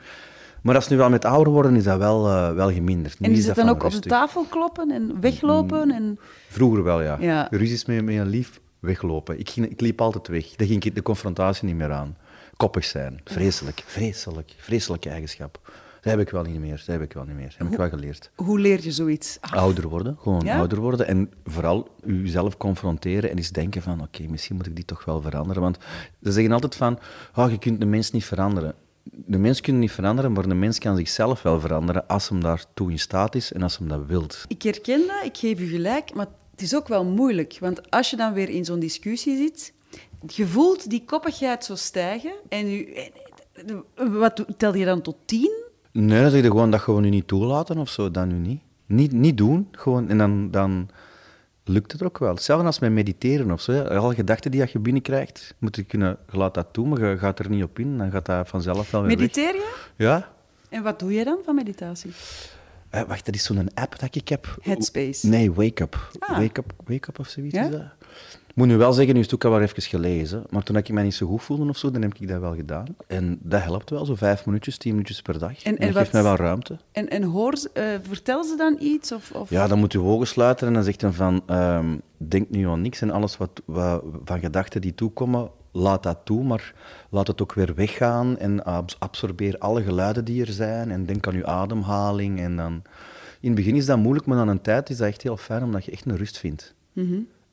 Maar 0.62 0.76
als 0.76 0.88
nu 0.88 0.98
wel 0.98 1.10
met 1.10 1.26
ouder 1.26 1.54
worden, 1.54 1.76
is 1.76 1.84
dat 1.84 1.98
wel, 1.98 2.28
eh, 2.28 2.54
wel 2.54 2.72
geminderd. 2.72 3.20
Nu 3.20 3.28
En 3.28 3.34
is 3.34 3.46
dat 3.46 3.56
het 3.56 3.66
dan 3.66 3.76
ook 3.76 3.84
op 3.84 3.92
de 3.92 4.00
tafel 4.00 4.46
kloppen 4.50 4.92
en 4.92 5.22
weglopen? 5.22 5.92
En... 5.92 6.20
Vroeger 6.48 6.84
wel, 6.84 7.02
ja. 7.02 7.18
Ja. 7.20 7.48
Ruzies 7.52 7.86
met, 7.86 8.06
met 8.06 8.16
een 8.16 8.28
lief, 8.28 8.60
weglopen. 8.80 9.40
Ik, 9.40 9.50
ging, 9.50 9.70
ik 9.70 9.82
liep 9.82 10.02
altijd 10.02 10.28
weg. 10.28 10.56
Daar 10.56 10.68
ging 10.68 10.84
ik 10.84 10.96
de 10.96 11.02
confrontatie 11.02 11.66
niet 11.66 11.76
meer 11.76 11.92
aan. 11.92 12.18
Koppig 12.58 12.86
zijn. 12.86 13.22
Vreselijk, 13.24 13.84
vreselijk, 13.86 14.54
vreselijke 14.58 15.10
eigenschap. 15.10 15.60
Dat 16.04 16.12
heb 16.14 16.22
ik 16.22 16.30
wel 16.30 16.44
niet 16.44 16.60
meer. 16.60 16.78
Dat 16.78 16.86
heb 16.86 17.02
ik 17.02 17.14
wel 17.14 17.24
niet 17.24 17.36
meer. 17.36 17.48
Dat 17.50 17.58
heb 17.58 17.72
ik 17.72 17.78
wel 17.78 17.90
geleerd. 17.90 18.32
Hoe 18.36 18.60
leer 18.60 18.84
je 18.84 18.92
zoiets? 18.92 19.38
af? 19.42 19.54
Ouder 19.54 19.88
worden, 19.88 20.18
gewoon 20.20 20.42
Ja? 20.46 20.58
ouder 20.58 20.80
worden. 20.80 21.08
En 21.08 21.32
vooral 21.46 21.88
jezelf 22.06 22.58
confronteren 22.58 23.30
en 23.30 23.38
eens 23.38 23.50
denken 23.52 23.82
van, 23.82 24.02
oké, 24.02 24.24
misschien 24.28 24.56
moet 24.56 24.66
ik 24.68 24.76
die 24.76 24.86
toch 24.86 25.06
wel 25.06 25.22
veranderen. 25.22 25.62
Want 25.62 25.78
ze 26.24 26.32
zeggen 26.32 26.52
altijd 26.54 26.76
van, 26.76 27.00
oh, 27.36 27.52
je 27.52 27.58
kunt 27.58 27.80
de 27.80 27.86
mens 27.86 28.12
niet 28.12 28.26
veranderen. 28.26 28.76
De 29.04 29.38
mens 29.38 29.62
kun 29.62 29.74
je 29.74 29.80
niet 29.80 29.92
veranderen, 29.92 30.32
maar 30.32 30.48
de 30.48 30.54
mens 30.56 30.80
kan 30.80 30.96
zichzelf 30.98 31.42
wel 31.42 31.60
veranderen 31.60 32.08
als 32.08 32.30
hem 32.30 32.42
daartoe 32.42 32.92
in 32.92 33.00
staat 33.00 33.36
is 33.36 33.54
en 33.54 33.62
als 33.62 33.78
hem 33.78 33.88
dat 33.88 34.06
wilt. 34.08 34.46
Ik 34.48 34.62
herken 34.62 35.00
dat, 35.08 35.24
ik 35.24 35.38
geef 35.38 35.60
u 35.60 35.68
gelijk, 35.68 36.14
maar 36.14 36.28
het 36.52 36.62
is 36.62 36.76
ook 36.76 36.88
wel 36.88 37.06
moeilijk, 37.06 37.58
want 37.60 37.92
als 37.92 38.10
je 38.10 38.16
dan 38.16 38.34
weer 38.34 38.50
in 38.50 38.66
zo'n 38.66 38.80
discussie 38.80 39.38
zit, 39.38 39.74
je 40.36 40.48
voelt 40.48 40.90
die 40.90 41.04
koppigheid 41.06 41.66
zo 41.66 41.76
stijgen 41.76 42.34
en 42.50 42.70
je, 42.70 43.12
wat 43.96 44.46
tel 44.58 44.76
je 44.76 44.86
dan 44.86 45.02
tot 45.02 45.16
tien? 45.26 45.63
Nee, 45.94 46.22
dan 46.22 46.32
zeg 46.32 46.42
je 46.42 46.48
gewoon 46.48 46.72
dat 46.72 46.86
we 46.86 46.92
nu 47.00 47.10
niet 47.10 47.28
toelaten 47.28 47.78
of 47.78 47.90
zo, 47.90 48.12
dan 48.12 48.28
nu 48.28 48.38
niet. 48.38 48.62
Niet, 48.86 49.12
niet 49.12 49.38
doen, 49.38 49.68
gewoon, 49.72 50.10
en 50.10 50.18
dan, 50.18 50.52
dan 50.52 50.90
lukt 51.64 51.92
het 51.92 52.04
ook 52.04 52.18
wel. 52.18 52.34
Hetzelfde 52.34 52.66
als 52.66 52.80
met 52.80 52.92
mediteren 52.92 53.52
of 53.52 53.62
zo. 53.62 53.72
hè. 53.72 53.90
Alle 53.98 54.14
gedachten 54.16 54.52
die 54.52 54.66
je 54.72 54.80
binnenkrijgt, 54.80 55.56
moet 55.58 55.76
je 55.76 55.84
kunnen, 55.84 56.18
je 56.32 56.38
laat 56.38 56.54
dat 56.54 56.68
toe, 56.72 56.88
maar 56.88 57.10
je 57.10 57.18
gaat 57.18 57.40
er 57.40 57.50
niet 57.50 57.64
op 57.64 57.80
in, 57.80 57.98
dan 57.98 58.12
gaat 58.12 58.26
dat 58.26 58.48
vanzelf 58.48 58.92
wel 58.92 59.02
weer. 59.02 59.18
Mediteer 59.18 59.54
je? 59.54 59.74
Ja. 59.96 60.32
En 60.70 60.84
wat 60.84 61.00
doe 61.00 61.14
je 61.14 61.24
dan 61.24 61.40
van 61.46 61.56
meditatie? 61.56 62.12
Eh, 62.94 63.02
wacht, 63.08 63.26
dat 63.26 63.36
is 63.36 63.44
zo'n 63.44 63.74
app 63.74 64.00
dat 64.00 64.16
ik 64.16 64.28
heb. 64.30 64.58
Headspace. 64.62 65.28
Nee, 65.28 65.52
Wake 65.54 65.84
Up. 65.84 66.10
Ah. 66.20 66.38
Wake 66.38 66.60
Up, 66.60 66.74
wake 66.86 67.10
up 67.10 67.20
of 67.20 67.28
zoiets 67.28 67.56
Ja? 67.56 67.64
is 67.66 67.72
dat. 67.72 67.82
Ik 68.48 68.60
moet 68.60 68.68
nu 68.68 68.78
wel 68.78 68.94
zeggen, 68.94 69.14
nu 69.14 69.20
is 69.20 69.26
het 69.26 69.36
ook 69.36 69.44
al 69.46 69.52
wel 69.52 69.62
even 69.62 69.82
gelezen, 69.82 70.44
maar 70.50 70.64
toen 70.64 70.76
ik 70.76 70.90
mij 70.90 71.04
niet 71.04 71.14
zo 71.16 71.28
goed 71.28 71.44
voelde 71.44 71.70
of 71.70 71.78
zo, 71.78 71.92
dan 71.92 72.02
heb 72.02 72.14
ik 72.14 72.28
dat 72.28 72.40
wel 72.40 72.56
gedaan. 72.56 72.86
En 73.08 73.40
dat 73.42 73.62
helpt 73.62 73.90
wel, 73.90 74.06
zo 74.06 74.16
vijf 74.16 74.46
minuutjes, 74.46 74.78
tien 74.78 74.92
minuutjes 74.92 75.22
per 75.22 75.40
dag. 75.40 75.52
En- 75.52 75.58
En, 75.64 75.78
en 75.78 75.88
dat 75.88 75.98
geeft 75.98 76.14
mij 76.14 76.24
wel 76.24 76.36
ruimte. 76.36 76.78
En, 76.92 77.10
en 77.10 77.24
hoor, 77.24 77.54
eh, 77.74 77.84
vertel 78.02 78.44
ze 78.44 78.56
dan 78.58 78.76
iets? 78.80 79.12
Of, 79.12 79.32
of... 79.32 79.50
Ja, 79.50 79.68
dan 79.68 79.80
moet 79.80 79.92
je 79.92 80.02
ogen 80.02 80.28
sluiten 80.28 80.68
en 80.68 80.74
dan 80.74 80.84
zegt 80.84 81.02
hij 81.02 81.12
van, 81.12 81.42
ehm, 81.46 81.98
denk 82.18 82.50
nu 82.50 82.68
aan 82.68 82.82
niks 82.82 83.02
en 83.02 83.12
alles 83.12 83.38
wat, 83.38 83.62
wat 83.66 84.04
van 84.26 84.40
gedachten 84.40 84.82
die 84.82 84.96
toekomen, 84.96 85.50
laat 85.74 86.04
dat 86.04 86.20
toe, 86.24 86.44
maar 86.44 86.74
laat 87.10 87.28
het 87.28 87.42
ook 87.42 87.54
weer 87.54 87.76
weggaan 87.76 88.38
en 88.38 88.64
abs- 88.66 88.96
absorbeer 89.00 89.58
alle 89.58 89.84
geluiden 89.84 90.26
die 90.26 90.42
er 90.46 90.52
zijn 90.52 90.92
en 90.92 91.06
denk 91.06 91.28
aan 91.28 91.36
je 91.36 91.46
ademhaling. 91.46 92.40
En 92.40 92.56
dan... 92.56 92.82
In 93.40 93.50
het 93.50 93.56
begin 93.58 93.76
is 93.76 93.86
dat 93.86 93.98
moeilijk, 93.98 94.26
maar 94.26 94.46
na 94.46 94.52
een 94.52 94.62
tijd 94.62 94.90
is 94.90 94.98
dat 94.98 95.08
echt 95.08 95.22
heel 95.22 95.38
fijn, 95.38 95.64
omdat 95.64 95.86
je 95.86 95.92
echt 95.92 96.06
een 96.06 96.18
rust 96.18 96.38
vindt. 96.38 96.74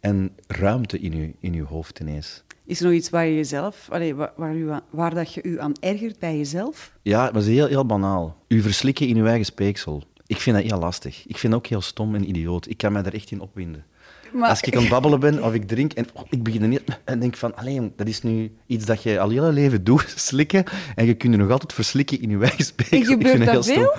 En 0.00 0.30
ruimte 0.46 0.98
in 1.00 1.16
je, 1.16 1.32
in 1.40 1.52
je 1.52 1.62
hoofd 1.62 2.00
ineens. 2.00 2.42
Is 2.66 2.80
er 2.80 2.84
nog 2.86 2.94
iets 2.94 3.10
waar 3.10 3.26
je 3.26 3.34
jezelf, 3.34 3.88
allee, 3.90 4.14
waar, 4.14 4.32
waar, 4.36 4.54
u 4.54 4.70
aan- 4.70 4.82
waar 4.90 5.14
dat 5.14 5.34
je 5.34 5.42
u 5.42 5.60
aan 5.60 5.72
ergert 5.80 6.18
bij 6.18 6.36
jezelf? 6.36 6.92
Ja, 7.02 7.26
het 7.26 7.36
is 7.36 7.46
heel, 7.46 7.66
heel 7.66 7.86
banaal. 7.86 8.36
U 8.48 8.60
verslikken 8.62 9.06
in 9.06 9.16
uw 9.16 9.26
eigen 9.26 9.44
speeksel. 9.44 10.02
Ik 10.26 10.36
vind 10.36 10.56
dat 10.56 10.64
heel 10.64 10.78
lastig. 10.78 11.26
Ik 11.26 11.38
vind 11.38 11.52
dat 11.52 11.62
ook 11.62 11.66
heel 11.68 11.80
stom 11.80 12.14
en 12.14 12.28
idioot. 12.28 12.68
Ik 12.68 12.76
kan 12.76 12.92
mij 12.92 13.02
daar 13.02 13.12
echt 13.12 13.30
in 13.30 13.40
opwinden. 13.40 13.84
Maar- 14.32 14.48
Als 14.48 14.60
ik 14.60 14.74
aan 14.76 14.80
het 14.80 14.90
babbelen 14.90 15.20
ben 15.20 15.42
of 15.44 15.54
ik 15.54 15.68
drink 15.68 15.92
en 15.92 16.06
oh, 16.14 16.22
ik 16.30 16.42
begin 16.42 16.62
er 16.62 16.68
niet 16.68 16.82
en 17.04 17.18
denk 17.20 17.36
van, 17.36 17.56
alleen 17.56 17.92
dat 17.96 18.06
is 18.08 18.22
nu 18.22 18.52
iets 18.66 18.84
dat 18.84 19.02
je 19.02 19.20
al 19.20 19.30
je 19.30 19.40
hele 19.40 19.52
leven 19.52 19.84
doet, 19.84 20.12
slikken, 20.28 20.64
en 20.94 21.06
je 21.06 21.14
kunt 21.14 21.32
je 21.34 21.38
nog 21.40 21.50
altijd 21.50 21.72
verslikken 21.72 22.20
in 22.22 22.30
je 22.30 22.38
eigen 22.44 22.64
Ik 22.90 23.06
gebeurt 23.06 23.30
vind 23.36 23.44
dat 23.44 23.66
heel 23.66 23.86
stom. 23.86 23.90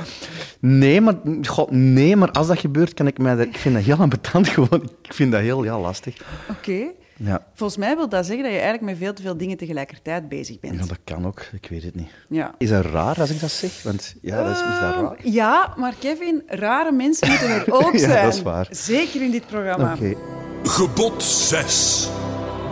Nee, 0.60 1.02
maar, 1.02 1.15
god, 1.44 1.72
nee, 1.72 2.15
maar 2.15 2.32
als 2.32 2.48
dat 2.48 2.60
gebeurt, 2.60 2.94
kan 2.94 3.08
ik 3.08 3.17
mij 3.17 3.36
daar, 3.36 3.48
ik 3.48 3.58
vind 3.58 3.76
dat 3.76 3.84
heel 3.84 3.98
ambetant 4.08 4.48
gewoon. 4.48 4.89
Ik 5.02 5.13
vind 5.13 5.32
dat 5.32 5.41
heel, 5.41 5.62
heel 5.62 5.80
lastig. 5.80 6.15
Oké. 6.50 6.84
Ja. 7.24 7.46
Volgens 7.54 7.80
mij 7.80 7.96
wil 7.96 8.10
dat 8.10 8.26
zeggen 8.26 8.44
dat 8.44 8.54
je 8.54 8.60
eigenlijk 8.60 8.90
met 8.92 8.98
veel 8.98 9.14
te 9.14 9.22
veel 9.22 9.38
dingen 9.38 9.58
tegelijkertijd 9.58 10.30
bezig 10.30 10.60
bent. 10.60 10.80
ja, 10.80 10.86
dat 10.86 10.98
kan 11.04 11.26
ook. 11.26 11.42
Ik 11.62 11.68
weet 11.70 11.84
het 11.84 11.96
niet. 11.96 12.10
Ja. 12.30 12.56
Is 12.58 12.70
dat 12.70 12.86
raar 12.86 13.20
als 13.20 13.30
ik 13.30 13.40
dat 13.40 13.52
zeg? 13.52 13.84
Want 13.84 14.16
ja, 14.22 14.44
dat 14.44 14.52
is, 14.56 14.60
is 14.62 14.66
dat 14.68 14.80
raar? 14.80 15.04
Ehm, 15.04 15.30
Ja, 15.32 15.74
maar 15.78 15.94
Kevin, 16.00 16.44
rare 16.48 16.92
mensen 16.92 17.28
moeten 17.30 17.50
er 17.50 17.74
ook 17.86 17.92
Ja, 17.94 17.98
zijn. 18.00 18.26
dat 18.26 18.34
is 18.34 18.42
waar. 18.42 18.68
Zeker 18.70 19.22
in 19.22 19.32
dit 19.32 19.48
programma. 19.48 19.94
Oké. 19.94 20.16
Gebod 20.64 21.24
6. 21.24 22.10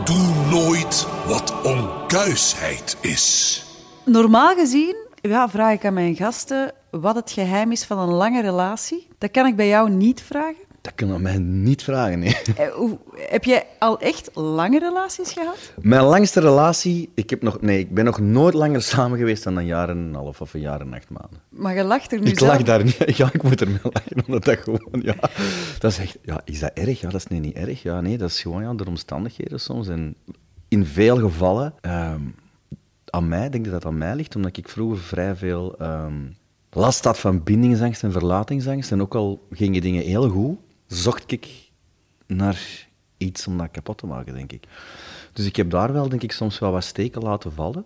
Doe 0.06 0.48
nooit 0.52 1.08
wat 1.28 1.54
onkuisheid 1.64 2.98
is. 3.02 3.64
Normaal 4.06 4.56
gezien 4.56 4.96
ja, 5.22 5.50
vraag 5.50 5.74
ik 5.74 5.86
aan 5.86 5.94
mijn 5.94 6.16
gasten 6.16 6.72
wat 6.92 7.16
het 7.16 7.32
geheim 7.32 7.72
is 7.72 7.86
van 7.86 8.00
een 8.00 8.14
lange 8.14 8.42
relatie. 8.42 9.08
Dat 9.18 9.32
kan 9.32 9.46
ik 9.46 9.56
bij 9.56 9.68
jou 9.68 9.90
niet 9.90 10.22
vragen. 10.22 10.68
Dat 10.89 10.97
kunnen 10.97 11.15
we 11.15 11.21
mij 11.21 11.38
niet 11.38 11.84
vragen, 11.84 12.19
nee. 12.19 12.38
Eh, 12.58 12.67
hoe- 12.73 12.97
heb 13.15 13.43
jij 13.43 13.65
al 13.80 13.99
echt 13.99 14.30
lange 14.34 14.80
relaties 14.80 15.32
gehad? 15.34 15.73
Mijn 15.82 16.04
langste 16.04 16.39
relatie, 16.39 17.10
ik, 17.13 17.30
heb 17.30 17.41
nog, 17.41 17.62
nee, 17.62 17.80
ik 17.80 17.93
ben 17.93 18.06
nog 18.06 18.19
nooit 18.19 18.54
langer 18.54 18.82
samen 18.82 19.17
geweest 19.17 19.43
dan 19.43 19.58
een 19.58 19.65
jaar 19.65 19.89
en 19.89 19.97
een 19.97 20.13
half 20.13 20.41
of 20.41 20.54
een 20.54 20.60
jaar 20.62 20.82
en 20.82 20.93
acht 20.93 21.10
maanden. 21.10 21.39
Maar 21.49 21.75
je 21.75 21.84
lacht 21.84 22.12
er 22.12 22.19
nu 22.19 22.25
Ik 22.25 22.39
zelf... 22.39 22.52
lach 22.52 22.63
daar 22.63 22.84
niet. 22.84 22.97
Ja, 23.17 23.30
ik 23.34 23.43
moet 23.43 23.62
er 23.62 23.67
mee 23.67 23.80
lachen, 23.84 24.23
omdat 24.25 24.43
dat 24.45 24.58
gewoon, 24.58 25.02
ja. 25.02 25.15
Dat 25.80 25.91
is 25.91 25.97
echt, 25.97 26.17
ja, 26.23 26.41
is 26.45 26.60
dat 26.60 26.71
erg? 26.73 26.99
Ja, 27.02 27.10
dat 27.10 27.19
is 27.19 27.28
nee, 27.28 27.39
niet 27.39 27.56
erg. 27.56 27.82
Ja, 27.84 28.02
nee, 28.02 28.17
dat 28.17 28.30
is 28.30 28.41
gewoon 28.41 28.62
ja, 28.63 28.73
de 28.73 28.86
omstandigheden 28.86 29.60
soms. 29.60 29.88
En 29.88 30.15
in 30.67 30.86
veel 30.86 31.17
gevallen, 31.17 31.73
ehm, 31.82 32.21
aan 33.06 33.28
mij, 33.28 33.49
denk 33.49 33.65
ik 33.65 33.71
dat 33.71 33.82
dat 33.82 33.91
aan 33.91 33.97
mij 33.97 34.15
ligt, 34.15 34.36
omdat 34.36 34.58
ik 34.58 34.69
vroeger 34.69 34.97
vrij 34.99 35.36
veel 35.36 35.75
ehm, 35.78 36.13
last 36.71 37.04
had 37.04 37.19
van 37.19 37.43
bindingsangst 37.43 38.04
en 38.04 38.12
verlatingsangst. 38.12 38.91
En 38.91 39.02
ook 39.02 39.15
al 39.15 39.47
gingen 39.52 39.82
dingen 39.82 40.04
heel 40.04 40.30
goed, 40.30 40.58
zocht 40.89 41.32
ik 41.32 41.47
naar 42.28 42.88
iets 43.17 43.47
om 43.47 43.58
dat 43.58 43.71
kapot 43.71 43.97
te 43.97 44.06
maken, 44.06 44.34
denk 44.34 44.52
ik. 44.52 44.63
Dus 45.34 45.45
ik 45.45 45.56
heb 45.56 45.69
daar 45.69 45.93
wel, 45.93 46.10
denk 46.10 46.23
ik, 46.23 46.32
soms 46.32 46.60
wel 46.60 46.71
wat 46.71 46.84
steken 46.84 47.21
laten 47.21 47.52
vallen. 47.52 47.86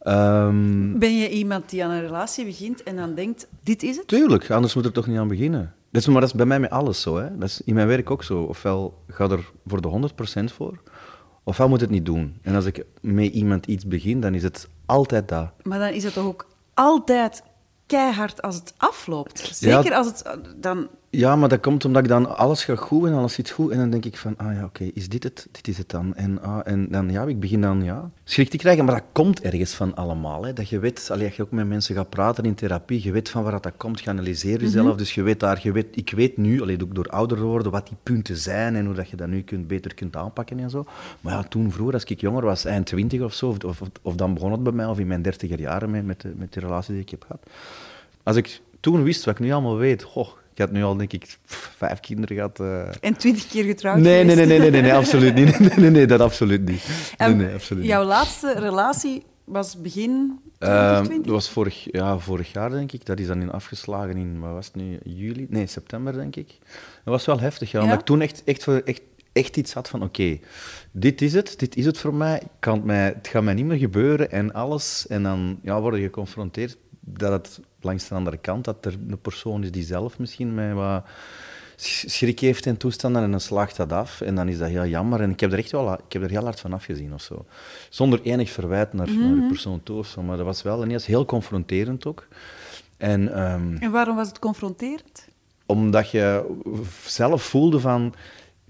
Ehm, 0.00 0.98
Ben 0.98 1.16
je 1.16 1.28
iemand 1.30 1.70
die 1.70 1.84
aan 1.84 1.90
een 1.90 2.00
relatie 2.00 2.44
begint 2.44 2.82
en 2.82 2.96
dan 2.96 3.14
denkt, 3.14 3.48
dit 3.62 3.82
is 3.82 3.96
het? 3.96 4.08
Tuurlijk, 4.08 4.50
anders 4.50 4.74
moet 4.74 4.84
er 4.84 4.92
toch 4.92 5.06
niet 5.06 5.18
aan 5.18 5.28
beginnen. 5.28 5.74
Dat 5.90 6.02
is, 6.02 6.08
maar 6.08 6.20
dat 6.20 6.30
is 6.30 6.36
bij 6.36 6.46
mij 6.46 6.60
met 6.60 6.70
alles 6.70 7.00
zo. 7.00 7.16
Hè. 7.16 7.38
Dat 7.38 7.48
is 7.48 7.60
in 7.60 7.74
mijn 7.74 7.86
werk 7.86 8.10
ook 8.10 8.24
zo. 8.24 8.42
Ofwel 8.42 9.02
ga 9.08 9.28
er 9.28 9.50
voor 9.66 9.80
de 9.80 9.88
100% 9.88 10.52
voor, 10.52 10.82
ofwel 11.44 11.68
moet 11.68 11.80
het 11.80 11.90
niet 11.90 12.06
doen. 12.06 12.38
En 12.42 12.54
als 12.54 12.64
ik 12.64 12.84
met 13.00 13.32
iemand 13.32 13.66
iets 13.66 13.86
begin, 13.86 14.20
dan 14.20 14.34
is 14.34 14.42
het 14.42 14.68
altijd 14.86 15.28
dat. 15.28 15.50
Maar 15.62 15.78
dan 15.78 15.88
is 15.88 16.04
het 16.04 16.12
toch 16.12 16.26
ook 16.26 16.46
altijd 16.74 17.42
keihard 17.86 18.42
als 18.42 18.54
het 18.54 18.74
afloopt. 18.76 19.48
Zeker 19.52 19.94
als 19.94 20.06
het... 20.06 20.38
Dan, 20.56 20.88
Ja, 21.12 21.36
maar 21.36 21.48
dat 21.48 21.60
komt 21.60 21.84
omdat 21.84 22.02
ik 22.02 22.08
dan 22.08 22.36
alles 22.36 22.64
gaat 22.64 22.78
goed 22.78 23.06
en 23.06 23.12
alles 23.12 23.34
zit 23.34 23.50
goed. 23.50 23.70
En 23.70 23.78
dan 23.78 23.90
denk 23.90 24.04
ik 24.04 24.16
van, 24.16 24.34
ah 24.36 24.54
ja, 24.54 24.64
oké, 24.64 24.84
is 24.94 25.08
dit 25.08 25.22
het? 25.22 25.48
Dit 25.50 25.68
is 25.68 25.78
het 25.78 25.90
dan. 25.90 26.14
En, 26.14 26.42
ah, 26.42 26.60
en 26.64 26.90
dan, 26.90 27.10
ja, 27.10 27.22
ik 27.22 27.40
begin 27.40 27.60
dan, 27.60 27.84
ja, 27.84 28.10
schrik 28.24 28.48
te 28.50 28.56
krijgen. 28.56 28.84
Maar 28.84 28.94
dat 28.94 29.04
komt 29.12 29.40
ergens 29.40 29.74
van 29.74 29.94
allemaal. 29.94 30.44
Hè. 30.44 30.52
Dat 30.52 30.68
je 30.68 30.78
weet, 30.78 31.08
allee, 31.10 31.26
als 31.26 31.36
je 31.36 31.42
ook 31.42 31.50
met 31.50 31.68
mensen 31.68 31.94
gaat 31.94 32.08
praten 32.08 32.44
in 32.44 32.54
therapie, 32.54 33.02
je 33.02 33.12
weet 33.12 33.28
van 33.28 33.42
waar 33.42 33.60
dat 33.60 33.72
komt, 33.76 34.00
je 34.00 34.10
analyseert 34.10 34.60
jezelf. 34.60 34.96
Dus 34.96 35.14
je 35.14 35.22
weet 35.22 35.40
daar, 35.40 35.60
je 35.62 35.72
weet, 35.72 35.86
ik 35.90 36.10
weet 36.10 36.36
nu, 36.36 36.62
allee, 36.62 36.76
door 36.76 37.08
ouder 37.08 37.36
te 37.36 37.42
worden, 37.42 37.72
wat 37.72 37.86
die 37.86 37.96
punten 38.02 38.36
zijn 38.36 38.76
en 38.76 38.84
hoe 38.84 38.94
dat 38.94 39.08
je 39.08 39.16
dat 39.16 39.28
nu 39.28 39.42
kunt, 39.42 39.68
beter 39.68 39.94
kunt 39.94 40.16
aanpakken 40.16 40.58
en 40.58 40.70
zo. 40.70 40.86
Maar 41.20 41.32
ja, 41.32 41.42
toen 41.42 41.72
vroeger, 41.72 41.94
als 41.94 42.04
ik 42.04 42.20
jonger 42.20 42.44
was, 42.44 42.64
eind 42.64 42.86
twintig 42.86 43.20
of 43.20 43.34
zo, 43.34 43.56
of, 43.64 43.80
of, 43.80 43.90
of 44.02 44.14
dan 44.14 44.34
begon 44.34 44.52
het 44.52 44.62
bij 44.62 44.72
mij, 44.72 44.86
of 44.86 44.98
in 44.98 45.06
mijn 45.06 45.22
dertiger 45.22 45.60
jaren 45.60 45.90
met, 45.90 46.06
met, 46.06 46.20
de, 46.20 46.32
met 46.36 46.52
de 46.52 46.60
relatie 46.60 46.92
die 46.92 47.02
ik 47.02 47.10
heb 47.10 47.22
gehad. 47.22 47.42
Als 48.22 48.36
ik 48.36 48.60
toen 48.80 49.02
wist 49.02 49.24
wat 49.24 49.34
ik 49.34 49.40
nu 49.40 49.52
allemaal 49.52 49.76
weet, 49.76 50.02
goh, 50.02 50.28
ik 50.52 50.58
had 50.58 50.70
nu 50.70 50.82
al, 50.82 50.96
denk 50.96 51.12
ik, 51.12 51.38
vijf 51.76 52.00
kinderen 52.00 52.36
gehad. 52.36 52.60
eh. 52.60 52.88
en 53.00 53.16
twintig 53.16 53.46
keer 53.46 53.64
getrouwd 53.64 53.98
Nee, 53.98 54.24
nee, 54.24 54.36
nee, 54.36 54.46
nee, 54.46 54.58
nee, 54.58 54.70
nee, 54.70 54.82
nee, 54.82 54.94
absoluut 54.94 55.34
niet. 55.34 55.58
Nee, 55.58 55.70
nee, 55.76 55.90
nee, 55.90 56.06
dat 56.06 56.20
absoluut 56.20 56.68
niet. 56.68 57.12
Nee, 57.18 57.34
nee, 57.34 57.54
absoluut 57.54 57.84
jouw 57.84 58.00
niet. 58.00 58.08
laatste 58.08 58.52
relatie 58.58 59.22
was 59.44 59.80
begin 59.80 60.40
Ehm, 60.58 60.70
2020? 60.70 61.24
dat 61.26 61.34
was 61.34 61.50
vorig, 61.50 61.88
ja, 61.92 62.18
vorig 62.18 62.52
jaar, 62.52 62.70
denk 62.70 62.92
ik. 62.92 63.06
Dat 63.06 63.18
is 63.18 63.26
dan 63.26 63.40
in 63.40 63.50
afgeslagen 63.50 64.16
in, 64.16 64.40
wat 64.40 64.52
was 64.52 64.66
het 64.66 64.74
nu, 64.74 64.98
juli? 65.04 65.46
Nee, 65.48 65.66
september, 65.66 66.12
denk 66.12 66.36
ik. 66.36 66.58
Dat 67.04 67.14
was 67.14 67.26
wel 67.26 67.40
heftig, 67.40 67.70
ja. 67.70 67.82
Omdat 67.82 67.98
ik 67.98 68.04
toen 68.04 68.20
echt, 68.20 68.42
echt, 68.44 68.66
echt, 68.84 69.00
echt 69.32 69.56
iets 69.56 69.72
had 69.72 69.88
van, 69.88 70.02
oké, 70.02 70.38
dit 70.92 71.22
is 71.22 71.32
het, 71.32 71.58
dit 71.58 71.76
is 71.76 71.84
het 71.86 71.98
voor 71.98 72.14
mij. 72.14 72.42
Kan 72.58 72.74
het, 72.74 72.84
mij. 72.84 73.04
Het 73.04 73.28
gaat 73.28 73.42
mij 73.42 73.54
niet 73.54 73.64
meer 73.64 73.78
gebeuren 73.78 74.30
en 74.30 74.52
alles. 74.52 75.06
En 75.06 75.22
dan 75.22 75.58
ja, 75.62 75.80
word 75.80 75.96
je 75.96 76.02
geconfronteerd 76.02 76.76
dat 77.00 77.32
het 77.32 77.60
langs 77.80 78.08
de 78.08 78.14
andere 78.14 78.36
kant, 78.36 78.64
dat 78.64 78.84
er 78.84 78.92
een 79.08 79.20
persoon 79.20 79.62
is 79.62 79.70
die 79.70 79.84
zelf 79.84 80.18
misschien 80.18 80.54
met 80.54 80.72
wat 80.72 81.04
sch- 81.76 82.04
schrik 82.08 82.40
heeft 82.40 82.66
en 82.66 82.76
toestanden 82.76 83.22
en 83.22 83.30
dan 83.30 83.40
slaagt 83.40 83.76
dat 83.76 83.92
af. 83.92 84.20
En 84.20 84.34
dan 84.34 84.48
is 84.48 84.58
dat 84.58 84.68
heel 84.68 84.86
jammer. 84.86 85.20
En 85.20 85.30
ik 85.30 85.40
heb 85.40 85.52
er 85.52 85.58
echt 85.58 85.70
wel 85.70 85.92
ik 85.92 86.12
heb 86.12 86.22
er 86.22 86.30
heel 86.30 86.44
hard 86.44 86.60
van 86.60 86.72
afgezien 86.72 87.14
of 87.14 87.22
zo. 87.22 87.44
Zonder 87.88 88.20
enig 88.22 88.50
verwijt 88.50 88.92
naar, 88.92 89.10
naar 89.10 89.34
die 89.34 89.46
persoon 89.48 89.82
toe 89.82 89.98
of 89.98 90.06
zo. 90.06 90.22
Maar 90.22 90.36
dat 90.36 90.46
was 90.46 90.62
wel 90.62 90.84
ineens 90.84 91.06
heel 91.06 91.24
confronterend 91.24 92.06
ook. 92.06 92.26
En 92.96 93.34
ehm, 93.34 93.76
En 93.76 93.90
waarom 93.90 94.16
was 94.16 94.28
het 94.28 94.38
confronterend? 94.38 95.28
omdat 95.66 96.10
je 96.10 96.56
zelf 97.06 97.42
voelde 97.42 97.80
van... 97.80 98.14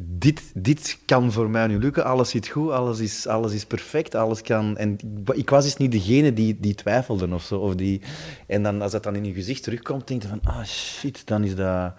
Dit, 0.03 0.43
dit 0.55 0.99
kan 1.05 1.33
voor 1.33 1.51
mij 1.51 1.67
nu 1.67 1.79
lukken, 1.79 2.05
alles 2.05 2.31
zit 2.31 2.49
goed, 2.49 2.71
alles 2.71 2.99
is, 2.99 3.27
alles 3.27 3.53
is 3.53 3.65
perfect, 3.67 4.15
alles 4.15 4.43
kan... 4.43 4.77
En 4.77 4.93
ik- 4.93 5.35
ik 5.37 5.51
was 5.51 5.65
dus 5.65 5.77
niet 5.77 5.93
degene 5.93 6.33
die, 6.33 6.57
die 6.61 6.75
twijfelde 6.75 7.35
of 7.35 7.43
zo. 7.43 7.59
Of 7.59 7.75
die, 7.75 8.01
en 8.47 8.63
dan, 8.63 8.83
als 8.83 8.93
dat 8.93 9.03
dan 9.03 9.15
in 9.17 9.25
je 9.25 9.33
gezicht 9.33 9.63
terugkomt, 9.63 10.09
denk 10.09 10.23
je 10.23 10.29
van, 10.29 10.41
ah 10.45 10.65
shit, 10.65 11.27
dan 11.27 11.45
is 11.45 11.55
dat... 11.55 11.93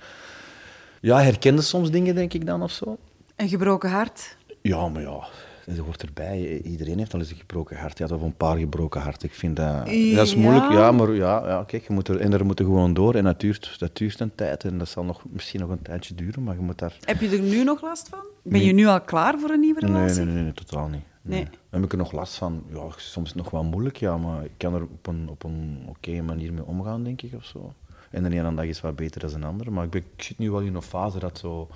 Ja, 1.01 1.21
herkende 1.21 1.61
soms 1.61 1.91
dingen, 1.91 2.15
denk 2.15 2.33
ik 2.33 2.45
dan, 2.45 2.63
of 2.63 2.71
zo. 2.71 2.97
Een 3.35 3.49
gebroken 3.49 3.89
hart. 3.89 4.37
Ja, 4.61 4.87
maar 4.87 5.01
ja, 5.01 5.27
dat 5.65 5.77
hoort 5.77 6.01
erbij. 6.01 6.61
Iedereen 6.61 6.97
heeft 6.97 7.13
al 7.13 7.19
eens 7.19 7.31
een 7.31 7.37
gebroken 7.37 7.77
hart 7.77 7.97
gehad, 7.97 8.11
of 8.11 8.21
een 8.21 8.35
paar 8.35 8.57
gebroken 8.57 9.01
harten. 9.01 9.27
Ik 9.27 9.35
vind 9.35 9.55
dat... 9.55 9.77
Dat 9.85 10.25
is 10.25 10.35
moeilijk, 10.35 10.71
Ja. 10.71 10.79
ja, 10.79 10.91
maar 10.91 11.13
ja, 11.13 11.47
ja 11.47 11.63
kijk, 11.67 11.87
je 11.87 11.93
moet 11.93 12.07
er, 12.07 12.19
en 12.19 12.33
er 12.33 12.45
moeten 12.45 12.65
gewoon 12.65 12.93
door. 12.93 13.15
En 13.15 13.23
dat 13.23 13.39
duurt, 13.39 13.75
dat 13.79 13.97
duurt 13.97 14.19
een 14.19 14.35
tijd, 14.35 14.63
en 14.63 14.77
dat 14.77 14.89
zal 14.89 15.03
nog, 15.03 15.21
misschien 15.29 15.59
nog 15.59 15.69
een 15.69 15.81
tijdje 15.81 16.15
duren, 16.15 16.43
maar 16.43 16.55
je 16.55 16.61
moet 16.61 16.79
daar... 16.79 16.97
Heb 17.01 17.21
je 17.21 17.29
er 17.29 17.41
nu 17.41 17.63
nog 17.63 17.81
last 17.81 18.09
van? 18.09 18.19
Ben 18.43 18.63
je 18.63 18.73
nu 18.73 18.85
al 18.85 19.01
klaar 19.01 19.39
voor 19.39 19.49
een 19.49 19.59
nieuwe 19.59 19.79
relatie? 19.79 20.23
nee, 20.25 20.33
nee, 20.33 20.43
nee, 20.43 20.53
totaal 20.53 20.87
niet. 20.87 21.03
Nee. 21.21 21.47
Heb 21.69 21.83
ik 21.83 21.91
er 21.91 21.97
nog 21.97 22.11
last 22.11 22.35
van. 22.35 22.63
Ja, 22.73 22.81
soms 22.95 23.33
nog 23.33 23.49
wel 23.49 23.63
moeilijk, 23.63 23.97
ja, 23.97 24.17
maar 24.17 24.43
ik 24.43 24.51
kan 24.57 24.73
er 24.75 24.81
op 24.81 25.07
een, 25.07 25.27
op 25.29 25.43
een 25.43 25.85
oké 25.87 26.21
manier 26.21 26.53
mee 26.53 26.65
omgaan, 26.65 27.03
denk 27.03 27.21
ik, 27.21 27.33
of 27.33 27.45
zo. 27.45 27.73
En 28.09 28.23
de 28.23 28.29
ene 28.29 28.55
dag 28.55 28.65
is 28.65 28.81
wat 28.81 28.95
beter 28.95 29.21
dan 29.21 29.33
een 29.33 29.43
andere, 29.43 29.71
maar 29.71 29.85
ik, 29.85 29.89
ben, 29.89 30.03
ik 30.15 30.23
zit 30.23 30.37
nu 30.37 30.51
wel 30.51 30.59
in 30.59 30.75
een 30.75 30.81
fase 30.81 31.19
dat 31.19 31.37
zo... 31.37 31.67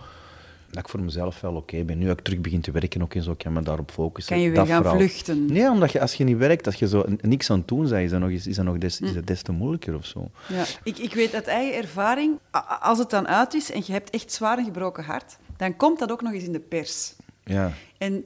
dat 0.76 0.84
ik 0.84 0.90
voor 0.90 1.00
mezelf 1.02 1.42
wel 1.42 1.54
oké 1.56 1.84
ben. 1.84 1.98
Nu 1.98 2.06
dat 2.06 2.18
ik 2.18 2.24
terug 2.24 2.40
begin 2.42 2.62
te 2.62 2.72
werken, 2.72 3.02
ook 3.02 3.14
en 3.14 3.24
zo, 3.24 3.34
kan 3.38 3.54
me 3.54 3.62
daarop 3.62 3.92
focussen. 3.92 4.34
Kan 4.34 4.42
je 4.44 4.50
weer 4.50 4.58
Dat 4.58 4.68
gaan 4.68 4.82
vooral. 4.82 4.96
vluchten? 5.00 5.46
Nee, 5.46 5.70
omdat 5.70 5.92
je, 5.92 6.02
als 6.02 6.14
je 6.14 6.24
niet 6.24 6.38
werkt, 6.38 6.64
dat 6.64 6.80
je 6.80 6.88
zo 6.88 7.04
niks 7.22 7.50
aan 7.52 7.58
het 7.58 7.68
doen 7.68 7.80
bent, 7.90 8.04
is 8.04 8.10
dat 8.12 8.20
nog, 8.20 8.30
eens- 8.30 8.48
is 8.48 8.56
dat 8.56 8.66
nog 8.66 8.78
des, 8.78 9.02
is 9.02 9.14
dat 9.14 9.28
des 9.28 9.42
te 9.42 9.52
moeilijker 9.52 9.96
of 9.96 10.06
zo. 10.06 10.30
Ja. 10.48 10.64
Ik, 10.84 10.98
ik 10.98 11.14
weet 11.14 11.34
uit 11.34 11.48
eigen 11.48 11.78
ervaring, 11.82 12.40
als 12.80 12.98
het 13.00 13.10
dan 13.10 13.28
uit 13.28 13.54
is 13.54 13.72
en 13.72 13.82
je 13.86 13.92
hebt 13.92 14.10
echt 14.10 14.32
zwaar 14.32 14.58
een 14.58 14.66
gebroken 14.66 15.04
hart, 15.04 15.38
dan 15.58 15.76
komt 15.76 16.00
dat 16.00 16.12
ook 16.12 16.22
nog 16.22 16.34
eens 16.34 16.44
in 16.44 16.52
de 16.52 16.60
pers. 16.60 17.14
Ja. 17.44 17.72
En 17.98 18.26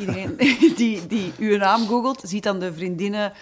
iedereen 0.00 0.36
die, 0.76 1.06
die 1.06 1.32
uw 1.38 1.56
naam 1.56 1.86
googelt, 1.86 2.20
ziet 2.24 2.42
dan 2.42 2.58
de 2.60 2.72
vriendinnen, 2.74 3.32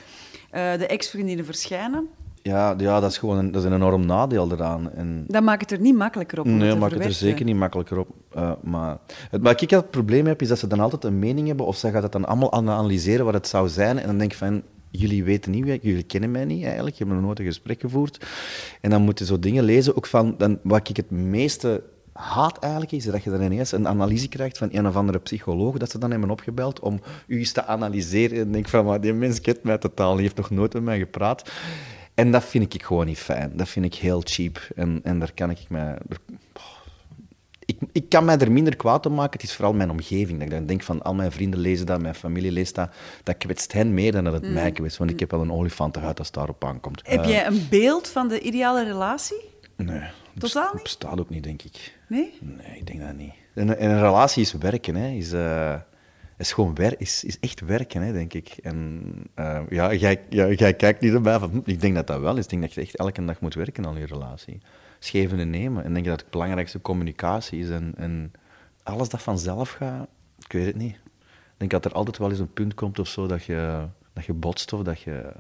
eh, 0.51 0.79
de 0.79 0.87
ex-vriendinnen 0.87 1.45
verschijnen. 1.45 2.09
Ja, 2.47 2.75
ja, 2.79 3.01
dat 3.01 3.11
is 3.11 3.19
gewoon 3.19 3.39
een, 3.39 3.53
dat 3.53 3.63
is 3.63 3.69
een 3.69 3.75
enorm 3.75 4.07
nadeel 4.07 4.53
eraan. 4.53 4.93
En, 4.93 5.25
Dat 5.27 5.43
maakt 5.43 5.61
het 5.61 5.71
er 5.71 5.81
niet 5.81 5.97
makkelijker 5.97 6.41
op. 6.41 6.47
om 6.47 6.57
nee, 6.57 6.71
te 6.71 6.77
maakt 6.77 6.95
het 6.95 7.05
er 7.05 7.13
zeker 7.13 7.45
niet 7.45 7.57
makkelijker 7.57 7.99
op. 7.99 8.09
Eh, 8.33 8.53
maar 8.63 8.99
het, 9.31 9.43
waar 9.43 9.63
ik 9.63 9.71
het 9.71 9.91
probleem 9.91 10.27
heb, 10.27 10.43
is 10.43 10.49
dat 10.49 10.59
ze 10.59 10.67
dan 10.67 10.81
altijd 10.81 11.05
een 11.05 11.19
mening 11.19 11.47
hebben, 11.47 11.67
of 11.67 11.77
ze 11.77 11.91
gaat 11.91 12.03
het 12.03 12.13
dan 12.13 12.25
allemaal 12.25 12.53
analyseren 12.53 13.25
wat 13.25 13.35
het 13.35 13.49
zou 13.49 13.69
zijn. 13.69 13.99
En 13.99 14.07
dan 14.07 14.19
denk 14.19 14.33
ik 14.33 14.39
van, 14.39 14.63
jullie 14.91 15.25
weten 15.25 15.51
niet, 15.51 15.67
jullie 15.83 16.03
kennen 16.03 16.31
mij 16.31 16.45
niet 16.45 16.65
eigenlijk, 16.65 16.97
je 16.97 17.05
hebt 17.05 17.17
nog 17.17 17.25
nooit 17.25 17.39
een 17.39 17.45
gesprek 17.45 17.81
gevoerd. 17.81 18.27
En 18.81 18.91
dan 18.91 19.03
moeten 19.03 19.27
zo 19.27 19.39
dingen 19.39 19.65
lezen, 19.65 19.97
ook 19.97 20.07
van, 20.07 20.35
dan, 20.39 20.59
wat 20.63 20.89
ik 20.89 20.97
het 20.97 21.11
meeste 21.11 21.83
haat 22.13 22.59
eigenlijk, 22.59 22.93
is 22.93 23.05
dat 23.05 23.23
je 23.23 23.31
dan 23.31 23.43
ineens 23.43 23.73
een 23.73 23.89
analyse 23.89 24.29
krijgt 24.29 24.59
van 24.59 24.69
een 24.73 24.87
of 24.87 24.97
andere 24.97 25.19
psycholoog, 25.19 25.77
dat 25.77 25.91
ze 25.91 25.99
dan 25.99 26.11
hebben 26.11 26.31
opgebeld 26.31 26.81
om 26.81 27.01
u 27.27 27.39
eens 27.39 27.53
te 27.53 27.65
analyseren. 27.65 28.39
En 28.39 28.53
denk 28.53 28.69
van, 28.69 28.85
maar 28.85 29.01
die 29.01 29.13
mens 29.13 29.41
kent 29.41 29.63
mij 29.63 29.79
totaal, 29.79 30.13
die 30.13 30.23
heeft 30.23 30.37
nog 30.37 30.51
nooit 30.51 30.73
met 30.73 30.83
mij 30.83 30.99
gepraat. 30.99 31.51
En 32.17 32.31
dat 32.31 32.45
vind 32.45 32.75
ik 32.75 32.83
gewoon 32.83 33.07
niet 33.07 33.19
fijn. 33.19 33.53
Dat 33.57 33.69
vind 33.69 33.85
ik 33.85 33.95
heel 33.95 34.21
cheap. 34.25 34.69
En, 34.77 35.01
en 35.03 35.19
daar 35.19 35.33
kan 35.35 35.51
ik 35.51 35.59
mij... 35.69 35.99
Ik, 37.65 37.79
ik 37.93 38.09
kan 38.09 38.25
mij 38.25 38.39
er 38.39 38.53
minder 38.53 38.77
kwaad 38.77 39.07
om 39.07 39.15
maken. 39.15 39.33
Het 39.33 39.43
is 39.43 39.55
vooral 39.55 39.73
mijn 39.75 39.91
omgeving. 39.91 40.39
Dat 40.39 40.49
ik 40.49 40.55
dan 40.55 40.67
denk 40.67 40.83
van, 40.83 41.03
al 41.03 41.15
mijn 41.15 41.33
vrienden 41.33 41.61
lezen 41.61 41.87
dat, 41.87 42.01
mijn 42.01 42.15
familie 42.15 42.53
leest 42.53 42.75
dat. 42.75 42.91
Dat 43.23 43.37
kwetst 43.37 43.73
hen 43.73 43.95
meer 43.95 44.13
dan 44.13 44.25
dat 44.25 44.33
het 44.33 44.51
mij 44.53 44.73
kwetst. 44.73 44.99
Want 44.99 45.11
ik 45.11 45.21
heb 45.21 45.31
wel 45.31 45.41
een 45.41 45.53
olifantenhuid 45.53 46.19
als 46.19 46.27
het 46.27 46.37
daarop 46.37 46.65
aankomt. 46.65 47.01
Heb 47.05 47.23
Eh, 47.23 47.29
jij 47.29 47.47
een 47.47 47.67
beeld 47.71 48.09
van 48.09 48.29
de 48.29 48.41
ideale 48.41 48.85
relatie? 48.85 49.45
Nee. 49.77 50.03
Totaal 50.39 50.71
niet? 50.75 50.83
bestaat 50.83 51.21
ook 51.21 51.31
niet, 51.31 51.43
denk 51.45 51.63
ik. 51.63 51.95
Nee? 52.09 52.39
Nee, 52.41 52.77
ik 52.79 52.87
denk 52.87 53.01
dat 53.01 53.15
niet. 53.17 53.33
En, 53.55 53.79
en 53.79 53.91
een 53.91 54.01
relatie 54.01 54.43
is 54.43 54.53
werken, 54.53 54.95
hè. 54.95 55.09
Is, 55.09 55.33
eh, 55.33 55.75
is 56.37 56.53
gewoon 56.53 56.75
wer 56.75 57.01
is, 57.01 57.25
is 57.25 57.39
echt 57.41 57.61
werken, 57.61 58.03
hè, 58.03 58.13
denk 58.13 58.33
ik. 58.35 58.49
En 58.63 59.03
eh, 59.35 59.61
ja, 59.69 59.95
jij, 59.95 60.21
jij 60.29 60.75
kijkt 60.75 61.01
niet 61.01 61.13
erbij 61.13 61.39
van... 61.39 61.51
hm, 61.51 61.61
Ik 61.65 61.81
denk 61.81 61.95
dat 61.95 62.07
dat 62.07 62.21
wel 62.21 62.37
is. 62.37 62.45
Ik 62.45 62.51
denk 62.51 62.63
dat 62.63 62.73
je 62.73 62.81
echt 62.81 62.97
elke 62.97 63.25
dag 63.25 63.41
moet 63.41 63.55
werken 63.55 63.87
aan 63.87 63.99
je 63.99 64.07
relatie. 64.07 64.61
Geven 65.01 65.39
en 65.39 65.51
nemen. 65.51 65.83
En 65.83 65.89
ik 65.89 65.95
denk 65.95 66.07
dat 66.07 66.21
het 66.21 66.31
belangrijkste 66.31 66.81
communicatie 66.81 67.61
is. 67.61 67.69
En, 67.71 67.93
en 67.97 68.33
alles 68.83 69.09
dat 69.09 69.23
vanzelf 69.23 69.71
gaat, 69.71 70.09
ik 70.39 70.53
weet 70.53 70.67
het 70.67 70.77
niet. 70.77 70.95
Ik 70.95 71.57
denk 71.57 71.71
dat 71.71 71.85
er 71.85 71.93
altijd 71.93 72.19
wel 72.19 72.31
eens 72.31 72.39
een 72.39 72.53
punt 72.53 72.75
komt 72.75 72.99
of 72.99 73.09
zo 73.09 73.27
dat 73.27 73.45
je, 73.45 73.87
dat 74.13 74.25
je 74.25 74.33
botst 74.33 74.73
of 74.73 74.83
dat 74.83 75.01
je... 75.01 75.33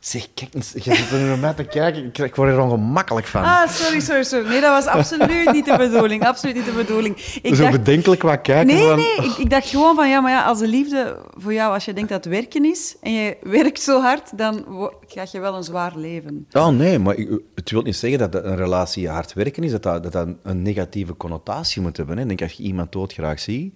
Zeg, 0.00 0.28
kijk 0.34 0.54
eens, 0.54 0.72
je 0.72 0.94
zit 0.94 1.10
er 1.10 1.18
nu 1.18 1.24
naar 1.26 1.38
mij 1.38 1.52
te 1.54 1.64
kijken. 1.64 2.04
Ik, 2.04 2.18
ik 2.18 2.34
word 2.36 2.50
er 2.50 2.60
ongemakkelijk 2.60 3.26
van. 3.26 3.42
Ah, 3.44 3.68
sorry, 3.68 4.00
sorry, 4.00 4.22
sorry. 4.22 4.48
Nee, 4.48 4.60
dat 4.60 4.70
was 4.84 4.86
absoluut 4.86 5.52
niet 5.52 5.64
de 5.64 5.76
bedoeling. 5.76 6.26
Absoluut 6.26 6.54
niet 6.56 6.64
de 6.64 6.72
bedoeling. 6.72 7.16
Ik 7.42 7.54
zo 7.54 7.62
dacht, 7.62 7.72
bedenkelijk 7.76 8.20
qua 8.20 8.36
kijken 8.36 8.74
nee, 8.74 8.86
van... 8.86 8.96
nee, 8.96 9.14
ik, 9.16 9.36
ik 9.36 9.50
dacht 9.50 9.68
gewoon 9.68 9.94
van, 9.94 10.08
ja, 10.08 10.20
maar 10.20 10.30
ja, 10.30 10.44
als 10.44 10.58
de 10.58 10.66
liefde 10.68 11.18
voor 11.36 11.52
jou, 11.52 11.72
als 11.72 11.84
je 11.84 11.92
denkt 11.92 12.08
dat 12.10 12.24
het 12.24 12.32
werken 12.32 12.64
is, 12.64 12.96
en 13.00 13.12
je 13.12 13.36
werkt 13.42 13.80
zo 13.82 14.00
hard, 14.00 14.38
dan 14.38 14.64
ga 15.06 15.24
je 15.32 15.40
wel 15.40 15.54
een 15.54 15.62
zwaar 15.64 15.92
leven. 15.96 16.46
Oh 16.52 16.68
nee, 16.68 16.98
maar 16.98 17.14
ik- 17.16 17.40
het 17.54 17.70
wil 17.70 17.82
niet 17.82 17.96
zeggen 17.96 18.18
dat 18.30 18.44
een 18.44 18.56
relatie 18.56 19.08
hard 19.08 19.32
werken 19.32 19.62
is, 19.64 19.70
dat 19.70 19.82
dat, 19.82 20.02
dat, 20.02 20.12
dat 20.12 20.28
een 20.42 20.62
negatieve 20.62 21.16
connotatie 21.16 21.82
moet 21.82 21.96
hebben. 21.96 22.16
Hè. 22.16 22.22
Ik 22.22 22.28
denk 22.28 22.42
als 22.42 22.52
je 22.52 22.62
iemand 22.62 22.92
doodgraag 22.92 23.40
ziet, 23.40 23.74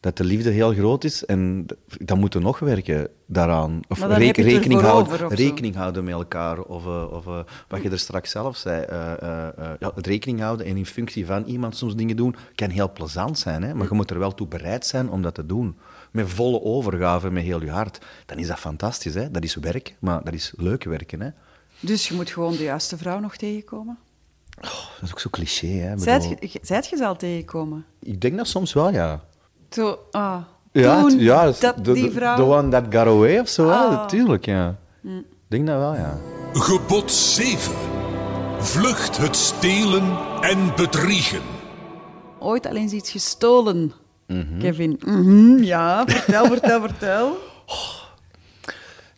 dat 0.00 0.16
de 0.16 0.24
liefde 0.24 0.50
heel 0.50 0.72
groot 0.72 1.04
is 1.04 1.24
en 1.24 1.66
dan 2.00 2.18
moeten 2.18 2.40
we 2.40 2.46
nog 2.46 2.58
werken 2.58 3.08
daaraan. 3.26 3.80
Of 3.88 3.98
je 3.98 4.06
rekening, 4.06 4.80
houden, 4.80 5.12
over 5.12 5.26
of 5.26 5.30
zo. 5.30 5.44
rekening 5.44 5.74
houden 5.74 6.04
met 6.04 6.14
elkaar. 6.14 6.60
Of, 6.60 6.84
eh, 6.84 7.12
of 7.12 7.26
eh, 7.26 7.40
wat 7.68 7.82
je 7.82 7.90
er 7.90 7.98
straks 7.98 8.30
zelf 8.30 8.56
zei, 8.56 8.82
eh, 8.82 8.98
ja, 9.78 9.92
het 9.94 10.06
rekening 10.06 10.40
houden 10.40 10.66
en 10.66 10.76
in 10.76 10.86
functie 10.86 11.26
van 11.26 11.44
iemand 11.44 11.76
soms 11.76 11.94
dingen 11.94 12.16
doen, 12.16 12.36
kan 12.54 12.70
heel 12.70 12.92
plezant 12.92 13.38
zijn. 13.38 13.62
Hè. 13.62 13.74
Maar 13.74 13.86
je 13.88 13.94
moet 13.94 14.10
er 14.10 14.18
wel 14.18 14.34
toe 14.34 14.46
bereid 14.46 14.86
zijn 14.86 15.10
om 15.10 15.22
dat 15.22 15.34
te 15.34 15.46
doen. 15.46 15.76
Met 16.10 16.30
volle 16.30 16.62
overgave, 16.62 17.30
met 17.30 17.42
heel 17.42 17.62
je 17.62 17.70
hart. 17.70 17.98
Dan 18.26 18.38
is 18.38 18.46
dat 18.46 18.58
fantastisch. 18.58 19.14
Hè. 19.14 19.30
Dat 19.30 19.44
is 19.44 19.54
werk, 19.54 19.94
maar 19.98 20.24
dat 20.24 20.34
is 20.34 20.52
leuk 20.56 20.84
werken. 20.84 21.20
Hè. 21.20 21.30
Dus 21.80 22.08
je 22.08 22.14
moet 22.14 22.30
gewoon 22.30 22.56
de 22.56 22.62
juiste 22.62 22.96
vrouw 22.96 23.20
nog 23.20 23.36
tegenkomen. 23.36 23.98
Dat 24.60 25.02
is 25.02 25.10
ook 25.10 25.20
zo 25.20 25.30
cliché, 25.30 25.66
hè. 25.66 25.92
Ik 25.92 25.98
Zijt 25.98 26.28
bedoel, 26.28 26.48
je, 26.52 26.58
zijt 26.62 26.88
je 26.88 26.96
ze 26.96 27.06
al 27.06 27.16
tegengekomen? 27.16 27.84
Ik 28.00 28.20
denk 28.20 28.36
dat 28.36 28.46
soms 28.46 28.72
wel, 28.72 28.90
ja. 28.92 29.24
Zo, 29.70 29.98
ah, 30.10 30.36
Ja, 30.72 31.00
toen 31.00 31.18
ja 31.18 31.44
dat 31.60 31.84
the, 31.84 31.92
die 31.92 32.04
the- 32.04 32.10
vrouw... 32.10 32.36
the 32.36 32.42
one 32.44 32.68
that 32.68 32.84
got 32.90 33.06
away 33.06 33.38
of 33.38 33.48
zo, 33.48 33.68
hè. 33.68 33.74
Ah. 33.74 33.90
Natuurlijk, 33.90 34.44
ja. 34.46 34.76
Ik 35.02 35.24
denk 35.48 35.66
dat 35.66 35.78
wel, 35.78 35.94
ja. 35.94 36.18
Gebod 36.52 37.10
7. 37.10 37.74
Vlucht 38.58 39.16
het 39.16 39.36
stelen 39.36 40.16
en 40.40 40.58
bedriegen. 40.76 41.40
Ooit 42.38 42.66
al 42.66 42.76
eens 42.76 42.92
iets 42.92 43.10
gestolen, 43.10 43.92
Mhm. 44.26 44.58
Kevin. 44.58 45.00
Mhm, 45.06 45.62
ja, 45.62 46.04
vertel, 46.06 46.46
vertel, 46.46 46.80
vertel. 46.80 47.36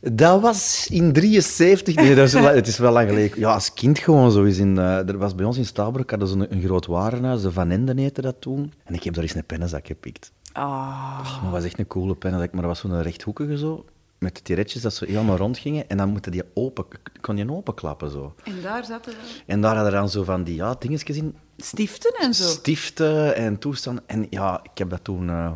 Dat 0.01 0.41
was 0.41 0.87
in 0.91 1.13
73. 1.13 1.95
Nee, 1.95 2.15
dat 2.15 2.27
is 2.27 2.33
wel- 2.33 2.55
het 2.55 2.67
is 2.67 2.79
wel 2.79 2.93
lang 2.93 3.09
geleden. 3.09 3.39
Ja, 3.39 3.53
als 3.53 3.75
kind 3.75 3.99
gewoon 3.99 4.31
zo 4.33 4.43
is. 4.43 4.59
In, 4.59 4.79
eh, 4.79 5.09
er 5.09 5.19
was 5.19 5.35
bij 5.35 5.47
ons 5.47 5.57
in 5.57 5.65
Stabroek 5.67 6.11
hadden 6.11 6.29
ze 6.29 6.35
een, 6.35 6.47
een 6.53 6.63
groot 6.63 6.87
warenhuis, 6.87 7.43
de 7.43 7.53
Van 7.53 7.71
Enden 7.71 7.99
heette 7.99 8.21
dat 8.21 8.35
toen. 8.41 8.73
En 8.85 8.95
ik 8.95 9.03
heb 9.03 9.15
daar 9.15 9.23
eens 9.23 9.35
een 9.35 9.45
pennenzak 9.47 9.87
gepikt. 9.87 10.33
Ah, 10.53 11.19
Maar 11.33 11.43
dat 11.43 11.51
was 11.53 11.65
echt 11.65 11.79
een 11.79 11.87
coole 11.87 12.15
pennenzak, 12.15 12.53
maar 12.53 12.63
dat 12.63 12.71
was 12.71 12.81
zo'n 12.81 13.03
rechthoekige 13.03 13.59
zo. 13.59 13.85
Met 14.19 14.35
de 14.37 14.43
tiretjes 14.43 14.83
dat 14.83 14.95
ze 14.95 15.05
helemaal 15.07 15.37
rondgingen. 15.37 15.89
En 15.89 15.97
dan 15.97 16.09
moeten 16.09 16.33
die 16.33 16.43
open, 16.55 16.85
kon 17.21 17.37
je 17.37 17.51
openklappen 17.53 18.11
zo. 18.11 18.35
en 18.45 18.63
daar 18.63 18.85
zaten 18.85 19.13
En 19.47 19.61
daar 19.61 19.75
hadden 19.75 19.93
dan 19.93 20.09
zo 20.11 20.25
van 20.25 20.43
die 20.45 20.55
ja, 20.55 20.75
dingetjes 20.79 21.17
in. 21.17 21.37
stiften 21.57 22.13
en 22.21 22.35
zo. 22.35 22.45
stiften 22.49 23.37
en 23.37 23.59
toestanden. 23.59 24.05
En 24.07 24.27
ja, 24.31 24.61
ik 24.63 24.79
heb 24.79 24.91
dat 24.91 25.05
toen... 25.05 25.29
eh, 25.31 25.51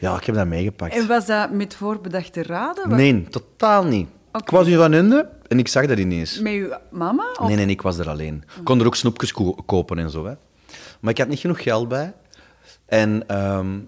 ja, 0.00 0.16
ik 0.16 0.24
heb 0.24 0.34
dat 0.34 0.46
meegepakt. 0.46 0.94
En 0.94 1.06
was 1.06 1.26
dat 1.26 1.50
met 1.50 1.74
voorbedachte 1.74 2.42
raden? 2.42 2.88
Nee, 2.96 3.28
totaal 3.28 3.84
niet. 3.84 4.08
Ik 4.34 4.50
was 4.50 4.66
in 4.66 4.76
Van 4.76 4.92
Ende 4.92 5.28
en 5.48 5.58
ik 5.58 5.68
zag 5.68 5.86
dat 5.86 5.98
ineens. 5.98 6.40
Met 6.40 6.52
uw 6.52 6.72
mama? 6.90 7.24
Of? 7.40 7.46
Nee, 7.46 7.56
nee, 7.56 7.66
ik 7.66 7.82
was 7.82 7.98
er 7.98 8.08
alleen. 8.08 8.44
Ik 8.58 8.64
kon 8.64 8.80
er 8.80 8.86
ook 8.86 8.94
snoepjes 8.96 9.32
ko- 9.32 9.54
kopen 9.66 9.98
en 9.98 10.10
zo. 10.10 10.24
Hè. 10.26 10.32
Maar 11.00 11.10
ik 11.12 11.18
had 11.18 11.28
niet 11.28 11.38
genoeg 11.38 11.62
geld 11.62 11.88
bij. 11.88 12.12
En 12.92 13.28
ehm, 13.28 13.78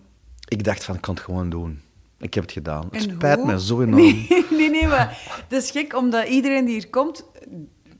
ik 0.48 0.64
dacht 0.64 0.84
van, 0.84 0.94
ik 0.94 1.00
kan 1.00 1.14
het 1.14 1.22
gewoon 1.22 1.50
doen. 1.50 1.80
Ik 2.18 2.34
heb 2.34 2.42
het 2.42 2.52
gedaan. 2.52 2.88
Het 2.90 3.02
spijt 3.02 3.38
hoe? 3.38 3.46
me 3.46 3.60
zo 3.60 3.80
enorm. 3.82 4.02
Nee, 4.02 4.26
nee, 4.50 4.70
nee, 4.70 4.86
maar 4.86 5.18
dat 5.48 5.62
is 5.62 5.70
gek, 5.70 5.96
omdat 5.96 6.28
iedereen 6.28 6.64
die 6.64 6.74
hier 6.74 6.88
komt, 6.88 7.24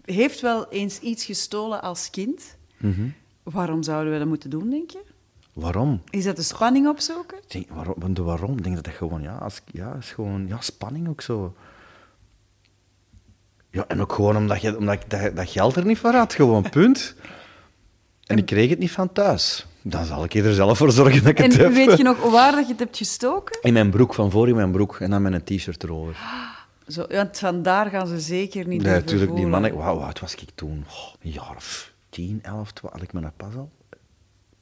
heeft 0.05 0.41
wel 0.41 0.69
eens 0.69 0.99
iets 0.99 1.25
gestolen 1.25 1.83
als 1.83 2.11
kind. 2.11 2.57
Mhm. 2.77 3.09
Waarom 3.43 3.83
zouden 3.83 4.13
we 4.13 4.19
dat 4.19 4.29
moeten 4.29 4.51
doen, 4.51 4.71
denk 4.71 4.91
je? 4.91 5.03
Waarom? 5.53 6.03
Is 6.11 6.25
dat 6.25 6.37
de 6.37 6.43
spanning 6.43 6.89
opzoeken? 6.89 7.37
Ik 7.37 7.51
denk, 7.51 7.71
waarom? 7.71 8.15
De 8.15 8.23
waarom? 8.23 8.57
Ik 8.57 8.63
denk 8.63 8.75
dat 8.75 8.85
dat 8.85 8.95
gewoon, 8.95 9.23
ja, 9.23 9.37
als, 9.37 9.61
ja, 9.73 9.95
is 9.95 10.13
gewoon, 10.13 10.47
ja, 10.49 10.61
spanning 10.61 11.09
ook 11.09 11.21
zo. 11.21 11.55
Ja, 13.71 13.87
en 13.87 14.01
ook 14.01 14.13
gewoon 14.13 14.37
omdat, 14.37 14.61
je, 14.61 14.79
omdat 14.79 14.95
ik 14.95 15.11
dat, 15.11 15.37
dat 15.37 15.51
geld 15.51 15.77
er 15.77 15.85
niet 15.85 15.99
voor 15.99 16.13
had, 16.13 16.35
gewoon, 16.35 16.71
punt. 16.71 17.15
En 18.27 18.39
ik 18.39 18.47
kreeg 18.47 18.71
het 18.71 18.79
niet 18.79 18.91
van 18.91 19.13
thuis. 19.13 19.67
Dan 19.87 20.05
zal 20.05 20.25
ik 20.25 20.35
er 20.35 20.55
zelf 20.55 20.79
voor 20.79 20.93
zorgen 20.93 21.21
dat 21.21 21.31
ik 21.31 21.39
het 21.39 21.53
En 21.55 21.61
heb. 21.61 21.73
weet 21.73 21.97
je 21.97 22.03
nog 22.03 22.31
waar 22.31 22.53
dat 22.53 22.65
je 22.67 22.71
het 22.71 22.79
hebt 22.81 22.97
gestoken? 22.97 23.59
In 23.63 23.73
mijn 23.73 23.91
broek, 23.91 24.15
van 24.15 24.31
voor 24.31 24.49
in 24.49 24.55
mijn 24.55 24.71
broek. 24.73 24.97
En 25.01 25.11
dan 25.11 25.23
met 25.23 25.33
een 25.33 25.45
t-shirt 25.45 25.83
erover. 25.83 26.17
Zo, 26.89 27.07
want 27.09 27.39
vandaar 27.39 27.91
gaan 27.91 28.07
ze 28.07 28.21
zeker 28.21 28.67
niet 28.67 28.83
Nee, 28.83 28.93
natuurlijk, 28.93 29.37
die 29.37 29.47
mannen... 29.47 29.75
Wauw, 29.77 29.99
oud 30.01 30.21
was 30.21 30.35
ik 30.35 30.49
toen? 30.55 30.85
Oh, 30.89 31.15
een 31.23 31.31
jaar 31.31 31.55
of 31.57 31.93
10, 32.09 32.39
11, 32.43 32.73
12. 32.73 32.93
Had 32.95 33.03
ik 33.03 33.13
me 33.13 33.21
dat 33.21 33.37
pas 33.37 33.55
al? 33.57 33.71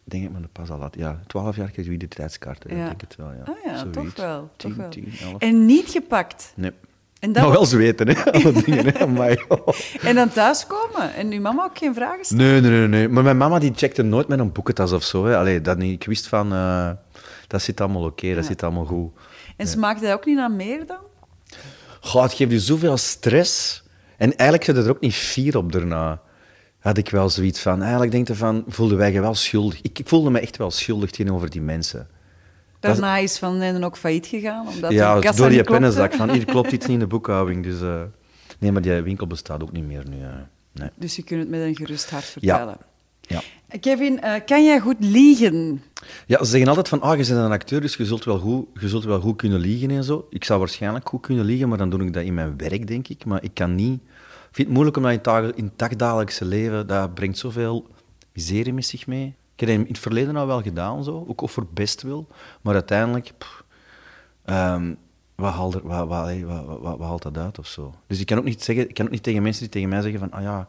Ik 0.04 0.10
denk 0.10 0.22
dat 0.22 0.32
ik 0.32 0.36
me 0.36 0.40
dat 0.42 0.52
pas 0.52 0.70
al 0.70 0.80
had. 0.80 0.94
Ja, 0.98 1.20
12 1.26 1.56
jaar 1.56 1.70
kreeg 1.70 1.86
je 1.86 1.96
de 1.96 2.08
tijdskaart. 2.08 2.64
Ik 2.64 2.70
Ja. 2.76 2.86
denk 2.86 3.00
het 3.00 3.16
wel, 3.16 3.32
ja. 3.32 3.42
Ah 3.44 3.64
ja, 3.64 3.84
toch 3.90 4.14
wel. 4.16 4.50
Toch 4.56 4.70
10, 4.72 4.76
wel. 4.76 4.88
10, 4.90 5.12
11. 5.22 5.40
En 5.40 5.66
niet 5.66 5.88
gepakt. 5.90 6.52
Nee. 6.56 6.70
En, 7.22 7.30
Maar 7.30 7.50
wel 7.50 7.66
zweten, 7.66 8.08
hè. 8.08 8.24
Alle 8.32 8.52
dingen, 8.64 8.86
hè. 8.86 8.98
Amai. 8.98 9.36
en 10.02 10.14
dan 10.14 10.28
thuiskomen. 10.28 11.14
En 11.14 11.32
uw 11.32 11.40
mama 11.40 11.64
ook 11.64 11.78
geen 11.78 11.94
vragen 11.94 12.24
stellen? 12.24 12.44
Nee, 12.44 12.60
nee, 12.60 12.70
nee, 12.70 12.88
nee. 12.88 13.08
Maar 13.08 13.22
mijn 13.22 13.36
mama 13.36 13.58
die 13.58 13.72
checkte 13.74 14.02
nooit 14.02 14.28
met 14.28 14.38
een 14.38 14.52
boekentas 14.52 14.92
of 14.92 15.02
zo. 15.02 15.24
Hè. 15.26 15.36
Allee, 15.36 15.60
dat 15.60 15.78
niet. 15.78 15.92
Ik 15.92 16.06
wist 16.06 16.26
van, 16.26 16.52
eh, 16.52 16.90
dat 17.46 17.62
zit 17.62 17.80
allemaal 17.80 18.04
oké, 18.04 18.34
dat 18.34 18.44
zit 18.44 18.62
allemaal 18.62 18.84
goed. 18.84 19.12
En 19.56 19.66
smaakte 19.66 20.04
dat 20.04 20.12
ook 20.12 20.26
niet 20.26 20.36
naar 20.36 20.50
meer 20.50 20.86
dan? 20.86 20.98
Goh, 22.00 22.22
het 22.22 22.32
geeft 22.32 22.50
je 22.50 22.60
zoveel 22.60 22.96
stress. 22.96 23.82
En 24.16 24.36
eigenlijk 24.36 24.64
zit 24.64 24.84
er 24.84 24.90
ook 24.90 25.00
niet 25.00 25.14
fier 25.14 25.56
op 25.56 25.72
daarna. 25.72 26.20
Had 26.78 26.98
ik 26.98 27.10
wel 27.10 27.28
zoiets 27.28 27.60
van. 27.60 27.80
Eigenlijk 27.80 28.12
denk 28.12 28.28
je 28.28 28.34
van, 28.34 28.64
voelden 28.68 28.98
wij 28.98 29.12
je 29.12 29.20
wel 29.20 29.34
schuldig. 29.34 29.82
Ik, 29.82 29.98
ik 29.98 30.08
voelde 30.08 30.30
me 30.30 30.40
echt 30.40 30.56
wel 30.56 30.70
schuldig 30.70 31.10
tegenover 31.10 31.50
die 31.50 31.60
mensen. 31.60 32.08
Daarna 32.82 33.16
is 33.16 33.38
Van 33.38 33.58
Nenden 33.58 33.84
ook 33.84 33.96
failliet 33.96 34.26
gegaan, 34.26 34.68
omdat 34.68 34.92
ja, 34.92 35.20
de 35.20 35.32
door 35.36 35.48
die 35.48 35.62
pennenzak. 35.62 36.14
Van, 36.14 36.30
hier 36.30 36.44
klopt 36.44 36.72
iets 36.72 36.86
niet 36.86 36.94
in 36.94 36.98
de 36.98 37.06
boekhouding. 37.16 37.62
Dus, 37.64 37.80
eh, 37.80 38.02
nee, 38.58 38.72
maar 38.72 38.82
die 38.82 39.00
winkel 39.00 39.26
bestaat 39.26 39.62
ook 39.62 39.72
niet 39.72 39.86
meer 39.86 40.08
nu. 40.08 40.22
eh. 40.22 40.28
nee. 40.72 40.88
Dus 40.94 41.16
je 41.16 41.22
kunt 41.22 41.40
het 41.40 41.48
met 41.48 41.60
een 41.60 41.76
gerust 41.76 42.10
hart 42.10 42.24
vertellen. 42.24 42.76
Ja. 43.20 43.40
Kevin, 43.80 44.20
eh, 44.20 44.40
kan 44.46 44.64
jij 44.64 44.80
goed 44.80 44.96
liegen? 44.98 45.82
Ja, 46.26 46.38
ze 46.38 46.50
zeggen 46.50 46.68
altijd 46.68 46.88
van, 46.88 47.00
ah, 47.00 47.10
je 47.10 47.26
bent 47.26 47.38
een 47.38 47.50
acteur, 47.50 47.80
dus 47.80 47.96
je 47.96 48.04
zult, 48.04 48.24
wel 48.24 48.38
goed, 48.38 48.66
je 48.80 48.88
zult 48.88 49.04
wel 49.04 49.20
goed 49.20 49.36
kunnen 49.36 49.58
liegen 49.60 49.90
en 49.90 50.04
zo. 50.04 50.26
Ik 50.30 50.44
zou 50.44 50.58
waarschijnlijk 50.58 51.08
goed 51.08 51.20
kunnen 51.20 51.44
liegen, 51.44 51.68
maar 51.68 51.78
dan 51.78 51.90
doe 51.90 52.04
ik 52.04 52.12
dat 52.12 52.22
in 52.22 52.34
mijn 52.34 52.56
werk, 52.56 52.86
denk 52.86 53.08
ik. 53.08 53.24
Maar 53.24 53.42
ik 53.42 53.54
kan 53.54 53.74
niet... 53.74 54.00
Ik 54.02 54.58
vind 54.58 54.68
het 54.68 54.76
moeilijk 54.76 54.96
om 54.96 55.02
dat 55.22 55.56
in, 55.56 55.64
het 55.64 55.78
dagdagelijkse 55.78 56.44
leven, 56.44 56.86
dat 56.86 57.14
brengt 57.14 57.38
zoveel 57.38 57.86
miserie 58.32 58.72
met 58.72 58.86
zich 58.86 59.06
mee. 59.06 59.34
Ik 59.54 59.60
heb 59.60 59.68
dat 59.68 59.78
in 59.78 59.86
het 59.92 59.98
verleden 59.98 60.36
al 60.36 60.46
wel 60.46 60.62
gedaan, 60.62 61.04
zo, 61.04 61.24
ook 61.28 61.50
voor 61.50 61.66
best 61.72 62.02
wil. 62.02 62.28
Maar 62.60 62.74
uiteindelijk, 62.74 63.32
ehm, 64.44 64.94
wat, 65.34 65.52
haalt 65.52 65.82
wat, 65.82 67.00
haalt 67.00 67.22
dat 67.22 67.38
uit 67.38 67.58
of 67.58 67.66
zo? 67.66 67.94
Dus 68.06 68.20
ik 68.20 68.26
kan 68.26 68.38
ook 68.38 68.44
niet, 68.44 68.62
zeggen, 68.62 68.88
ik 68.88 68.94
kan 68.94 69.04
ook 69.04 69.12
niet 69.12 69.22
tegen 69.22 69.42
mensen 69.42 69.62
die 69.62 69.72
tegen 69.72 69.88
mij 69.88 70.00
zeggen 70.00 70.20
van, 70.20 70.30
ah 70.30 70.42
ja, 70.42 70.68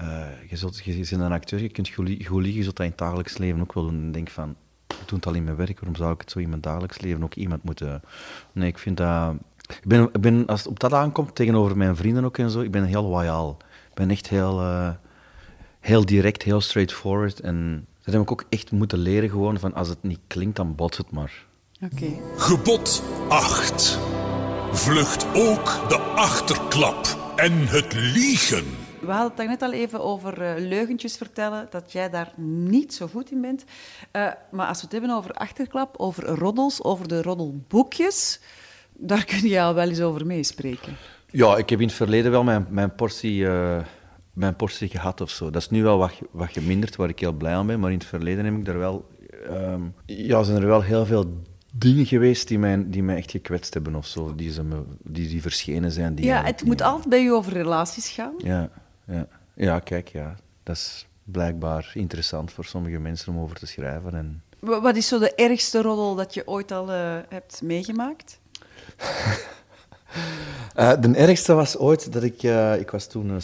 uh, 0.00 0.26
je, 0.48 0.56
zult, 0.56 0.84
je, 0.84 0.98
je 0.98 1.06
bent 1.10 1.22
een 1.22 1.32
acteur, 1.32 1.60
je 1.60 1.68
kunt 1.68 1.88
goed 1.88 2.08
liegen, 2.08 2.54
je 2.54 2.62
zult 2.62 2.76
dat 2.76 2.84
in 2.84 2.90
het 2.90 2.98
dagelijks 2.98 3.38
leven 3.38 3.60
ook 3.60 3.72
wel 3.72 3.84
doen. 3.84 3.94
En 3.94 4.12
denk 4.12 4.28
van, 4.28 4.56
ik 4.86 5.08
doe 5.08 5.18
het 5.18 5.26
al 5.26 5.34
in 5.34 5.44
mijn 5.44 5.56
werk, 5.56 5.80
waarom 5.80 5.96
zou 5.96 6.12
ik 6.12 6.20
het 6.20 6.30
zo 6.30 6.38
in 6.38 6.48
mijn 6.48 6.60
dagelijks 6.60 7.00
leven 7.00 7.22
ook 7.22 7.34
iemand 7.34 7.62
moeten... 7.62 8.02
Nee, 8.52 8.68
ik 8.68 8.78
vind 8.78 8.96
dat... 8.96 9.34
Ik 9.66 9.86
ben, 9.86 10.02
ik 10.02 10.20
ben, 10.20 10.46
als 10.46 10.60
het 10.60 10.68
op 10.68 10.80
dat 10.80 10.92
aankomt, 10.92 11.34
tegenover 11.34 11.76
mijn 11.76 11.96
vrienden 11.96 12.24
ook 12.24 12.38
en 12.38 12.50
zo, 12.50 12.60
ik 12.60 12.70
ben 12.70 12.84
heel 12.84 13.04
loyaal. 13.04 13.56
Ik 13.88 13.94
ben 13.94 14.10
echt 14.10 14.28
heel, 14.28 14.60
uh, 14.60 14.90
heel 15.80 16.04
direct, 16.04 16.42
heel 16.42 16.60
straightforward. 16.60 17.40
En 17.40 17.86
dat 18.04 18.14
heb 18.14 18.22
ik 18.22 18.30
ook 18.30 18.44
echt 18.48 18.70
moeten 18.70 18.98
leren 18.98 19.30
gewoon, 19.30 19.58
van 19.58 19.74
als 19.74 19.88
het 19.88 20.02
niet 20.02 20.20
klinkt, 20.26 20.56
dan 20.56 20.74
bots 20.74 20.98
het 20.98 21.10
maar. 21.10 21.46
Oké. 21.80 21.94
Okay. 21.94 22.20
Gebod 22.36 23.02
8. 23.28 23.98
Vlucht 24.72 25.26
ook 25.34 25.88
de 25.88 25.98
achterklap 25.98 27.32
en 27.36 27.52
het 27.68 27.92
liegen. 27.94 28.64
We 29.00 29.12
hadden 29.12 29.32
het 29.36 29.48
net 29.48 29.62
al 29.62 29.72
even 29.72 30.00
over 30.04 30.42
uh, 30.42 30.68
leugentjes 30.68 31.16
vertellen, 31.16 31.66
dat 31.70 31.92
jij 31.92 32.10
daar 32.10 32.32
niet 32.36 32.94
zo 32.94 33.06
goed 33.06 33.30
in 33.30 33.40
bent. 33.40 33.64
Uh, 34.12 34.28
maar 34.50 34.66
als 34.66 34.76
we 34.76 34.82
het 34.82 34.92
hebben 34.92 35.10
over 35.10 35.30
achterklap, 35.30 35.94
over 35.96 36.24
roddels, 36.24 36.82
over 36.82 37.08
de 37.08 37.22
roddelboekjes, 37.22 38.40
daar 38.92 39.24
kun 39.24 39.48
je 39.48 39.60
al 39.60 39.74
wel 39.74 39.88
eens 39.88 40.00
over 40.00 40.26
meespreken. 40.26 40.96
Ja, 41.30 41.56
ik 41.56 41.70
heb 41.70 41.80
in 41.80 41.86
het 41.86 41.96
verleden 41.96 42.30
wel 42.30 42.44
mijn, 42.44 42.66
mijn, 42.68 42.94
portie, 42.94 43.40
uh, 43.40 43.78
mijn 44.34 44.56
portie 44.56 44.88
gehad 44.88 45.20
of 45.20 45.30
zo. 45.30 45.50
Dat 45.50 45.62
is 45.62 45.70
nu 45.70 45.82
wel 45.82 45.98
wat, 45.98 46.12
wat 46.30 46.52
geminderd, 46.52 46.96
waar 46.96 47.08
ik 47.08 47.18
heel 47.18 47.32
blij 47.32 47.54
aan 47.54 47.66
ben. 47.66 47.80
Maar 47.80 47.92
in 47.92 47.98
het 47.98 48.06
verleden 48.06 48.44
heb 48.44 48.54
ik 48.54 48.66
er 48.66 48.78
wel... 48.78 49.08
Um, 49.50 49.94
ja, 50.06 50.42
zijn 50.42 50.62
er 50.62 50.66
wel 50.66 50.82
heel 50.82 51.06
veel 51.06 51.42
dingen 51.74 52.06
geweest 52.06 52.48
die 52.48 52.58
mij, 52.58 52.84
die 52.86 53.02
mij 53.02 53.16
echt 53.16 53.30
gekwetst 53.30 53.74
hebben 53.74 53.94
of 53.94 54.06
zo. 54.06 54.34
Die, 54.34 54.52
ze 54.52 54.62
me, 54.62 54.82
die, 55.02 55.28
die 55.28 55.42
verschenen 55.42 55.92
zijn. 55.92 56.14
Die 56.14 56.24
ja, 56.24 56.44
het 56.44 56.64
moet 56.64 56.82
altijd 56.82 57.08
bij 57.08 57.22
je 57.22 57.32
over 57.32 57.52
relaties 57.52 58.08
gaan. 58.08 58.34
Ja 58.38 58.70
ja. 59.06 59.26
ja, 59.54 59.78
kijk, 59.78 60.08
ja. 60.08 60.34
Dat 60.62 60.76
is 60.76 61.06
blijkbaar 61.24 61.90
interessant 61.94 62.52
voor 62.52 62.64
sommige 62.64 62.98
mensen 62.98 63.32
om 63.32 63.40
over 63.40 63.56
te 63.56 63.66
schrijven. 63.66 64.14
En... 64.14 64.42
Wat 64.60 64.96
is 64.96 65.08
zo 65.08 65.18
de 65.18 65.34
ergste 65.34 65.82
roddel 65.82 66.14
dat 66.14 66.34
je 66.34 66.48
ooit 66.48 66.72
al 66.72 66.90
uh, 66.90 67.16
hebt 67.28 67.62
meegemaakt? 67.62 68.40
uh, 70.76 70.92
de 71.00 71.12
ergste 71.14 71.54
was 71.54 71.76
ooit 71.76 72.12
dat 72.12 72.22
ik... 72.22 72.42
Uh, 72.42 72.80
ik 72.80 72.90
was 72.90 73.06
toen 73.06 73.40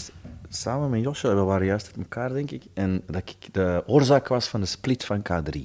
samen 0.51 0.91
met 0.91 1.03
Josje, 1.03 1.35
we 1.35 1.41
waren 1.41 1.67
juist 1.67 1.87
met 1.87 1.97
elkaar, 1.97 2.33
denk 2.33 2.51
ik, 2.51 2.63
en 2.75 3.03
dat 3.07 3.23
ik 3.25 3.55
de 3.55 3.83
oorzaak 3.87 4.29
was 4.29 4.49
van 4.49 4.61
de 4.61 4.67
split 4.67 5.05
van 5.05 5.23
K3. 5.31 5.61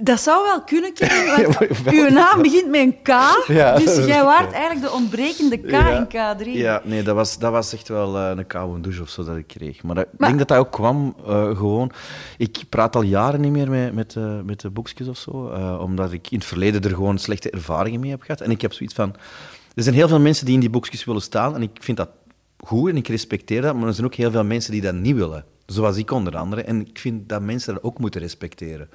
Dat 0.00 0.20
zou 0.20 0.44
wel 0.44 0.62
kunnen, 0.62 0.92
Kevin, 0.92 1.94
uw 1.98 2.08
naam 2.08 2.42
begint 2.42 2.70
met 2.70 2.80
een 2.80 3.02
K, 3.02 3.08
dus 3.84 4.06
jij 4.06 4.24
waart 4.24 4.52
eigenlijk 4.52 4.86
de 4.86 4.92
ontbrekende 4.92 5.56
K 5.56 5.72
in 5.72 6.06
K3. 6.06 6.50
Ja, 6.52 6.80
nee, 6.84 7.02
dat 7.02 7.14
was, 7.14 7.38
dat 7.38 7.52
was 7.52 7.72
echt 7.72 7.88
wel 7.88 8.16
uh, 8.16 8.30
een 8.36 8.46
koude 8.46 8.80
douche 8.80 9.02
of 9.02 9.08
zo 9.08 9.24
dat 9.24 9.36
ik 9.36 9.46
kreeg. 9.46 9.82
Maar, 9.82 9.98
ik 9.98 10.06
denk 10.16 10.38
dat 10.38 10.48
dat 10.48 10.58
ook 10.58 10.72
kwam 10.72 11.14
uh, 11.26 11.56
gewoon... 11.56 11.90
Ik 12.36 12.62
praat 12.68 12.96
al 12.96 13.02
jaren 13.02 13.40
niet 13.40 13.52
meer 13.52 13.70
met, 13.70 13.94
met, 13.94 14.14
uh, 14.14 14.40
met 14.44 14.60
de 14.60 14.70
boekjes 14.70 15.08
of 15.08 15.18
zo, 15.18 15.30
omdat 15.80 16.12
ik 16.12 16.30
in 16.30 16.38
het 16.38 16.46
verleden 16.46 16.82
er 16.82 16.94
gewoon 16.94 17.18
slechte 17.18 17.50
ervaringen 17.50 18.00
mee 18.00 18.10
heb 18.10 18.22
gehad. 18.22 18.40
En 18.40 18.50
ik 18.50 18.60
heb 18.60 18.72
zoiets 18.72 18.94
van... 18.94 19.14
Er 19.74 19.82
zijn 19.82 19.94
heel 19.94 20.08
veel 20.08 20.20
mensen 20.20 20.44
die 20.44 20.54
in 20.54 20.60
die 20.60 20.70
boekjes 20.70 21.04
willen 21.04 21.22
staan 21.22 21.54
en 21.54 21.62
ik 21.62 21.70
vind 21.80 21.96
dat 21.96 22.08
goed 22.58 22.90
en 22.90 22.96
ik 22.96 23.08
respecteer 23.08 23.62
dat, 23.62 23.74
maar 23.74 23.86
er 23.88 23.94
zijn 23.94 24.06
ook 24.06 24.14
heel 24.14 24.30
veel 24.30 24.44
mensen 24.44 24.72
die 24.72 24.80
dat 24.80 24.94
niet 24.94 25.16
willen. 25.16 25.44
Zoals 25.66 25.96
ik 25.96 26.10
onder 26.10 26.36
andere. 26.36 26.62
En 26.62 26.80
ik 26.80 26.98
vind 26.98 27.28
dat 27.28 27.42
mensen 27.42 27.74
dat 27.74 27.82
ook 27.82 27.98
moeten 27.98 28.20
respecteren. 28.20 28.88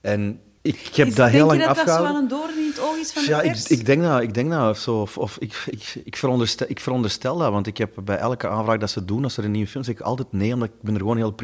En 0.00 0.40
ik 0.62 0.94
heb 0.94 1.06
is, 1.06 1.14
dat 1.14 1.28
heel 1.28 1.46
lang 1.46 1.66
afgehouden. 1.66 2.28
Denk 2.28 2.30
je 2.30 2.36
dat 2.36 2.38
dat 2.38 2.38
zo 2.38 2.46
een 2.46 2.54
doorn 2.54 2.64
in 2.64 2.70
het 2.70 2.80
oog 2.80 2.96
is 2.96 3.12
van 3.12 3.24
ja, 3.24 3.40
de 3.42 3.48
pers? 3.48 3.64
Ik, 3.66 3.78
ik 3.78 3.86
denk 3.86 4.02
dat, 4.02 4.22
ik 4.22 4.34
denk 4.34 4.50
dat 4.50 4.70
of 4.70 4.78
zo. 4.78 5.00
Of, 5.00 5.18
of 5.18 5.36
ik, 5.38 5.64
ik, 5.66 6.00
ik, 6.04 6.16
veronderstel, 6.16 6.66
ik 6.68 6.80
veronderstel 6.80 7.36
dat, 7.36 7.50
want 7.50 7.66
ik 7.66 7.76
heb 7.76 7.92
bij 8.04 8.16
elke 8.16 8.48
aanvraag 8.48 8.78
dat 8.78 8.90
ze 8.90 9.04
doen, 9.04 9.24
als 9.24 9.36
er 9.36 9.44
een 9.44 9.50
nieuwe 9.50 9.68
film 9.68 9.80
is, 9.80 9.88
zeg 9.88 9.98
ik 9.98 10.04
altijd 10.04 10.32
nee, 10.32 10.52
omdat 10.52 10.68
ik 10.68 10.74
ben 10.80 10.94
er 10.94 11.00
gewoon 11.00 11.16
heel 11.16 11.34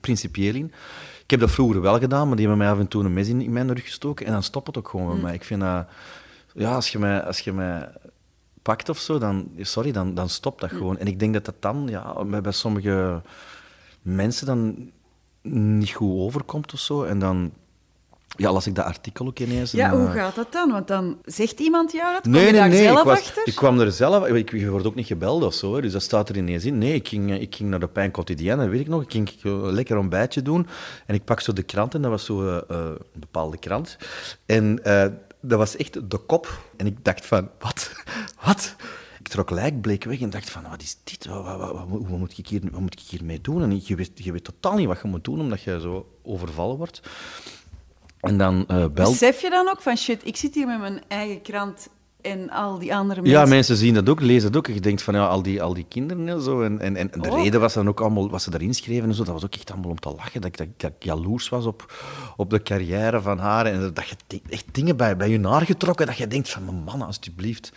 principieel 0.00 0.54
in. 0.54 0.72
Ik 1.22 1.30
heb 1.30 1.40
dat 1.40 1.50
vroeger 1.50 1.80
wel 1.80 1.98
gedaan, 1.98 2.26
maar 2.26 2.36
die 2.36 2.46
hebben 2.46 2.64
mij 2.64 2.74
af 2.74 2.80
en 2.80 2.88
toe 2.88 3.04
een 3.04 3.12
mes 3.12 3.28
in, 3.28 3.40
in 3.40 3.52
mijn 3.52 3.74
rug 3.74 3.84
gestoken 3.84 4.26
en 4.26 4.32
dan 4.32 4.42
stopt 4.42 4.66
het 4.66 4.78
ook 4.78 4.88
gewoon 4.88 5.06
mm. 5.06 5.12
bij 5.12 5.22
mij. 5.22 5.34
Ik 5.34 5.44
vind 5.44 5.60
dat... 5.60 5.86
Ja, 6.54 6.74
als 6.74 6.88
je 6.88 6.98
mij, 6.98 7.22
als 7.22 7.40
je 7.40 7.52
mij 7.52 7.88
pakt 8.68 8.88
of 8.88 8.98
zo, 8.98 9.18
dan... 9.18 9.48
Sorry, 9.60 9.92
dan, 9.92 10.14
dan 10.14 10.28
stopt 10.28 10.60
dat 10.60 10.72
mm. 10.72 10.78
gewoon. 10.78 10.98
En 10.98 11.06
ik 11.06 11.18
denk 11.18 11.32
dat 11.32 11.44
dat 11.44 11.54
dan 11.60 11.86
ja, 11.90 12.24
bij 12.24 12.52
sommige 12.52 13.22
mensen 14.02 14.46
dan 14.46 14.90
niet 15.42 15.90
goed 15.90 16.20
overkomt 16.20 16.72
of 16.72 16.78
zo. 16.78 17.02
En 17.02 17.18
dan 17.18 17.52
ja, 18.36 18.52
las 18.52 18.66
ik 18.66 18.74
dat 18.74 18.84
artikel 18.84 19.26
ook 19.26 19.38
ineens. 19.38 19.72
Ja, 19.72 19.90
en, 19.92 19.98
hoe 19.98 20.08
gaat 20.08 20.34
dat 20.34 20.52
dan? 20.52 20.70
Want 20.70 20.88
dan 20.88 21.18
zegt 21.24 21.60
iemand 21.60 21.92
jou 21.92 22.12
dat? 22.12 22.22
Kom 22.22 22.32
nee, 22.32 22.46
je 22.46 22.50
nee, 22.50 22.60
daar 22.60 22.68
nee. 22.68 22.82
zelf 22.82 22.98
ik 22.98 23.04
was, 23.04 23.18
achter? 23.18 23.42
Ik 23.46 23.54
kwam 23.54 23.80
er 23.80 23.92
zelf... 23.92 24.26
Ik, 24.26 24.50
je 24.50 24.70
wordt 24.70 24.86
ook 24.86 24.94
niet 24.94 25.06
gebeld 25.06 25.42
of 25.42 25.54
zo, 25.54 25.80
dus 25.80 25.92
dat 25.92 26.02
staat 26.02 26.28
er 26.28 26.36
ineens 26.36 26.64
in. 26.64 26.78
Nee, 26.78 26.94
ik 26.94 27.08
ging, 27.08 27.40
ik 27.40 27.54
ging 27.54 27.70
naar 27.70 27.80
de 27.80 27.88
Pijn 27.88 28.10
Quotidien, 28.10 28.70
weet 28.70 28.80
ik 28.80 28.88
nog. 28.88 29.02
Ik 29.02 29.10
ging 29.10 29.30
een 29.42 29.72
lekker 29.72 29.98
ontbijtje 29.98 30.42
doen. 30.42 30.66
En 31.06 31.14
ik 31.14 31.24
pak 31.24 31.40
zo 31.40 31.52
de 31.52 31.62
krant, 31.62 31.94
en 31.94 32.02
dat 32.02 32.10
was 32.10 32.24
zo 32.24 32.42
uh, 32.42 32.58
een 32.66 32.98
bepaalde 33.12 33.58
krant. 33.58 33.96
En 34.46 34.80
uh, 34.84 35.04
dat 35.48 35.58
was 35.58 35.76
echt 35.76 36.10
de 36.10 36.18
kop. 36.18 36.60
En 36.76 36.86
ik 36.86 37.04
dacht 37.04 37.26
van, 37.26 37.50
wat? 37.58 37.92
Wat? 38.44 38.76
Ik 39.18 39.28
trok 39.28 39.50
lijkbleek 39.50 40.04
weg 40.04 40.20
en 40.20 40.30
dacht 40.30 40.50
van, 40.50 40.62
wat 40.70 40.82
is 40.82 40.96
dit? 41.04 41.26
Wat, 41.26 41.44
wat, 41.44 41.70
wat, 41.88 42.08
moet, 42.08 42.38
ik 42.38 42.48
hier, 42.48 42.60
wat 42.70 42.80
moet 42.80 43.00
ik 43.00 43.06
hiermee 43.08 43.40
doen? 43.40 43.62
En 43.62 43.80
je 43.84 43.94
weet, 43.96 44.10
je 44.14 44.32
weet 44.32 44.44
totaal 44.44 44.76
niet 44.76 44.86
wat 44.86 45.00
je 45.02 45.08
moet 45.08 45.24
doen, 45.24 45.40
omdat 45.40 45.62
je 45.62 45.80
zo 45.80 46.08
overvallen 46.22 46.76
wordt. 46.76 47.00
En 48.20 48.38
dan 48.38 48.58
uh, 48.58 48.66
belt... 48.66 49.10
Besef 49.10 49.40
je 49.40 49.50
dan 49.50 49.68
ook 49.68 49.82
van, 49.82 49.96
shit, 49.96 50.26
ik 50.26 50.36
zit 50.36 50.54
hier 50.54 50.66
met 50.66 50.78
mijn 50.78 51.02
eigen 51.08 51.42
krant 51.42 51.88
en 52.28 52.50
al 52.50 52.78
die 52.78 52.94
andere 52.94 53.20
mensen... 53.20 53.40
Ja, 53.40 53.46
mensen 53.46 53.76
zien 53.76 53.94
dat 53.94 54.08
ook, 54.08 54.20
lezen 54.20 54.52
dat 54.52 54.56
ook. 54.56 54.74
Je 54.74 54.80
denkt 54.80 55.02
van, 55.02 55.14
ja, 55.14 55.26
al 55.26 55.42
die, 55.42 55.62
al 55.62 55.74
die 55.74 55.86
kinderen 55.88 56.28
en 56.28 56.40
zo. 56.40 56.62
En, 56.62 56.80
en, 56.80 56.96
en 56.96 57.10
de 57.20 57.30
oh. 57.30 57.42
reden 57.42 57.60
was 57.60 57.74
dan 57.74 57.88
ook 57.88 58.00
allemaal, 58.00 58.30
wat 58.30 58.42
ze 58.42 58.50
erin 58.54 58.74
schreven 58.74 59.08
en 59.08 59.14
zo, 59.14 59.24
dat 59.24 59.34
was 59.34 59.44
ook 59.44 59.54
echt 59.54 59.70
allemaal 59.70 59.90
om 59.90 59.98
te 60.00 60.14
lachen. 60.16 60.40
Dat, 60.40 60.56
dat, 60.56 60.66
dat 60.76 60.92
ik 60.98 61.04
jaloers 61.04 61.48
was 61.48 61.66
op, 61.66 61.92
op 62.36 62.50
de 62.50 62.62
carrière 62.62 63.20
van 63.20 63.38
haar. 63.38 63.66
En 63.66 63.92
dat 63.94 64.08
je 64.08 64.40
echt 64.50 64.64
dingen 64.72 64.96
bij, 64.96 65.16
bij 65.16 65.28
je 65.28 65.38
naar 65.38 65.62
getrokken, 65.62 66.06
dat 66.06 66.16
je 66.16 66.26
denkt 66.26 66.48
van, 66.48 66.64
mijn 66.64 66.82
man, 66.84 67.02
alsjeblieft. 67.02 67.72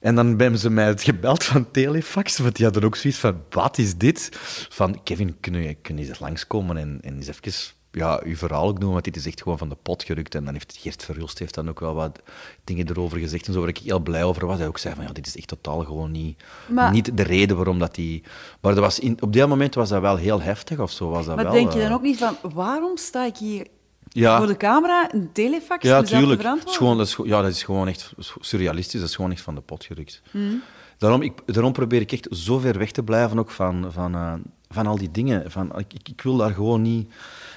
En 0.00 0.14
dan 0.14 0.26
hebben 0.26 0.58
ze 0.58 0.70
mij 0.70 0.86
het 0.86 1.02
gebeld 1.02 1.44
van 1.44 1.70
Telefax, 1.70 2.38
want 2.38 2.56
die 2.56 2.64
hadden 2.64 2.84
ook 2.84 2.96
zoiets 2.96 3.20
van, 3.20 3.42
wat 3.50 3.78
is 3.78 3.96
dit? 3.96 4.28
Van, 4.68 5.02
Kevin, 5.02 5.36
kun 5.40 5.62
je, 5.62 5.74
kun 5.74 5.98
je 5.98 6.08
eens 6.08 6.18
langskomen 6.18 6.76
en, 6.76 6.98
en 7.02 7.16
eens 7.16 7.28
even 7.28 7.76
ja, 7.90 8.20
uw 8.24 8.36
verhaal 8.36 8.68
ook 8.68 8.80
doen, 8.80 8.92
want 8.92 9.04
dit 9.04 9.16
is 9.16 9.26
echt 9.26 9.42
gewoon 9.42 9.58
van 9.58 9.68
de 9.68 9.76
pot 9.82 10.02
gerukt. 10.02 10.34
En 10.34 10.44
dan 10.44 10.52
heeft 10.52 10.76
Geert 10.80 11.04
Verhulst 11.04 11.38
heeft 11.38 11.54
dan 11.54 11.68
ook 11.68 11.80
wel 11.80 11.94
wat 11.94 12.20
dingen 12.64 12.88
erover 12.88 13.18
gezegd 13.18 13.46
en 13.46 13.52
zo, 13.52 13.60
waar 13.60 13.68
ik 13.68 13.78
heel 13.78 14.00
blij 14.00 14.24
over 14.24 14.46
was. 14.46 14.58
Hij 14.58 14.66
ook 14.66 14.78
zei 14.78 14.94
van, 14.94 15.04
ja, 15.04 15.12
dit 15.12 15.26
is 15.26 15.36
echt 15.36 15.48
totaal 15.48 15.84
gewoon 15.84 16.10
niet, 16.10 16.42
maar, 16.68 16.92
niet 16.92 17.16
de 17.16 17.22
reden 17.22 17.56
waarom 17.56 17.78
dat 17.78 17.94
die... 17.94 18.22
Maar 18.60 18.74
dat 18.74 18.84
was 18.84 18.98
in, 18.98 19.16
op 19.22 19.32
dat 19.32 19.48
moment 19.48 19.74
was 19.74 19.88
dat 19.88 20.00
wel 20.00 20.16
heel 20.16 20.40
heftig 20.40 20.78
of 20.78 20.90
zo. 20.90 21.08
Was 21.08 21.26
dat 21.26 21.36
maar 21.36 21.44
wel, 21.44 21.54
denk 21.54 21.72
je 21.72 21.78
dan 21.78 21.92
ook 21.92 22.02
niet 22.02 22.18
van, 22.18 22.36
waarom 22.54 22.96
sta 22.96 23.24
ik 23.24 23.36
hier 23.36 23.66
ja. 24.08 24.38
voor 24.38 24.46
de 24.46 24.56
camera, 24.56 25.14
een 25.14 25.32
telefax, 25.32 25.84
ja, 25.84 26.02
tuurlijk. 26.02 26.42
Dat 26.42 26.66
is, 26.66 26.76
gewoon, 26.76 26.96
dat, 26.96 27.06
is, 27.06 27.18
ja, 27.24 27.42
dat 27.42 27.50
is 27.50 27.62
gewoon 27.62 27.88
echt 27.88 28.12
surrealistisch. 28.40 29.00
Dat 29.00 29.08
is 29.08 29.16
gewoon 29.16 29.30
echt 29.30 29.40
van 29.40 29.54
de 29.54 29.60
pot 29.60 29.84
gerukt. 29.84 30.22
Mm. 30.30 30.62
Daarom, 30.98 31.22
ik, 31.22 31.32
daarom 31.46 31.72
probeer 31.72 32.00
ik 32.00 32.12
echt 32.12 32.26
zo 32.30 32.58
ver 32.58 32.78
weg 32.78 32.90
te 32.90 33.02
blijven 33.02 33.38
ook 33.38 33.50
van, 33.50 33.92
van, 33.92 34.14
uh, 34.14 34.32
van 34.68 34.86
al 34.86 34.98
die 34.98 35.10
dingen. 35.10 35.50
Van, 35.50 35.78
ik, 35.78 36.08
ik 36.08 36.20
wil 36.20 36.36
daar 36.36 36.52
gewoon 36.52 36.82
niet 36.82 37.12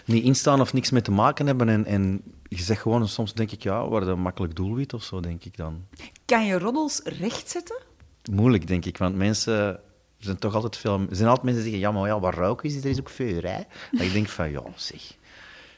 niet 0.06 0.24
instaan 0.24 0.62
of 0.62 0.74
niks 0.74 0.90
mee 0.92 1.02
te 1.02 1.12
maken 1.12 1.48
hebben. 1.48 1.70
En, 1.70 1.86
en 1.86 2.22
je 2.44 2.62
zegt 2.62 2.82
gewoon, 2.82 3.08
soms 3.08 3.34
denk 3.34 3.52
ik, 3.52 3.64
ja, 3.64 3.88
waar 3.88 4.02
een 4.08 4.22
makkelijk 4.22 4.56
doelwit 4.56 4.94
of 4.94 5.04
zo, 5.04 5.20
denk 5.20 5.44
ik 5.44 5.58
dan. 5.58 5.86
Kan 6.26 6.46
je 6.46 6.60
roddels 6.60 7.02
rechtzetten? 7.04 7.82
Moeilijk, 8.32 8.68
denk 8.68 8.86
ik, 8.86 8.98
want 8.98 9.16
mensen... 9.16 9.80
Zijn 10.18 10.38
toch 10.38 10.56
altijd 10.56 10.78
veel... 10.78 11.00
Er 11.10 11.16
zijn 11.16 11.28
altijd 11.28 11.46
mensen 11.46 11.64
die 11.64 11.72
zeggen, 11.72 11.80
ja, 11.80 11.92
maar 12.00 12.08
ja, 12.08 12.20
waar 12.20 12.64
is, 12.64 12.76
er 12.76 12.86
is 12.86 13.00
ook 13.00 13.10
vuur, 13.10 13.48
hè? 13.48 13.62
Dat 13.92 14.02
ik 14.02 14.14
denk 14.14 14.28
van, 14.28 14.52
ja, 14.52 14.64
zeg... 14.76 15.18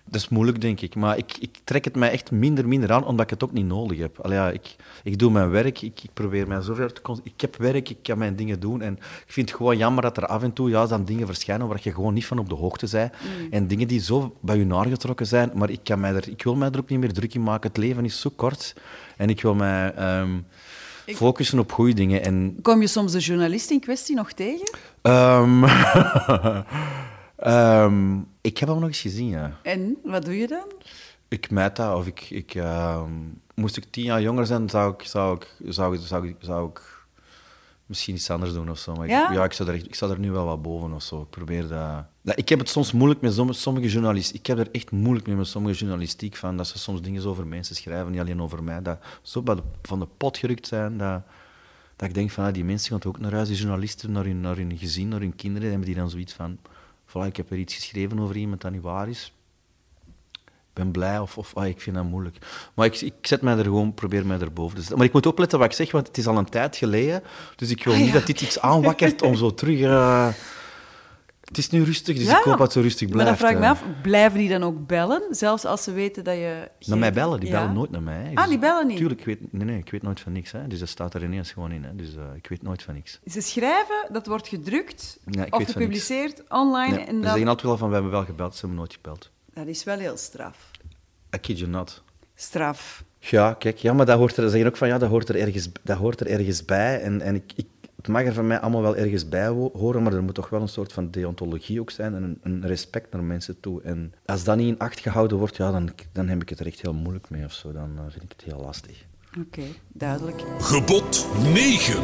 Dat 0.05 0.21
is 0.21 0.29
moeilijk, 0.29 0.61
denk 0.61 0.81
ik. 0.81 0.95
Maar 0.95 1.17
ik, 1.17 1.37
ik 1.39 1.57
trek 1.63 1.85
het 1.85 1.95
mij 1.95 2.11
echt 2.11 2.31
minder, 2.31 2.67
minder 2.67 2.91
aan, 2.91 3.05
omdat 3.05 3.25
ik 3.25 3.29
het 3.29 3.43
ook 3.43 3.51
niet 3.51 3.65
nodig 3.65 3.97
heb. 3.97 4.19
Allee, 4.19 4.37
ja, 4.37 4.49
ik, 4.49 4.75
ik 5.03 5.19
doe 5.19 5.31
mijn 5.31 5.49
werk, 5.49 5.81
ik, 5.81 6.03
ik 6.03 6.09
probeer 6.13 6.47
mij 6.47 6.61
zover 6.61 6.93
te... 6.93 7.01
Ik 7.23 7.41
heb 7.41 7.55
werk, 7.55 7.89
ik 7.89 7.97
kan 8.03 8.17
mijn 8.17 8.35
dingen 8.35 8.59
doen. 8.59 8.81
En 8.81 8.93
ik 8.93 9.31
vind 9.31 9.49
het 9.49 9.57
gewoon 9.57 9.77
jammer 9.77 10.03
dat 10.03 10.17
er 10.17 10.25
af 10.25 10.43
en 10.43 10.53
toe 10.53 10.69
ja, 10.69 10.85
dan 10.85 11.05
dingen 11.05 11.25
verschijnen 11.25 11.67
waar 11.67 11.79
je 11.81 11.93
gewoon 11.93 12.13
niet 12.13 12.25
van 12.25 12.39
op 12.39 12.49
de 12.49 12.55
hoogte 12.55 12.87
bent. 12.91 13.11
Mm. 13.11 13.51
En 13.51 13.67
dingen 13.67 13.87
die 13.87 13.99
zo 13.99 14.35
bij 14.41 14.57
je 14.57 14.65
naargetrokken 14.65 15.27
zijn. 15.27 15.51
Maar 15.53 15.69
ik, 15.69 15.79
kan 15.83 15.99
mij 15.99 16.13
er, 16.13 16.29
ik 16.29 16.43
wil 16.43 16.55
mij 16.55 16.71
er 16.71 16.79
ook 16.79 16.89
niet 16.89 16.99
meer 16.99 17.13
druk 17.13 17.33
in 17.33 17.43
maken. 17.43 17.69
Het 17.69 17.77
leven 17.77 18.05
is 18.05 18.21
zo 18.21 18.29
kort. 18.35 18.75
En 19.17 19.29
ik 19.29 19.41
wil 19.41 19.55
mij... 19.55 19.93
Um, 20.19 20.45
ik... 21.05 21.15
focussen 21.15 21.59
op 21.59 21.71
goede 21.71 21.93
dingen. 21.93 22.23
En... 22.23 22.57
Kom 22.61 22.81
je 22.81 22.87
soms 22.87 23.11
de 23.11 23.19
journalist 23.19 23.69
in 23.69 23.79
kwestie 23.79 24.15
nog 24.15 24.31
tegen? 24.31 24.77
Um... 25.01 25.63
Ehm, 27.43 28.17
ik 28.41 28.57
heb 28.57 28.69
hem 28.69 28.79
nog 28.79 28.87
eens 28.87 29.01
gezien, 29.01 29.27
ja. 29.27 29.57
En, 29.63 29.97
wat 30.03 30.25
doe 30.25 30.37
je 30.37 30.47
dan? 30.47 30.65
Ik 31.27 31.49
meet 31.51 31.75
dat, 31.75 31.95
of 31.97 32.07
ik... 32.07 32.29
ik 32.29 32.55
ehm, 32.55 33.11
moest 33.55 33.77
ik 33.77 33.85
tien 33.89 34.03
jaar 34.03 34.21
jonger 34.21 34.45
zijn, 34.45 34.69
zou 34.69 34.93
ik, 34.93 35.01
zou 35.03 35.35
ik, 35.35 35.47
zou 35.73 35.95
ik, 35.95 36.01
zou 36.05 36.27
ik, 36.27 36.35
zou 36.39 36.69
ik 36.69 36.81
misschien 37.85 38.15
iets 38.15 38.29
anders 38.29 38.53
doen 38.53 38.69
of 38.69 38.77
zo. 38.79 38.93
Maar 38.95 39.05
ik- 39.05 39.11
Ja? 39.11 39.31
ja, 39.31 39.43
ik, 39.43 39.51
sta 39.51 39.65
er, 39.65 39.73
ik 39.73 39.95
er 39.95 40.19
nu 40.19 40.31
wel 40.31 40.45
wat 40.45 40.61
boven 40.61 40.93
of 40.93 41.03
zo. 41.03 41.21
Ik 41.21 41.29
probeer 41.29 41.67
dat... 41.67 42.05
dat 42.21 42.37
ik 42.37 42.49
heb 42.49 42.59
het 42.59 42.69
soms 42.69 42.91
moeilijk 42.91 43.21
met 43.21 43.33
sommige, 43.33 43.59
sommige 43.59 43.87
journalisten. 43.89 44.35
Ik 44.35 44.45
heb 44.47 44.57
er 44.59 44.71
echt 44.71 44.91
moeilijk 44.91 45.27
mee 45.27 45.35
met 45.35 45.47
sommige 45.47 45.77
journalistiek 45.77 46.35
van, 46.35 46.57
dat 46.57 46.67
ze 46.67 46.79
soms 46.79 47.01
dingen 47.01 47.25
over 47.25 47.47
mensen 47.47 47.75
schrijven, 47.75 48.11
niet 48.11 48.19
alleen 48.21 48.41
over 48.41 48.63
mij, 48.63 48.81
dat 48.81 48.97
zo 49.21 49.43
de- 49.43 49.57
van 49.81 49.99
de 49.99 50.07
pot 50.17 50.37
gerukt 50.37 50.67
zijn, 50.67 50.97
dat, 50.97 51.21
dat 51.95 52.07
ik 52.07 52.13
denk 52.13 52.31
van, 52.31 52.45
ah, 52.45 52.53
die 52.53 52.63
mensen 52.63 52.89
gaan 53.01 53.11
ook 53.11 53.19
naar 53.19 53.31
huis, 53.33 53.47
die 53.47 53.57
journalisten, 53.57 54.11
naar 54.11 54.23
hun, 54.25 54.41
naar 54.41 54.55
hun 54.55 54.77
gezin, 54.77 55.07
naar 55.07 55.19
hun 55.19 55.35
kinderen, 55.35 55.69
hebben 55.69 55.87
die 55.87 55.95
dan 55.95 56.09
zoiets 56.09 56.33
van, 56.33 56.57
voilà, 57.17 57.25
ik 57.25 57.37
heb 57.37 57.51
er 57.51 57.57
iets 57.57 57.75
geschreven 57.75 58.19
over 58.19 58.35
iemand 58.35 58.61
dat 58.61 58.71
niet 58.71 58.81
waar 58.81 59.09
is. 59.09 59.33
Ik 60.43 60.79
ben 60.83 60.91
blij 60.91 61.19
of, 61.19 61.37
of 61.37 61.55
ah, 61.55 61.67
ik 61.67 61.81
vind 61.81 61.95
dat 61.95 62.05
moeilijk. 62.05 62.37
Maar 62.73 62.85
ik, 62.85 63.01
ik 63.01 63.13
zet 63.21 63.41
mij 63.41 63.57
er 63.57 63.63
gewoon, 63.63 63.93
probeer 63.93 64.25
mij 64.25 64.39
erboven 64.39 64.73
te 64.73 64.79
zetten. 64.79 64.97
Maar 64.97 65.07
ik 65.07 65.13
moet 65.13 65.25
opletten 65.25 65.59
wat 65.59 65.67
ik 65.67 65.73
zeg, 65.73 65.91
want 65.91 66.07
het 66.07 66.17
is 66.17 66.27
al 66.27 66.37
een 66.37 66.49
tijd 66.49 66.75
geleden. 66.75 67.23
Dus 67.55 67.69
ik 67.69 67.83
wil 67.83 67.93
Ah, 67.93 67.99
niet 67.99 68.13
dat 68.13 68.25
dit 68.25 68.41
iets 68.41 68.59
aanwakkert 68.59 69.21
om 69.21 69.35
zo 69.35 69.53
terug... 69.53 69.79
eh, 69.79 70.27
Het 71.53 71.61
is 71.63 71.69
nu 71.69 71.83
rustig, 71.83 72.15
dus 72.17 72.25
Ja, 72.25 72.37
ik 72.37 72.43
hoop 72.43 72.51
dat 72.57 72.59
het 72.61 72.71
zo 72.71 72.79
rustig 72.81 73.07
Maar 73.09 73.17
blijft. 73.17 73.29
dan 73.29 73.37
vraag 73.39 73.51
ik 73.51 73.57
me 73.59 73.63
eh. 73.65 73.71
af, 73.71 74.01
blijven 74.01 74.39
die 74.39 74.49
dan 74.49 74.63
ook 74.63 74.87
bellen? 74.87 75.23
Zelfs 75.29 75.65
als 75.65 75.83
ze 75.83 75.91
weten 75.91 76.23
dat 76.23 76.35
je... 76.35 76.69
Naar 76.85 76.97
mij 76.97 77.13
bellen, 77.13 77.39
die 77.39 77.49
Ja? 77.49 77.59
bellen 77.59 77.73
nooit 77.73 77.91
naar 77.91 78.01
mij. 78.01 78.23
hè. 78.23 78.33
Ah, 78.33 78.47
die 78.47 78.59
bellen 78.59 78.87
niet? 78.87 78.97
Tuurlijk, 78.97 79.19
ik 79.19 79.25
weet, 79.25 79.53
nee, 79.53 79.65
nee, 79.65 79.77
ik 79.77 79.91
weet 79.91 80.01
nooit 80.01 80.19
van 80.19 80.31
niks. 80.31 80.51
Hè. 80.51 80.67
Dus 80.67 80.79
dat 80.79 80.89
staat 80.89 81.13
er 81.13 81.23
ineens 81.23 81.51
gewoon 81.51 81.71
in. 81.71 81.83
Hè. 81.83 81.95
Dus 81.95 82.15
eh, 82.15 82.23
ik 82.35 82.47
weet 82.47 82.61
nooit 82.61 82.83
van 82.83 82.93
niks. 82.93 83.19
Ze 83.31 83.41
schrijven, 83.41 84.07
dat 84.11 84.27
wordt 84.27 84.47
gedrukt 84.47 85.19
Ja, 85.25 85.45
of 85.49 85.63
gepubliceerd 85.63 86.43
online. 86.49 86.95
Nee, 86.95 87.05
en 87.05 87.15
Ze 87.15 87.21
dan... 87.21 87.23
zeggen 87.29 87.47
altijd 87.47 87.67
wel 87.67 87.77
van, 87.77 87.87
we 87.87 87.93
hebben 87.93 88.11
wel 88.11 88.25
gebeld, 88.25 88.53
ze 88.53 88.59
hebben 88.59 88.77
nooit 88.77 88.93
gebeld. 88.93 89.29
Dat 89.53 89.67
is 89.67 89.83
wel 89.83 89.97
heel 89.97 90.17
straf. 90.17 90.71
I 91.35 91.37
kid 91.39 91.59
you 91.59 91.69
not. 91.71 92.03
Straf. 92.35 93.03
Ja, 93.19 93.53
kijk, 93.53 93.77
ja, 93.77 93.93
maar 93.93 94.05
dat 94.05 94.17
hoort 94.17 94.37
er, 94.37 94.43
ze 94.43 94.49
zeggen 94.49 94.69
ook 94.69 94.77
van 94.77 94.87
ja, 94.87 94.97
dat 94.97 95.09
hoort 95.09 95.29
er 95.29 95.35
ergens, 95.35 95.69
dat 95.83 95.97
hoort 95.97 96.19
er 96.19 96.27
ergens 96.27 96.65
bij. 96.65 97.01
En, 97.01 97.21
en 97.21 97.35
ik, 97.35 97.51
ik, 97.55 97.67
het 98.03 98.11
mag 98.11 98.23
er 98.23 98.33
van 98.33 98.47
mij 98.47 98.59
allemaal 98.59 98.81
wel 98.81 98.95
ergens 98.95 99.29
bij 99.29 99.47
ho- 99.47 99.71
horen, 99.73 100.03
maar 100.03 100.13
er 100.13 100.23
moet 100.23 100.35
toch 100.35 100.49
wel 100.49 100.61
een 100.61 100.67
soort 100.67 100.93
van 100.93 101.11
deontologie 101.11 101.79
ook 101.79 101.91
zijn 101.91 102.15
en 102.15 102.23
een, 102.23 102.39
een 102.43 102.67
respect 102.67 103.11
naar 103.13 103.23
mensen 103.23 103.59
toe. 103.59 103.81
En 103.81 104.13
als 104.25 104.43
dat 104.43 104.57
niet 104.57 104.67
in 104.67 104.79
acht 104.79 104.99
gehouden 104.99 105.37
wordt, 105.37 105.55
ja, 105.55 105.71
dan, 105.71 105.89
dan 106.11 106.27
heb 106.27 106.41
ik 106.41 106.49
het 106.49 106.59
er 106.59 106.65
echt 106.65 106.81
heel 106.81 106.93
moeilijk 106.93 107.29
mee 107.29 107.45
of 107.45 107.53
zo. 107.53 107.71
Dan 107.71 107.91
eh, 107.97 108.03
vind 108.09 108.23
ik 108.23 108.31
het 108.37 108.41
heel 108.53 108.61
lastig. 108.65 109.05
Oké, 109.39 109.61
duidelijk. 109.87 110.43
Gebod 110.59 111.27
9. 111.53 112.03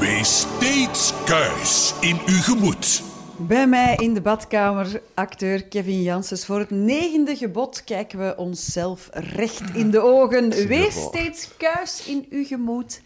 Wees 0.00 0.40
steeds 0.40 1.12
kuis 1.24 1.94
in 2.00 2.16
uw 2.26 2.40
gemoed. 2.40 3.02
Bij 3.36 3.66
mij 3.66 3.94
in 3.96 4.14
de 4.14 4.20
badkamer, 4.20 5.00
acteur 5.14 5.64
Kevin 5.64 6.02
Janssens. 6.02 6.44
Voor 6.46 6.58
het 6.58 6.70
negende 6.70 7.36
gebod 7.36 7.84
kijken 7.84 8.18
we 8.18 8.36
onszelf 8.36 9.08
recht 9.12 9.74
in 9.74 9.90
de 9.90 10.00
ogen. 10.00 10.50
Wees 10.68 11.02
steeds 11.02 11.56
kuis 11.56 12.06
in 12.06 12.26
uw 12.30 12.44
gemoed. 12.44 13.00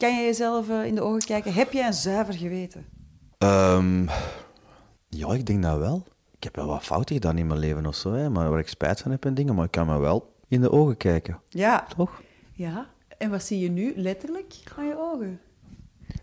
Kan 0.00 0.16
je 0.16 0.24
jezelf 0.24 0.68
eh, 0.68 0.84
in 0.84 0.94
de 0.94 1.00
ogen 1.00 1.24
kijken? 1.24 1.52
Heb 1.52 1.72
jij 1.72 1.86
een 1.86 1.92
zuiver 1.92 2.34
geweten? 2.34 2.86
Ehm, 3.38 4.06
ja, 5.08 5.32
ik 5.32 5.46
denk 5.46 5.62
dat 5.62 5.78
wel. 5.78 6.06
Ik 6.36 6.44
heb 6.44 6.56
wel 6.56 6.66
wat 6.66 6.82
fouten 6.82 7.14
gedaan 7.14 7.38
in 7.38 7.46
mijn 7.46 7.58
leven 7.58 7.86
of 7.86 7.94
zo, 7.94 8.12
hè, 8.12 8.30
maar 8.30 8.50
waar 8.50 8.58
ik 8.58 8.68
spijt 8.68 9.00
van 9.00 9.10
heb 9.10 9.24
en 9.24 9.34
dingen, 9.34 9.54
maar 9.54 9.64
ik 9.64 9.70
kan 9.70 9.86
me 9.86 9.98
wel 9.98 10.34
in 10.48 10.60
de 10.60 10.70
ogen 10.70 10.96
kijken. 10.96 11.40
Ja. 11.48 11.86
Toch? 11.96 12.22
Ja. 12.52 12.86
En 13.18 13.30
wat 13.30 13.42
zie 13.42 13.58
je 13.58 13.70
nu 13.70 13.92
letterlijk 13.96 14.54
aan 14.76 14.86
je 14.86 14.98
ogen? 14.98 15.40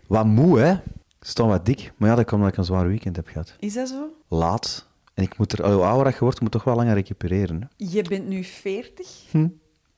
Wat 0.06 0.26
moe, 0.26 0.58
hè? 0.58 0.76
Staan 1.20 1.48
wat 1.48 1.66
dik, 1.66 1.92
maar 1.96 2.08
ja, 2.08 2.14
dat 2.14 2.24
komt 2.24 2.36
omdat 2.36 2.52
ik 2.52 2.58
een 2.58 2.64
zwaar 2.64 2.88
weekend 2.88 3.16
heb 3.16 3.26
gehad. 3.26 3.54
Is 3.58 3.74
dat 3.74 3.88
zo? 3.88 4.08
Laat. 4.28 4.86
En 5.14 5.22
ik 5.22 5.38
moet 5.38 5.52
er, 5.52 5.72
hoe 5.72 5.82
ouder 5.84 6.12
je 6.12 6.18
wordt, 6.18 6.40
moet 6.40 6.52
toch 6.52 6.64
wel 6.64 6.76
langer 6.76 6.94
recupereren. 6.94 7.60
Hè? 7.60 7.66
Je 7.76 8.02
bent 8.02 8.28
nu 8.28 8.44
40. 8.44 9.24
Hm. 9.30 9.48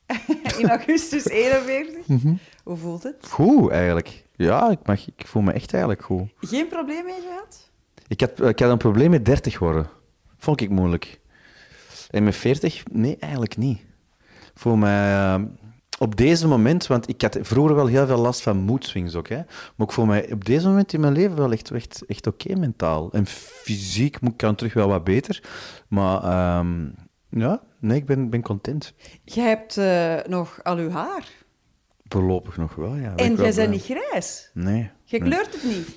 in 0.59 0.69
augustus 0.69 1.25
41. 1.49 2.07
Mhm. 2.07 2.35
Hoe 2.71 2.79
voelt 2.79 3.03
het? 3.03 3.27
Goed, 3.29 3.71
eigenlijk. 3.71 4.25
Ja, 4.37 4.71
ik, 4.71 4.79
mag, 4.85 5.07
ik 5.07 5.27
voel 5.27 5.43
me 5.43 5.53
echt 5.53 5.73
eigenlijk 5.73 6.03
goed. 6.03 6.29
Geen 6.41 6.69
probleem 6.69 7.05
mee 7.05 7.21
gehad? 7.21 7.71
Ik 8.09 8.21
had, 8.21 8.49
ik 8.49 8.59
had 8.59 8.71
een 8.71 8.79
probleem 8.79 9.11
met 9.11 9.25
30 9.25 9.59
worden. 9.59 9.89
Vond 10.37 10.61
ik 10.61 10.71
moeilijk. 10.71 11.21
En 12.11 12.25
met 12.25 12.37
40? 12.37 12.83
Nee, 12.91 13.17
eigenlijk 13.19 13.57
niet. 13.57 13.81
Voel 14.55 14.77
me 14.77 14.87
eh, 14.87 15.43
op 15.99 16.17
deze 16.17 16.49
moment, 16.49 16.87
want 16.87 17.09
ik 17.09 17.23
had 17.23 17.39
vroeger 17.41 17.75
wel 17.75 17.87
heel 17.87 18.07
veel 18.07 18.19
last 18.21 18.43
van 18.43 18.57
moedswings 18.57 19.15
ook, 19.15 19.29
hè. 19.29 19.43
maar 19.77 19.87
ik 19.87 19.93
voel 19.93 20.07
mij 20.07 20.33
op 20.33 20.45
deze 20.45 20.69
moment 20.69 20.93
in 20.93 21.01
mijn 21.01 21.13
leven 21.13 21.37
wel 21.37 21.53
echt, 21.53 21.71
echt, 21.71 22.05
echt 22.07 22.27
oké 22.27 22.55
mentaal. 22.55 23.13
En 23.13 23.27
fysiek 23.27 24.21
moet 24.21 24.33
ik 24.33 24.37
kan 24.37 24.55
terug 24.55 24.73
wel 24.73 24.89
wat 24.89 25.05
beter. 25.05 25.43
Maar 25.89 26.23
ehm, 26.23 26.89
ja, 27.29 27.63
nee, 27.79 27.99
ik 27.99 28.07
ben, 28.07 28.31
ben 28.31 28.43
content. 28.43 28.95
Je 29.25 29.41
hebt 29.41 29.77
eh, 29.77 30.17
nog 30.27 30.61
al 30.63 30.77
uw 30.77 30.91
haar. 30.91 31.39
Voorlopig 32.13 32.57
nog 32.57 32.75
wel, 32.75 32.97
ja. 32.97 33.17
En 33.17 33.35
jij 33.35 33.55
bent 33.55 33.71
niet 33.71 33.85
grijs. 33.85 34.51
Nee. 34.55 34.91
Je 35.05 35.19
nee. 35.19 35.29
kleurt 35.29 35.53
het 35.53 35.65
niet. 35.65 35.89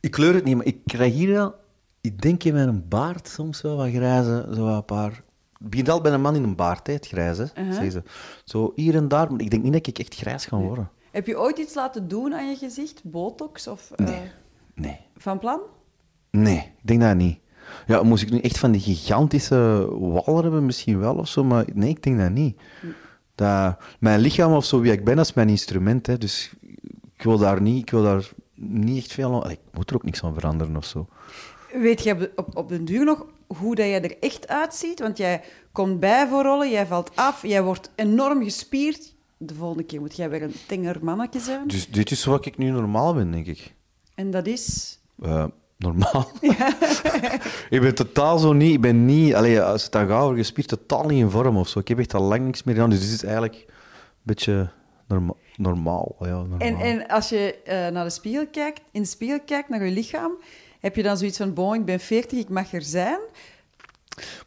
Ik 0.00 0.10
kleur 0.10 0.34
het 0.34 0.44
niet, 0.44 0.56
maar 0.56 0.66
ik 0.66 0.78
krijg 0.86 1.12
hier 1.12 1.32
wel... 1.32 1.54
Ik 2.00 2.22
denk 2.22 2.44
in 2.44 2.54
mijn 2.54 2.88
baard 2.88 3.28
soms 3.28 3.60
wel 3.60 3.76
wat 3.76 3.88
grijze, 3.90 4.48
zo 4.54 4.64
wat 4.64 4.74
een 4.74 4.84
paar... 4.84 5.22
Het 5.58 5.70
begint 5.70 5.88
al 5.88 6.00
bij 6.00 6.12
een 6.12 6.20
man 6.20 6.34
in 6.34 6.42
een 6.42 6.56
baard, 6.56 6.86
hè, 6.86 6.92
het 6.92 7.06
grijze, 7.06 7.42
Uh-huh. 7.42 7.72
zeggen 7.72 7.92
ze. 7.92 8.02
Zo 8.44 8.72
hier 8.74 8.94
en 8.94 9.08
daar, 9.08 9.30
maar 9.30 9.40
ik 9.40 9.50
denk 9.50 9.62
niet 9.62 9.72
dat 9.72 9.86
ik 9.86 9.98
echt 9.98 10.14
grijs 10.14 10.46
ga 10.46 10.56
worden. 10.56 10.90
Heb 11.10 11.26
je 11.26 11.38
ooit 11.38 11.58
iets 11.58 11.74
laten 11.74 12.08
doen 12.08 12.34
aan 12.34 12.48
je 12.48 12.56
gezicht? 12.56 13.00
Botox 13.04 13.66
of 13.66 13.90
eh, 13.90 14.06
Nee. 14.06 14.30
Nee. 14.74 14.98
van 15.16 15.38
plan? 15.38 15.60
Nee, 16.30 16.56
ik 16.56 16.86
denk 16.86 17.00
dat 17.00 17.16
niet. 17.16 17.38
Ja, 17.86 18.02
moest 18.02 18.22
ik 18.22 18.30
nu 18.30 18.38
echt 18.38 18.58
van 18.58 18.72
die 18.72 18.80
gigantische 18.80 19.88
wallen 19.98 20.42
hebben, 20.42 20.66
misschien 20.66 20.98
wel 20.98 21.14
of 21.14 21.28
zo, 21.28 21.44
maar 21.44 21.64
nee, 21.74 21.88
ik 21.88 22.02
denk 22.02 22.18
dat 22.18 22.30
niet. 22.30 22.60
Dat, 23.34 23.76
mijn 23.98 24.20
lichaam 24.20 24.52
of 24.52 24.64
zo, 24.64 24.80
wie 24.80 24.92
ik 24.92 25.04
ben, 25.04 25.16
dat 25.16 25.26
is 25.26 25.32
mijn 25.32 25.48
instrument, 25.48 26.06
hè, 26.06 26.18
dus 26.18 26.52
ik 27.16 27.22
wil 27.22 27.38
daar 27.38 27.60
niet, 27.60 27.82
ik 27.82 27.90
wil 27.90 28.02
daar 28.02 28.30
niet 28.54 28.98
echt 28.98 29.12
veel 29.12 29.44
aan... 29.44 29.50
Ik 29.50 29.60
moet 29.72 29.90
er 29.90 29.96
ook 29.96 30.02
niks 30.02 30.24
aan 30.24 30.34
veranderen 30.34 30.76
of 30.76 30.84
zo. 30.84 31.06
Weet 31.72 32.02
je 32.02 32.32
op, 32.36 32.56
op 32.56 32.68
den 32.68 32.84
duur 32.84 33.04
nog 33.04 33.26
hoe 33.46 33.74
dat 33.74 33.86
jij 33.86 34.02
er 34.02 34.18
echt 34.20 34.48
uitziet? 34.48 35.00
Want 35.00 35.18
jij 35.18 35.42
komt 35.72 36.00
bij 36.00 36.28
voor 36.28 36.42
rollen, 36.42 36.70
jij 36.70 36.86
valt 36.86 37.16
af, 37.16 37.46
jij 37.46 37.62
wordt 37.62 37.90
enorm 37.94 38.42
gespierd. 38.42 39.14
De 39.36 39.54
volgende 39.54 39.84
keer 39.84 40.00
moet 40.00 40.16
jij 40.16 40.30
weer 40.30 40.42
een 40.42 40.54
tenger 40.66 40.98
mannetje 41.04 41.40
zijn. 41.40 41.68
Dus 41.68 41.90
dit 41.90 42.10
is 42.10 42.24
wat 42.24 42.46
ik 42.46 42.58
nu 42.58 42.70
normaal 42.70 43.14
ben, 43.14 43.30
denk 43.30 43.46
ik. 43.46 43.74
En 44.14 44.30
dat 44.30 44.46
is... 44.46 44.98
Eh, 45.22 45.44
normaal. 45.82 46.30
ik 47.70 47.80
ben 47.80 47.94
totaal 47.94 48.38
zo 48.38 48.52
niet... 48.52 48.72
Ik 48.72 48.80
ben 48.80 49.04
niet... 49.04 49.34
Allee, 49.34 49.62
als 49.62 49.82
het 49.82 49.92
dan 49.92 50.08
gaat 50.08 50.22
over 50.22 50.36
gespierd, 50.36 50.68
totaal 50.68 51.06
niet 51.06 51.18
in 51.18 51.30
vorm 51.30 51.56
of 51.56 51.68
zo. 51.68 51.78
Ik 51.78 51.88
heb 51.88 51.98
echt 51.98 52.14
al 52.14 52.22
lang 52.22 52.44
niks 52.44 52.62
meer 52.62 52.74
gedaan, 52.74 52.90
dus 52.90 53.00
dit 53.00 53.10
is 53.10 53.24
eigenlijk 53.24 53.54
een 53.54 53.72
beetje 54.22 54.68
norma 55.08 55.34
normaal. 55.56 56.16
Ja, 56.20 56.26
normaal. 56.26 56.58
En, 56.58 56.76
en 56.76 57.06
als 57.06 57.28
je 57.28 57.62
eh, 57.64 57.88
naar 57.88 58.04
de 58.04 58.10
spiegel 58.10 58.46
kijkt, 58.46 58.80
in 58.92 59.02
de 59.02 59.08
spiegel 59.08 59.40
kijkt, 59.46 59.68
naar 59.68 59.84
je 59.84 59.90
lichaam, 59.90 60.32
heb 60.80 60.96
je 60.96 61.02
dan 61.02 61.16
zoiets 61.16 61.36
van, 61.36 61.54
bon, 61.54 61.74
ik 61.74 61.84
ben 61.84 62.00
40, 62.00 62.38
ik 62.38 62.48
mag 62.48 62.72
er 62.72 62.82
zijn. 62.82 63.18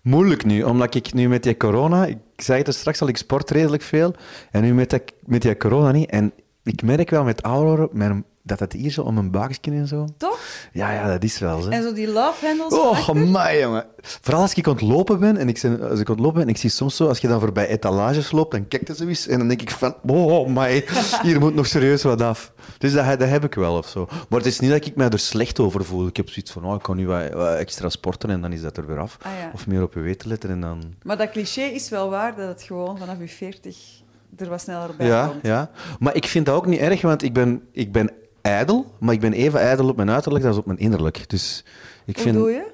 Moeilijk 0.02 0.46
nu, 0.46 0.64
omdat 0.64 0.96
ik 0.96 1.14
nu 1.14 1.28
met 1.28 1.44
die 1.44 1.58
corona... 1.58 2.06
Ik 2.06 2.18
zei 2.36 2.58
het 2.58 2.68
er 2.68 2.74
straks 2.74 3.02
al, 3.02 3.08
ik 3.08 3.18
sport 3.18 3.50
redelijk 3.52 3.84
veel. 3.84 4.14
En 4.52 4.62
nu 4.62 4.74
met, 4.74 4.90
dat, 4.90 5.02
met 5.26 5.42
die 5.42 5.58
corona 5.58 5.92
niet. 5.92 6.10
En 6.10 6.34
ik 6.64 6.82
merk 6.82 7.10
wel 7.10 7.24
met 7.24 7.44
ouder 7.44 7.68
worden, 7.68 7.98
mijn- 7.98 8.26
dat 8.46 8.60
het 8.60 8.74
hier 8.74 8.92
zo 8.92 9.02
om 9.02 9.14
mijn 9.14 9.32
buikje 9.32 9.72
en 9.72 9.88
zo... 9.88 10.08
Toch? 10.18 10.40
Ja, 10.72 10.92
ja, 10.92 11.08
dat 11.08 11.24
is 11.24 11.40
wel 11.40 11.62
zo. 11.62 11.70
En 11.70 11.84
zo 11.84 11.94
die 11.94 12.08
love 12.08 12.46
handles 12.46 12.74
Oh, 12.74 13.10
my 13.10 13.60
jongen. 13.60 13.86
Vooral 14.02 14.42
als 14.42 14.54
ik 14.54 14.68
aan 14.68 14.74
het 14.74 14.82
lopen 14.82 15.20
ben, 15.20 15.38
en 15.38 15.48
ik, 15.48 15.60
ben, 15.62 15.90
als 15.90 16.00
ik 16.00 16.08
lopen 16.08 16.34
ben, 16.34 16.42
en 16.42 16.48
ik 16.48 16.58
zie 16.58 16.70
soms 16.70 16.96
zo, 16.96 17.08
als 17.08 17.20
je 17.20 17.28
dan 17.28 17.40
voorbij 17.40 17.68
etalages 17.68 18.32
loopt, 18.32 18.52
dan 18.52 18.68
kijkt 18.68 18.90
er 18.90 18.96
zoiets, 18.96 19.28
en 19.28 19.38
dan 19.38 19.48
denk 19.48 19.62
ik 19.62 19.70
van, 19.72 19.96
oh, 20.08 20.48
my, 20.48 20.86
hier 21.22 21.40
moet 21.40 21.56
nog 21.56 21.68
serieus 21.68 22.04
wat 22.04 22.22
af. 22.22 22.54
Dus 22.78 22.94
dat, 22.94 23.20
dat 23.20 23.30
heb 23.30 23.44
ik 23.44 23.54
wel, 23.54 23.78
of 23.78 23.88
zo. 23.88 24.08
Maar 24.30 24.40
het 24.40 24.48
is 24.48 24.60
niet 24.60 24.72
dat 24.72 24.86
ik 24.86 24.96
mij 24.96 25.10
er 25.10 25.20
slecht 25.20 25.60
over 25.60 25.86
voel. 25.86 26.08
Ik 26.08 26.18
heb 26.18 26.30
zoiets 26.30 26.52
van, 26.52 26.66
oh, 26.66 26.76
ik 26.76 26.82
kan 26.82 26.96
nu 26.98 27.08
wat, 27.08 27.34
wat 27.34 27.58
extra 27.58 27.90
sporten, 27.90 28.30
en 28.30 28.42
dan 28.42 28.52
is 28.52 28.62
dat 28.62 28.78
er 28.78 28.88
weer 28.88 29.00
af. 29.00 29.18
Ah, 29.22 29.32
ja. 29.40 29.52
Of 29.54 29.68
meer 29.68 29.82
op 29.82 29.94
je 29.94 30.00
weten 30.00 30.30
letten, 30.30 30.50
en 30.50 30.62
dan... 30.62 30.94
Maar 31.04 31.18
dat 31.18 31.30
cliché 31.30 31.62
is 31.62 31.90
wel 31.90 32.10
waar, 32.10 32.36
dat 32.36 32.48
het 32.48 32.62
gewoon 32.64 32.98
vanaf 32.98 33.20
je 33.20 33.28
40 33.28 34.04
er 34.38 34.50
wat 34.50 34.62
sneller 34.62 34.96
bij 34.98 35.08
Ja, 35.08 35.28
komt. 35.28 35.46
ja. 35.46 35.70
Maar 36.00 36.16
ik 36.16 36.26
vind 36.26 36.46
dat 36.46 36.56
ook 36.56 36.66
niet 36.66 36.80
erg, 36.80 37.02
want 37.02 37.24
ik 37.24 37.34
ben, 37.34 37.62
ik 37.72 37.92
ben 37.92 38.12
ijdel, 38.46 38.86
maar 39.00 39.14
ik 39.14 39.20
ben 39.20 39.34
even 39.34 39.60
ijdel 39.60 39.90
op 39.90 39.96
mijn 39.96 40.10
uiterlijk 40.10 40.46
als 40.46 40.58
op 40.58 40.66
mijn 40.66 40.78
innerlijk. 40.78 41.30
Dus 41.30 41.66
ik 42.06 42.16
Hoe 42.16 42.24
vind... 42.24 42.36
doe 42.36 42.50
je? 42.52 42.74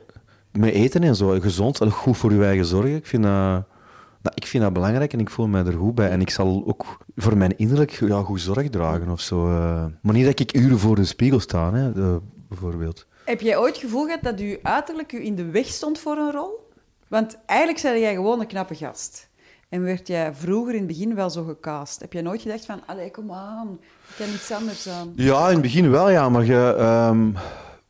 Met 0.51 0.73
eten 0.73 1.03
en 1.03 1.15
zo, 1.15 1.39
gezond 1.39 1.81
en 1.81 1.91
goed 1.91 2.17
voor 2.17 2.33
je 2.33 2.43
eigen 2.45 2.65
zorgen. 2.65 2.95
Ik 2.95 3.05
vind, 3.05 3.23
dat, 3.23 3.31
nou, 4.21 4.35
ik 4.35 4.45
vind 4.47 4.63
dat 4.63 4.73
belangrijk 4.73 5.13
en 5.13 5.19
ik 5.19 5.29
voel 5.29 5.47
me 5.47 5.63
er 5.63 5.73
goed 5.73 5.95
bij. 5.95 6.09
En 6.09 6.21
ik 6.21 6.29
zal 6.29 6.63
ook 6.65 6.97
voor 7.15 7.37
mijn 7.37 7.57
innerlijk 7.57 7.91
ja, 7.91 8.21
goed 8.21 8.41
zorg 8.41 8.69
dragen 8.69 9.09
of 9.09 9.21
zo. 9.21 9.47
eh. 9.47 9.85
Maar 10.01 10.13
niet 10.13 10.25
dat 10.25 10.39
ik 10.39 10.53
uren 10.53 10.79
voor 10.79 10.95
de 10.95 11.05
spiegel 11.05 11.39
sta, 11.39 11.73
hè, 11.73 11.91
eh, 11.91 12.15
bijvoorbeeld. 12.49 13.05
Heb 13.25 13.41
jij 13.41 13.57
ooit 13.57 13.73
het 13.73 13.83
gevoel 13.83 14.05
gehad 14.05 14.23
dat 14.23 14.39
je 14.39 14.59
uiterlijk 14.63 15.11
je 15.11 15.23
in 15.23 15.35
de 15.35 15.45
weg 15.45 15.67
stond 15.67 15.99
voor 15.99 16.17
een 16.17 16.31
rol? 16.31 16.69
Want 17.07 17.37
eigenlijk 17.45 17.79
zei 17.79 17.99
jij 17.99 18.13
gewoon 18.13 18.39
een 18.39 18.47
knappe 18.47 18.75
gast. 18.75 19.29
En 19.69 19.83
werd 19.83 20.07
jij 20.07 20.33
vroeger 20.33 20.73
in 20.73 20.77
het 20.79 20.87
begin 20.87 21.15
wel 21.15 21.29
zo 21.29 21.43
gecast. 21.43 21.99
Heb 21.99 22.13
jij 22.13 22.21
nooit 22.21 22.41
gedacht 22.41 22.65
van, 22.65 22.79
allee, 22.85 23.11
kom 23.11 23.31
aan, 23.31 23.79
ik 24.11 24.25
kan 24.25 24.33
iets 24.35 24.51
anders 24.51 24.89
aan. 24.89 25.13
Ja, 25.15 25.45
in 25.47 25.53
het 25.53 25.61
begin 25.61 25.89
wel, 25.89 26.09
ja. 26.09 26.29
Maar 26.29 26.45
je, 26.45 26.75
ehm, 26.77 27.31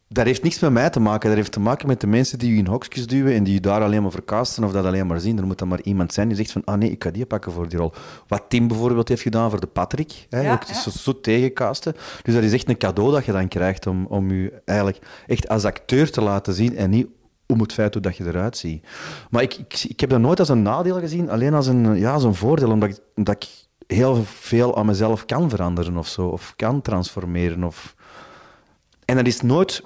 dat 0.07 0.25
heeft 0.25 0.43
niks 0.43 0.59
met 0.59 0.71
mij 0.71 0.89
te 0.89 0.99
maken. 0.99 1.27
Dat 1.29 1.37
heeft 1.37 1.51
te 1.51 1.59
maken 1.59 1.87
met 1.87 2.01
de 2.01 2.07
mensen 2.07 2.39
die 2.39 2.51
je 2.51 2.57
in 2.57 2.67
hokjes 2.67 3.07
duwen 3.07 3.33
en 3.33 3.43
die 3.43 3.53
je 3.53 3.59
daar 3.59 3.81
alleen 3.81 4.01
maar 4.01 4.11
verkasten 4.11 4.63
of 4.63 4.71
dat 4.71 4.85
alleen 4.85 5.07
maar 5.07 5.19
zien. 5.19 5.37
Er 5.37 5.45
moet 5.45 5.59
dan 5.59 5.67
maar 5.67 5.81
iemand 5.81 6.13
zijn 6.13 6.27
die 6.27 6.37
zegt 6.37 6.51
van, 6.51 6.63
ah 6.65 6.77
nee, 6.77 6.91
ik 6.91 7.03
ga 7.03 7.11
die 7.11 7.25
pakken 7.25 7.51
voor 7.51 7.69
die 7.69 7.79
rol. 7.79 7.91
Wat 8.27 8.43
Tim 8.47 8.67
bijvoorbeeld 8.67 9.07
heeft 9.07 9.21
gedaan 9.21 9.49
voor 9.49 9.59
de 9.59 9.67
Patrick. 9.67 10.27
Hè, 10.29 10.41
Ja, 10.41 10.53
ook 10.53 10.63
ja. 10.63 10.73
Zo, 10.73 10.89
zo. 10.89 11.13
Dus 11.21 12.33
dat 12.33 12.43
is 12.43 12.53
echt 12.53 12.69
een 12.69 12.77
cadeau 12.77 13.11
dat 13.11 13.25
je 13.25 13.31
dan 13.31 13.47
krijgt 13.47 13.87
om, 13.87 14.05
om 14.05 14.31
je 14.31 14.61
eigenlijk 14.65 14.99
echt 15.27 15.49
als 15.49 15.65
acteur 15.65 16.11
te 16.11 16.21
laten 16.21 16.53
zien 16.53 16.77
en 16.77 16.89
niet 16.89 17.07
om 17.47 17.59
het 17.59 17.73
feit 17.73 17.93
hoe 17.93 18.03
dat 18.03 18.17
je 18.17 18.25
eruit 18.25 18.57
ziet. 18.57 18.87
Maar 19.29 19.41
ik, 19.41 19.53
ik, 19.53 19.83
ik 19.87 19.99
heb 19.99 20.09
dat 20.09 20.19
nooit 20.19 20.39
als 20.39 20.49
een 20.49 20.61
nadeel 20.61 20.99
gezien, 20.99 21.29
alleen 21.29 21.53
als 21.53 21.67
een, 21.67 21.95
ja, 21.95 22.13
als 22.13 22.23
een 22.23 22.35
voordeel, 22.35 22.71
omdat 22.71 22.89
ik, 22.89 22.97
omdat 23.15 23.35
ik 23.35 23.49
heel 23.93 24.23
veel 24.25 24.77
aan 24.77 24.85
mezelf 24.85 25.25
kan 25.25 25.49
veranderen 25.49 25.97
of 25.97 26.07
zo, 26.07 26.25
of 26.27 26.53
kan 26.55 26.81
transformeren. 26.81 27.63
Of... 27.63 27.95
En 29.05 29.15
dat 29.15 29.27
is 29.27 29.41
nooit 29.41 29.81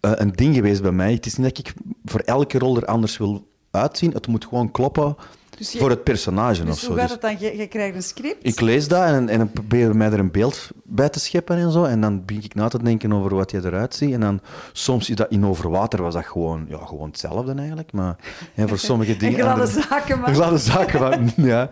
eh, 0.00 0.10
een 0.14 0.32
ding 0.32 0.54
geweest 0.54 0.82
bij 0.82 0.92
mij. 0.92 1.12
Het 1.12 1.26
is 1.26 1.36
niet 1.36 1.48
dat 1.56 1.58
ik 1.66 1.74
voor 2.04 2.20
elke 2.20 2.58
rol 2.58 2.76
er 2.76 2.84
anders 2.86 3.16
wil 3.16 3.48
uitzien. 3.70 4.12
Het 4.12 4.26
moet 4.26 4.44
gewoon 4.44 4.70
kloppen 4.70 5.16
Dus 5.58 5.72
je- 5.72 5.78
voor 5.78 5.90
het 5.90 6.04
personage 6.04 6.62
of 6.62 6.68
Dus 6.68 6.80
zo. 6.80 6.86
hoe 6.86 6.96
gaat 6.96 7.04
Dus 7.04 7.12
het 7.12 7.40
dan? 7.40 7.48
Je, 7.50 7.56
je 7.56 7.66
krijgt 7.66 7.94
een 7.96 8.02
script. 8.02 8.46
ik 8.46 8.60
lees 8.60 8.88
dat 8.88 9.02
en, 9.02 9.28
en 9.28 9.50
probeer 9.52 9.96
mij 9.96 10.10
er 10.12 10.18
een 10.18 10.30
beeld 10.30 10.68
bij 10.84 11.08
te 11.08 11.20
scheppen 11.20 11.56
en 11.56 11.72
zo. 11.72 11.84
En 11.84 12.00
dan 12.00 12.24
begin 12.24 12.44
ik 12.44 12.54
na 12.54 12.68
te 12.68 12.82
denken 12.82 13.12
over 13.12 13.34
wat 13.34 13.50
je 13.50 13.60
eruit 13.64 13.94
ziet. 13.94 14.12
En 14.12 14.20
dan 14.20 14.40
soms 14.72 15.10
is 15.10 15.16
dat 15.16 15.30
in 15.30 15.46
overwater 15.46 16.02
was 16.02 16.14
dat 16.14 16.26
gewoon, 16.26 16.66
ja, 16.68 16.78
gewoon 16.86 17.08
hetzelfde 17.08 17.54
eigenlijk. 17.54 17.92
Maar 17.92 18.16
hè, 18.54 18.68
voor 18.68 18.78
sommige 18.78 19.12
En 19.12 19.18
dingen. 19.18 19.38
gladde 19.40 19.62
andere- 19.62 19.82
zaken 19.88 20.18
maken. 20.20 20.34
Gladde 20.34 20.58
zaken, 20.58 21.00
maar 21.00 21.20
ja. 21.46 21.68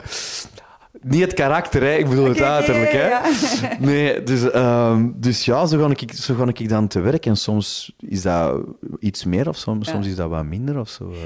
Niet 1.04 1.20
het 1.20 1.32
karakter, 1.34 1.82
hè. 1.82 1.94
ik 1.94 2.08
bedoel 2.08 2.28
het 2.28 2.40
uiterlijk. 2.40 2.90
Hè. 2.92 3.08
ja. 3.08 3.22
Nee, 3.78 4.22
dus, 4.22 4.50
ehm, 4.50 5.10
dus 5.14 5.44
ja, 5.44 5.66
zo 5.66 5.78
ga, 5.78 5.90
ik, 5.90 6.12
zo 6.12 6.34
ga 6.34 6.46
ik 6.46 6.68
dan 6.68 6.88
te 6.88 7.00
werk. 7.00 7.26
En 7.26 7.36
soms 7.36 7.92
is 7.98 8.22
dat 8.22 8.60
iets 8.98 9.24
meer 9.24 9.48
of 9.48 9.56
soms, 9.56 9.86
Ja. 9.86 9.92
soms 9.92 10.06
is 10.06 10.16
dat 10.16 10.28
wat 10.28 10.44
minder 10.44 10.78
of 10.80 10.88
zo. 10.88 11.10
eh. 11.10 11.16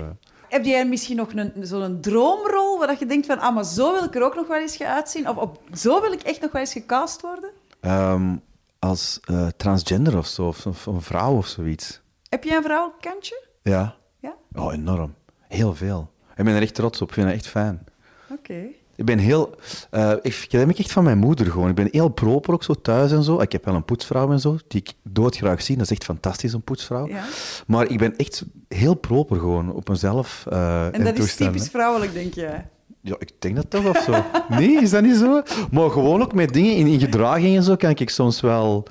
Heb 0.49 0.65
jij 0.65 0.87
misschien 0.87 1.17
nog 1.17 1.33
een, 1.35 1.53
zo'n 1.61 2.01
droomrol 2.01 2.79
waar 2.79 2.87
dat 2.87 2.99
je 2.99 3.07
denkt 3.07 3.27
van, 3.27 3.39
ah, 3.39 3.55
maar 3.55 3.65
zo 3.65 3.93
wil 3.93 4.05
ik 4.05 4.15
er 4.15 4.23
ook 4.25 4.35
nog 4.35 4.47
wel 4.47 4.61
eens 4.61 4.77
gaan 4.77 4.95
uitzien? 4.95 5.29
Of 5.29 5.37
op, 5.37 5.61
zo 5.75 6.01
wil 6.01 6.13
ik 6.13 6.23
echt 6.23 6.41
nog 6.41 6.53
wel 6.53 6.61
eens 6.61 6.73
gecast 6.73 7.21
worden? 7.21 7.51
Ehm, 7.81 8.37
als 8.79 9.21
eh, 9.25 9.47
transgender 9.57 10.17
of 10.19 10.27
zo, 10.27 10.47
of, 10.47 10.67
of 10.67 10.87
een 10.87 11.03
vrouw 11.03 11.37
of 11.37 11.47
zoiets. 11.47 12.01
Heb 12.29 12.45
jij 12.45 12.57
een 12.57 12.63
vrouwenkantje? 12.63 13.43
Ja. 13.63 13.95
Ja? 14.21 14.35
Oh, 14.55 14.73
enorm. 14.75 15.15
Heel 15.49 15.75
veel. 15.75 16.11
Ik 16.37 16.45
ben 16.45 16.55
er 16.55 16.63
echt 16.63 16.75
trots 16.75 17.03
op. 17.03 17.09
Ik 17.09 17.15
vind 17.15 17.27
het 17.27 17.37
echt 17.37 17.47
fijn. 17.49 17.85
Oké. 18.31 18.63
Ik 18.99 19.05
ben 19.05 19.19
heel... 19.19 19.55
eh, 19.91 20.13
ik, 20.23 20.47
heb 20.51 20.71
echt 20.79 20.93
van 20.93 21.05
mijn 21.05 21.19
moeder 21.19 21.47
gewoon. 21.51 21.69
Ik 21.69 21.75
ben 21.75 21.89
heel 21.91 22.09
proper 22.09 22.53
ook 22.55 22.63
zo 22.63 22.75
thuis 22.75 23.13
en 23.13 23.23
zo. 23.23 23.41
Ik 23.41 23.53
heb 23.53 23.65
wel 23.65 23.75
een 23.75 23.85
poetsvrouw 23.85 24.33
en 24.33 24.41
zo, 24.41 24.59
die 24.69 24.81
ik 24.81 24.93
doodgraag 25.03 25.63
zie. 25.63 25.77
Dat 25.77 25.85
is 25.85 25.91
echt 25.91 26.05
fantastisch, 26.05 26.53
een 26.53 26.63
poetsvrouw. 26.63 27.09
Ja. 27.09 27.25
Maar 27.67 27.91
ik 27.91 27.99
ben 27.99 28.17
echt 28.17 28.45
heel 28.69 28.95
proper 28.95 29.39
gewoon 29.39 29.73
op 29.73 29.89
mezelf. 29.89 30.47
eh, 30.51 30.95
En 30.95 31.05
dat 31.05 31.19
is 31.19 31.35
typisch 31.35 31.69
vrouwelijk, 31.69 32.13
denk 32.13 32.35
jij? 32.35 32.69
Ja, 33.01 33.17
ik 33.19 33.31
denk 33.39 33.57
dat 33.57 33.71
toch 33.71 33.87
of 33.89 33.99
zo. 34.03 34.25
Nee, 34.59 34.81
is 34.83 34.91
dat 34.91 35.03
niet 35.03 35.17
zo? 35.17 35.43
Maar 35.71 35.91
gewoon 35.91 36.23
ook 36.23 36.35
met 36.35 36.53
dingen 36.53 36.77
in, 36.77 36.87
in 36.87 37.01
gedraging 37.01 37.57
en 37.57 37.63
zo 37.63 37.77
kan 37.77 37.91
ik 37.91 38.11
soms 38.11 38.41
wel... 38.41 38.87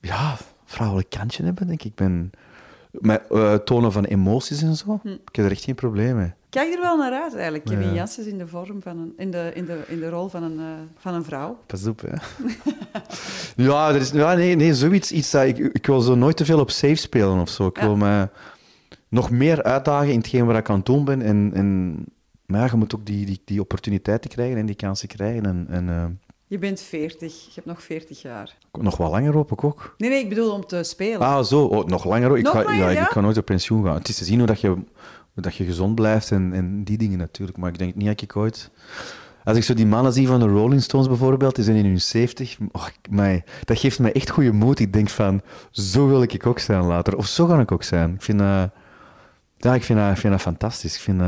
Ja, 0.00 0.36
vrouwelijk 0.64 1.10
kantje 1.10 1.44
hebben, 1.44 1.66
denk 1.66 1.80
ik. 1.80 1.86
Ik 1.86 1.94
ben... 1.94 2.30
Met 2.90 3.22
eh, 3.30 3.54
tonen 3.54 3.92
van 3.92 4.04
emoties 4.04 4.62
en 4.62 4.76
zo, 4.76 5.00
Hm. 5.02 5.08
ik 5.08 5.36
heb 5.36 5.44
er 5.44 5.50
echt 5.50 5.64
geen 5.64 5.74
probleem 5.74 6.16
mee. 6.16 6.32
Kijk 6.50 6.74
er 6.74 6.80
wel 6.80 6.96
naar 6.96 7.12
uit, 7.12 7.34
eigenlijk. 7.34 7.64
Kevin 7.64 7.86
Ja. 7.88 7.94
Janssens 7.94 8.26
in 8.26 8.38
de 8.38 8.46
vorm 8.46 8.82
van 8.82 8.98
een... 8.98 9.12
In 9.16 9.30
de, 9.30 9.50
in 9.54 9.64
de, 9.64 9.82
in 9.88 10.00
de 10.00 10.08
rol 10.08 10.28
van 10.28 10.42
een, 10.42 10.58
eh, 10.58 10.64
van 10.96 11.14
een 11.14 11.24
vrouw. 11.24 11.58
Pas 11.66 11.86
op, 11.86 12.00
hè. 12.00 12.12
ja, 13.64 13.88
er 13.88 13.94
is, 14.00 14.10
ja 14.10 14.34
nee, 14.34 14.54
nee, 14.56 14.74
zoiets. 14.74 15.12
Iets 15.12 15.30
dat, 15.30 15.44
ik, 15.44 15.58
ik 15.58 15.86
wil 15.86 16.00
zo 16.00 16.14
nooit 16.14 16.36
te 16.36 16.44
veel 16.44 16.60
op 16.60 16.70
safe 16.70 16.94
spelen 16.94 17.40
of 17.40 17.48
zo. 17.48 17.66
Ik 17.66 17.76
Ja. 17.76 17.82
wil 17.86 17.96
me 17.96 18.28
nog 19.08 19.30
meer 19.30 19.62
uitdagen 19.62 20.10
in 20.12 20.18
hetgeen 20.18 20.46
waar 20.46 20.56
ik 20.56 20.70
aan 20.70 20.76
het 20.76 20.86
doen 20.86 21.04
ben. 21.04 21.22
En, 21.22 21.50
en, 21.54 21.94
maar 22.46 22.60
ja, 22.60 22.66
je 22.70 22.76
moet 22.76 22.94
ook 22.94 23.06
die, 23.06 23.26
die, 23.26 23.40
die 23.44 23.60
opportuniteiten 23.60 24.30
krijgen 24.30 24.56
en 24.56 24.66
die 24.66 24.74
kansen 24.76 25.08
krijgen. 25.08 25.46
En, 25.46 25.66
en 25.70 25.88
eh, 25.88 26.04
Je 26.46 26.58
bent 26.58 26.80
40. 26.80 27.44
Je 27.44 27.50
hebt 27.54 27.66
nog 27.66 27.82
40 27.82 28.22
jaar. 28.22 28.56
nog 28.80 28.96
wat 28.96 29.10
langer 29.10 29.32
hoop 29.32 29.52
ik 29.52 29.64
ook. 29.64 29.94
Nee, 29.98 30.10
nee, 30.10 30.20
ik 30.22 30.28
bedoel 30.28 30.52
om 30.52 30.66
te 30.66 30.82
spelen. 30.82 31.20
Ah, 31.20 31.44
zo. 31.44 31.64
Oh, 31.64 31.86
nog 31.86 32.04
langer. 32.04 32.28
hoor. 32.28 32.38
Ik, 32.38 32.44
Nog 32.44 32.52
ga, 32.52 32.62
langer, 32.62 32.78
ja, 32.78 32.88
ja? 32.90 33.02
ik 33.02 33.08
ga 33.10 33.20
nooit 33.20 33.36
op 33.36 33.44
pensioen 33.44 33.84
gaan. 33.84 33.94
Het 33.94 34.08
is 34.08 34.16
te 34.16 34.24
zien 34.24 34.38
hoe, 34.38 34.46
dat 34.46 34.60
je, 34.60 34.76
dat 35.42 35.56
je 35.56 35.64
gezond 35.64 35.94
blijft 35.94 36.30
en, 36.30 36.52
en 36.52 36.84
die 36.84 36.98
dingen 36.98 37.18
natuurlijk. 37.18 37.58
Maar 37.58 37.68
ik 37.68 37.78
denk 37.78 37.94
niet 37.94 38.06
dat 38.06 38.20
ik 38.20 38.36
ooit... 38.36 38.70
Als 39.44 39.56
ik 39.56 39.62
zo 39.62 39.74
die 39.74 39.86
mannen 39.86 40.12
zie 40.12 40.26
van 40.26 40.40
de 40.40 40.46
Rolling 40.46 40.82
Stones 40.82 41.08
bijvoorbeeld, 41.08 41.54
die 41.54 41.64
zijn 41.64 41.76
in 41.76 41.84
hun 41.84 42.00
70, 42.00 42.58
oh, 42.72 42.86
mij, 43.10 43.44
dat 43.64 43.78
geeft 43.78 43.98
mij 43.98 44.12
echt 44.12 44.30
goede 44.30 44.52
moed. 44.52 44.78
Ik 44.78 44.92
denk 44.92 45.08
van, 45.08 45.40
zo 45.70 46.08
wil 46.08 46.22
ik 46.22 46.46
ook 46.46 46.58
zijn 46.58 46.82
later. 46.82 47.16
Of 47.16 47.26
zo 47.26 47.46
ga 47.46 47.60
ik 47.60 47.72
ook 47.72 47.82
zijn. 47.82 48.14
Ik 48.14 48.22
vind, 48.22 48.38
dat 48.38 48.70
ja, 49.56 49.74
ik 49.74 49.84
vind, 49.84 49.98
ik 49.98 50.16
vind 50.16 50.32
dat 50.32 50.42
fantastisch. 50.42 50.94
Ik 50.94 51.00
vind, 51.00 51.20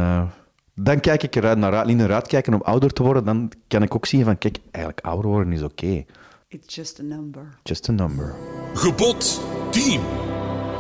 dan 0.75 1.01
kijk 1.01 1.23
ik 1.23 1.37
eruit 1.37 1.59
naar, 1.59 1.87
niet 1.87 1.97
naar 1.97 2.13
uitkijken 2.13 2.55
om 2.55 2.63
ouder 2.63 2.91
te 2.93 3.03
worden. 3.03 3.25
Dan 3.25 3.53
kan 3.69 3.83
ik 3.83 3.95
ook 3.95 4.07
zien 4.07 4.25
van, 4.25 4.39
kijk, 4.39 4.59
eigenlijk 4.71 5.07
ouder 5.07 5.31
worden 5.31 5.53
is 5.53 5.63
oké. 5.63 6.05
It's 6.49 6.75
just 6.75 7.01
a 7.01 7.03
number. 7.03 7.43
Just 7.63 7.89
a 7.89 7.93
number. 7.93 8.35
Gebod 8.75 9.43
10. 9.71 10.01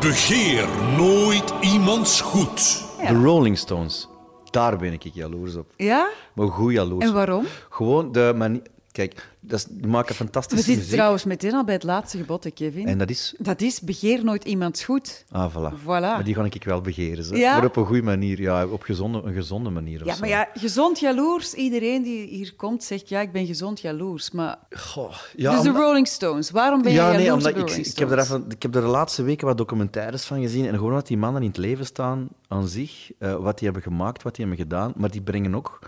Begeer 0.01 0.68
nooit 0.97 1.55
iemands 1.61 2.20
goed. 2.20 2.89
Ja. 3.03 3.09
De 3.13 3.23
Rolling 3.23 3.59
Stones. 3.59 4.09
Daar 4.51 4.77
ben 4.77 4.93
ik 4.93 5.03
jaloers 5.03 5.57
op. 5.57 5.73
Ja? 5.77 6.11
Maar 6.35 6.47
goed 6.49 6.73
jaloers. 6.73 7.05
En 7.05 7.13
waarom? 7.13 7.45
Gewoon 7.71 8.13
de 8.13 8.33
manier... 8.37 8.63
Kijk, 9.01 9.29
dat 9.41 9.59
is, 9.59 9.65
die 9.65 9.87
maken 9.87 10.09
We 10.09 10.15
fantastische 10.15 10.57
zitten 10.65 10.77
muziek. 10.81 10.95
trouwens 10.95 11.25
meteen 11.25 11.55
al 11.55 11.65
bij 11.65 11.75
het 11.75 11.83
laatste 11.83 12.19
gebod, 12.19 12.53
Kevin. 12.55 12.87
En 12.87 12.99
dat 12.99 13.11
is... 13.11 13.35
Dat 13.39 13.61
is, 13.61 13.81
begeer 13.81 14.25
nooit 14.25 14.45
iemands 14.45 14.85
goed. 14.85 15.25
Ah, 15.31 15.55
voilà. 15.55 15.79
Voilà. 15.81 15.85
Maar 15.85 16.25
die 16.25 16.35
ga 16.35 16.45
ik 16.45 16.65
wel 16.65 16.81
begeren. 16.81 17.25
Zo. 17.25 17.37
Ja? 17.37 17.55
Maar 17.57 17.65
op 17.65 17.77
een 17.77 17.87
goede 17.87 18.03
manier. 18.03 18.41
Ja, 18.41 18.67
op 18.67 18.83
gezonde, 18.83 19.23
een 19.25 19.33
gezonde 19.35 19.71
manier 19.71 20.05
Ja, 20.05 20.17
maar 20.21 20.29
ja, 20.29 20.49
gezond 20.55 20.99
jaloers. 21.01 21.55
Iedereen 21.55 22.03
die 22.03 22.27
hier 22.27 22.55
komt 22.57 22.85
zegt, 22.85 23.09
ja, 23.09 23.21
ik 23.21 23.33
ben 23.33 23.47
gezond 23.47 23.81
jaloers. 23.81 24.31
Maar... 24.31 24.59
Goh, 24.71 25.15
ja, 25.37 25.53
dus 25.53 25.63
de 25.63 25.69
omdat- 25.69 25.83
Rolling 25.83 26.07
Stones, 26.07 26.51
waarom 26.51 26.83
ben 26.83 26.91
je 26.93 26.97
ja, 26.97 27.05
jaloers 27.05 27.23
nee, 27.23 27.33
omdat 27.33 27.77
ik, 27.77 27.87
ik, 27.87 27.99
heb 27.99 28.11
er 28.11 28.19
even, 28.19 28.45
ik 28.49 28.63
heb 28.63 28.75
er 28.75 28.81
de 28.81 28.87
laatste 28.87 29.23
weken 29.23 29.47
wat 29.47 29.59
documentaires 29.59 30.25
van 30.25 30.41
gezien. 30.41 30.67
En 30.67 30.75
gewoon 30.75 30.93
dat 30.93 31.07
die 31.07 31.19
mannen 31.19 31.43
in 31.43 31.49
het 31.49 31.57
leven 31.57 31.87
staan 31.87 32.29
aan 32.49 32.69
zich, 32.69 33.11
eh, 33.19 33.35
wat 33.35 33.59
die 33.59 33.65
hebben 33.65 33.83
gemaakt, 33.83 34.23
wat 34.23 34.35
die 34.37 34.47
hebben 34.47 34.65
gedaan. 34.65 34.93
Maar 34.97 35.11
die 35.11 35.23
brengen 35.23 35.55
ook, 35.55 35.79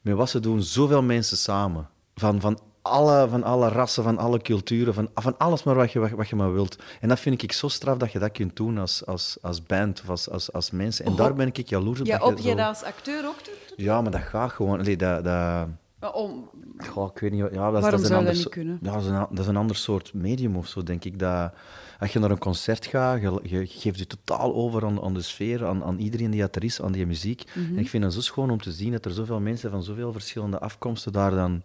met 0.00 0.14
wat 0.14 0.30
ze 0.30 0.40
doen, 0.40 0.62
zoveel 0.62 1.02
mensen 1.02 1.36
samen. 1.36 1.88
Van, 2.18 2.40
van, 2.40 2.58
alle, 2.82 3.28
van 3.28 3.42
alle 3.42 3.68
rassen, 3.68 4.02
van 4.02 4.18
alle 4.18 4.38
culturen, 4.38 4.94
van, 4.94 5.08
van 5.14 5.38
alles 5.38 5.62
maar 5.62 5.74
wat 5.74 5.92
je, 5.92 5.98
wat, 5.98 6.10
wat 6.10 6.28
je 6.28 6.36
maar 6.36 6.52
wilt. 6.52 6.78
En 7.00 7.08
dat 7.08 7.20
vind 7.20 7.42
ik 7.42 7.52
zo 7.52 7.68
straf 7.68 7.96
dat 7.96 8.12
je 8.12 8.18
dat 8.18 8.32
kunt 8.32 8.56
doen 8.56 8.78
als, 8.78 9.06
als, 9.06 9.38
als 9.42 9.62
band 9.62 10.00
of 10.00 10.08
als, 10.08 10.30
als, 10.30 10.52
als 10.52 10.70
mensen. 10.70 11.04
En 11.04 11.16
daar 11.16 11.34
ben 11.34 11.46
ik 11.46 11.68
jaloers 11.68 12.00
op. 12.00 12.06
Ja, 12.06 12.18
op 12.18 12.38
je 12.38 12.54
dat 12.54 12.66
als 12.66 12.82
acteur 12.82 13.26
ook 13.26 13.44
doet? 13.44 13.74
Ja, 13.76 14.02
maar 14.02 14.10
dat 14.10 14.20
gaat 14.20 14.50
gewoon. 14.50 14.78
Allee, 14.78 14.96
dat, 14.96 15.24
dat, 15.24 15.66
Maar 16.00 16.12
Om, 16.12 16.50
Goh, 16.86 17.10
ik 17.14 17.20
weet 17.20 17.30
niet. 17.30 17.40
Ja, 17.40 17.70
dat 17.70 17.74
is, 17.74 17.80
Waarom 17.80 17.82
dat 17.82 17.92
is 17.92 18.00
een 18.00 18.06
zou 18.06 18.08
dat 18.08 18.18
ander 18.18 18.34
niet 18.34 18.48
kunnen? 18.48 18.78
Ja, 18.82 18.92
dat 18.92 19.02
is, 19.02 19.08
een, 19.08 19.26
dat 19.30 19.38
is 19.38 19.46
een 19.46 19.56
ander 19.56 19.76
soort 19.76 20.14
medium 20.14 20.56
of 20.56 20.66
zo, 20.66 20.82
denk 20.82 21.04
ik. 21.04 21.18
Dat, 21.18 21.52
als 22.00 22.12
je 22.12 22.18
naar 22.18 22.30
een 22.30 22.38
concert 22.38 22.86
gaat, 22.86 23.20
je, 23.20 23.40
je 23.42 23.66
geeft 23.66 23.98
je 23.98 24.06
totaal 24.06 24.54
over 24.54 24.84
aan, 24.84 25.02
aan 25.02 25.14
de 25.14 25.22
sfeer, 25.22 25.66
aan, 25.66 25.84
aan 25.84 25.98
iedereen 25.98 26.30
die 26.30 26.42
er 26.42 26.64
is, 26.64 26.82
aan 26.82 26.92
die 26.92 27.06
muziek. 27.06 27.44
Mhm. 27.54 27.76
En 27.76 27.78
ik 27.78 27.88
vind 27.88 28.04
het 28.04 28.12
zo 28.12 28.20
schoon 28.20 28.50
om 28.50 28.60
te 28.60 28.72
zien 28.72 28.92
dat 28.92 29.04
er 29.04 29.10
zoveel 29.10 29.40
mensen 29.40 29.70
van 29.70 29.82
zoveel 29.82 30.12
verschillende 30.12 30.58
afkomsten 30.58 31.12
daar 31.12 31.30
dan 31.30 31.62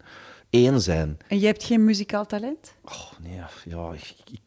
één 0.54 0.80
zijn. 0.80 1.18
en 1.28 1.38
je 1.40 1.46
hebt 1.46 1.64
geen 1.64 1.84
muzikaal 1.84 2.26
talent? 2.26 2.74
Oh, 2.84 3.12
nee, 3.22 3.40
ja, 3.64 3.92
ik, 3.92 4.14
ik, 4.30 4.40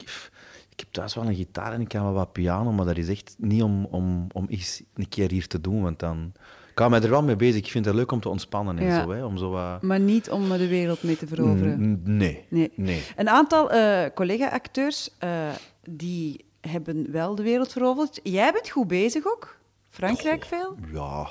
ik 0.70 0.80
heb 0.80 0.88
thuis 0.92 1.16
wel 1.16 1.26
een 1.26 1.36
gitaar 1.36 1.74
en 1.74 1.82
ik 1.82 1.88
kan 1.88 2.04
wel 2.04 2.14
wat 2.14 2.32
piano, 2.32 2.72
maar 2.72 2.86
dat 2.86 2.98
is 2.98 3.10
echt 3.10 3.36
niet 3.38 3.64
om, 3.64 3.86
om, 3.86 4.28
om 4.34 4.46
eens 4.50 4.84
een 4.94 5.10
keer 5.10 5.32
hier 5.32 5.48
te 5.48 5.62
doen, 5.62 5.82
want 5.82 6.00
dan... 6.00 6.34
Ik 6.72 6.84
hou 6.84 6.90
mij 6.90 7.02
er 7.02 7.10
wel 7.10 7.24
mee 7.24 7.36
bezig. 7.36 7.56
Ik 7.66 7.72
vind 7.72 7.86
het 7.86 7.96
leuk 7.96 8.12
om 8.12 8.20
te 8.20 8.30
ontspannen 8.30 8.78
en 8.78 8.86
Ja. 8.86 9.04
zo, 9.04 9.12
hè, 9.12 9.26
om 9.26 9.38
zo 9.38 9.50
wat... 9.50 9.82
Maar 9.82 10.00
niet 10.00 10.30
om 10.30 10.50
de 10.50 10.68
wereld 10.68 11.04
mee 11.04 11.18
te 11.18 11.28
veroveren? 11.28 12.02
Nee. 12.04 12.46
Nee. 12.50 12.72
nee. 12.76 13.04
Een 13.16 13.30
aantal 13.30 13.72
eh, 13.72 14.06
collega-acteurs 14.16 15.10
eh, 15.18 15.50
die 15.90 16.46
hebben 16.62 17.12
wel 17.12 17.36
de 17.36 17.44
wereld 17.44 17.72
veroverd. 17.72 18.20
Jij 18.24 18.52
bent 18.52 18.70
goed 18.70 18.88
bezig 18.88 19.26
ook. 19.26 19.58
Frankrijk 19.90 20.46
veel. 20.46 20.76
Ja, 20.94 21.30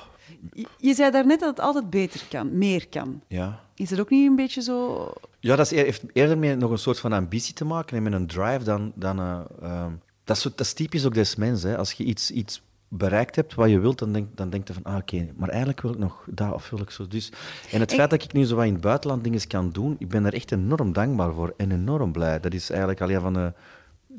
Je, 0.53 0.67
je 0.77 0.93
zei 0.93 1.11
daarnet 1.11 1.39
dat 1.39 1.49
het 1.49 1.59
altijd 1.59 1.89
beter 1.89 2.25
kan, 2.29 2.57
meer 2.57 2.87
kan. 2.87 3.21
ja. 3.27 3.65
Is 3.75 3.89
dat 3.89 3.99
ook 3.99 4.09
niet 4.09 4.29
een 4.29 4.35
beetje 4.35 4.61
zo... 4.61 5.11
Ja, 5.39 5.55
dat 5.55 5.71
is 5.71 5.81
heeft 5.81 6.03
eerder 6.13 6.37
met 6.37 6.59
nog 6.59 6.71
een 6.71 6.77
soort 6.77 6.99
van 6.99 7.13
ambitie 7.13 7.53
te 7.53 7.65
maken 7.65 7.97
en 7.97 8.03
met 8.03 8.13
een 8.13 8.27
drive 8.27 8.63
dan... 8.63 8.91
dan 8.95 9.19
eh, 9.19 9.39
ehm, 9.61 9.91
dat, 10.23 10.37
is, 10.37 10.43
dat 10.43 10.59
is 10.59 10.73
typisch 10.73 11.05
ook 11.05 11.13
des 11.13 11.35
mens. 11.35 11.63
Hè. 11.63 11.77
Als 11.77 11.91
je 11.91 12.03
iets, 12.03 12.31
iets 12.31 12.61
bereikt 12.87 13.35
hebt 13.35 13.55
wat 13.55 13.69
je 13.69 13.79
wilt, 13.79 13.99
dan 13.99 14.11
denk, 14.11 14.37
dan 14.37 14.49
denk 14.49 14.67
je 14.67 14.73
van, 14.73 14.83
ah, 14.83 14.95
oké, 14.95 15.27
maar 15.35 15.49
eigenlijk 15.49 15.81
wil 15.81 15.91
ik 15.91 15.97
nog 15.97 16.25
dat 16.29 16.53
of 16.53 16.69
wil 16.69 16.79
ik 16.79 16.89
zo. 16.89 17.07
Dus, 17.07 17.31
en 17.71 17.79
het 17.79 17.93
feit 17.93 18.09
dat 18.09 18.23
ik 18.23 18.33
nu 18.33 18.45
zo 18.45 18.55
wat 18.55 18.65
in 18.65 18.73
het 18.73 18.81
buitenland 18.81 19.23
dingen 19.23 19.47
kan 19.47 19.69
doen, 19.69 19.95
ik 19.99 20.09
ben 20.09 20.25
er 20.25 20.33
echt 20.33 20.51
enorm 20.51 20.93
dankbaar 20.93 21.33
voor 21.33 21.53
en 21.57 21.71
enorm 21.71 22.11
blij. 22.11 22.39
Dat 22.39 22.53
is 22.53 22.69
eigenlijk 22.69 23.01
al 23.01 23.09
een 23.09 23.21
van 23.21 23.33
de, 23.33 23.53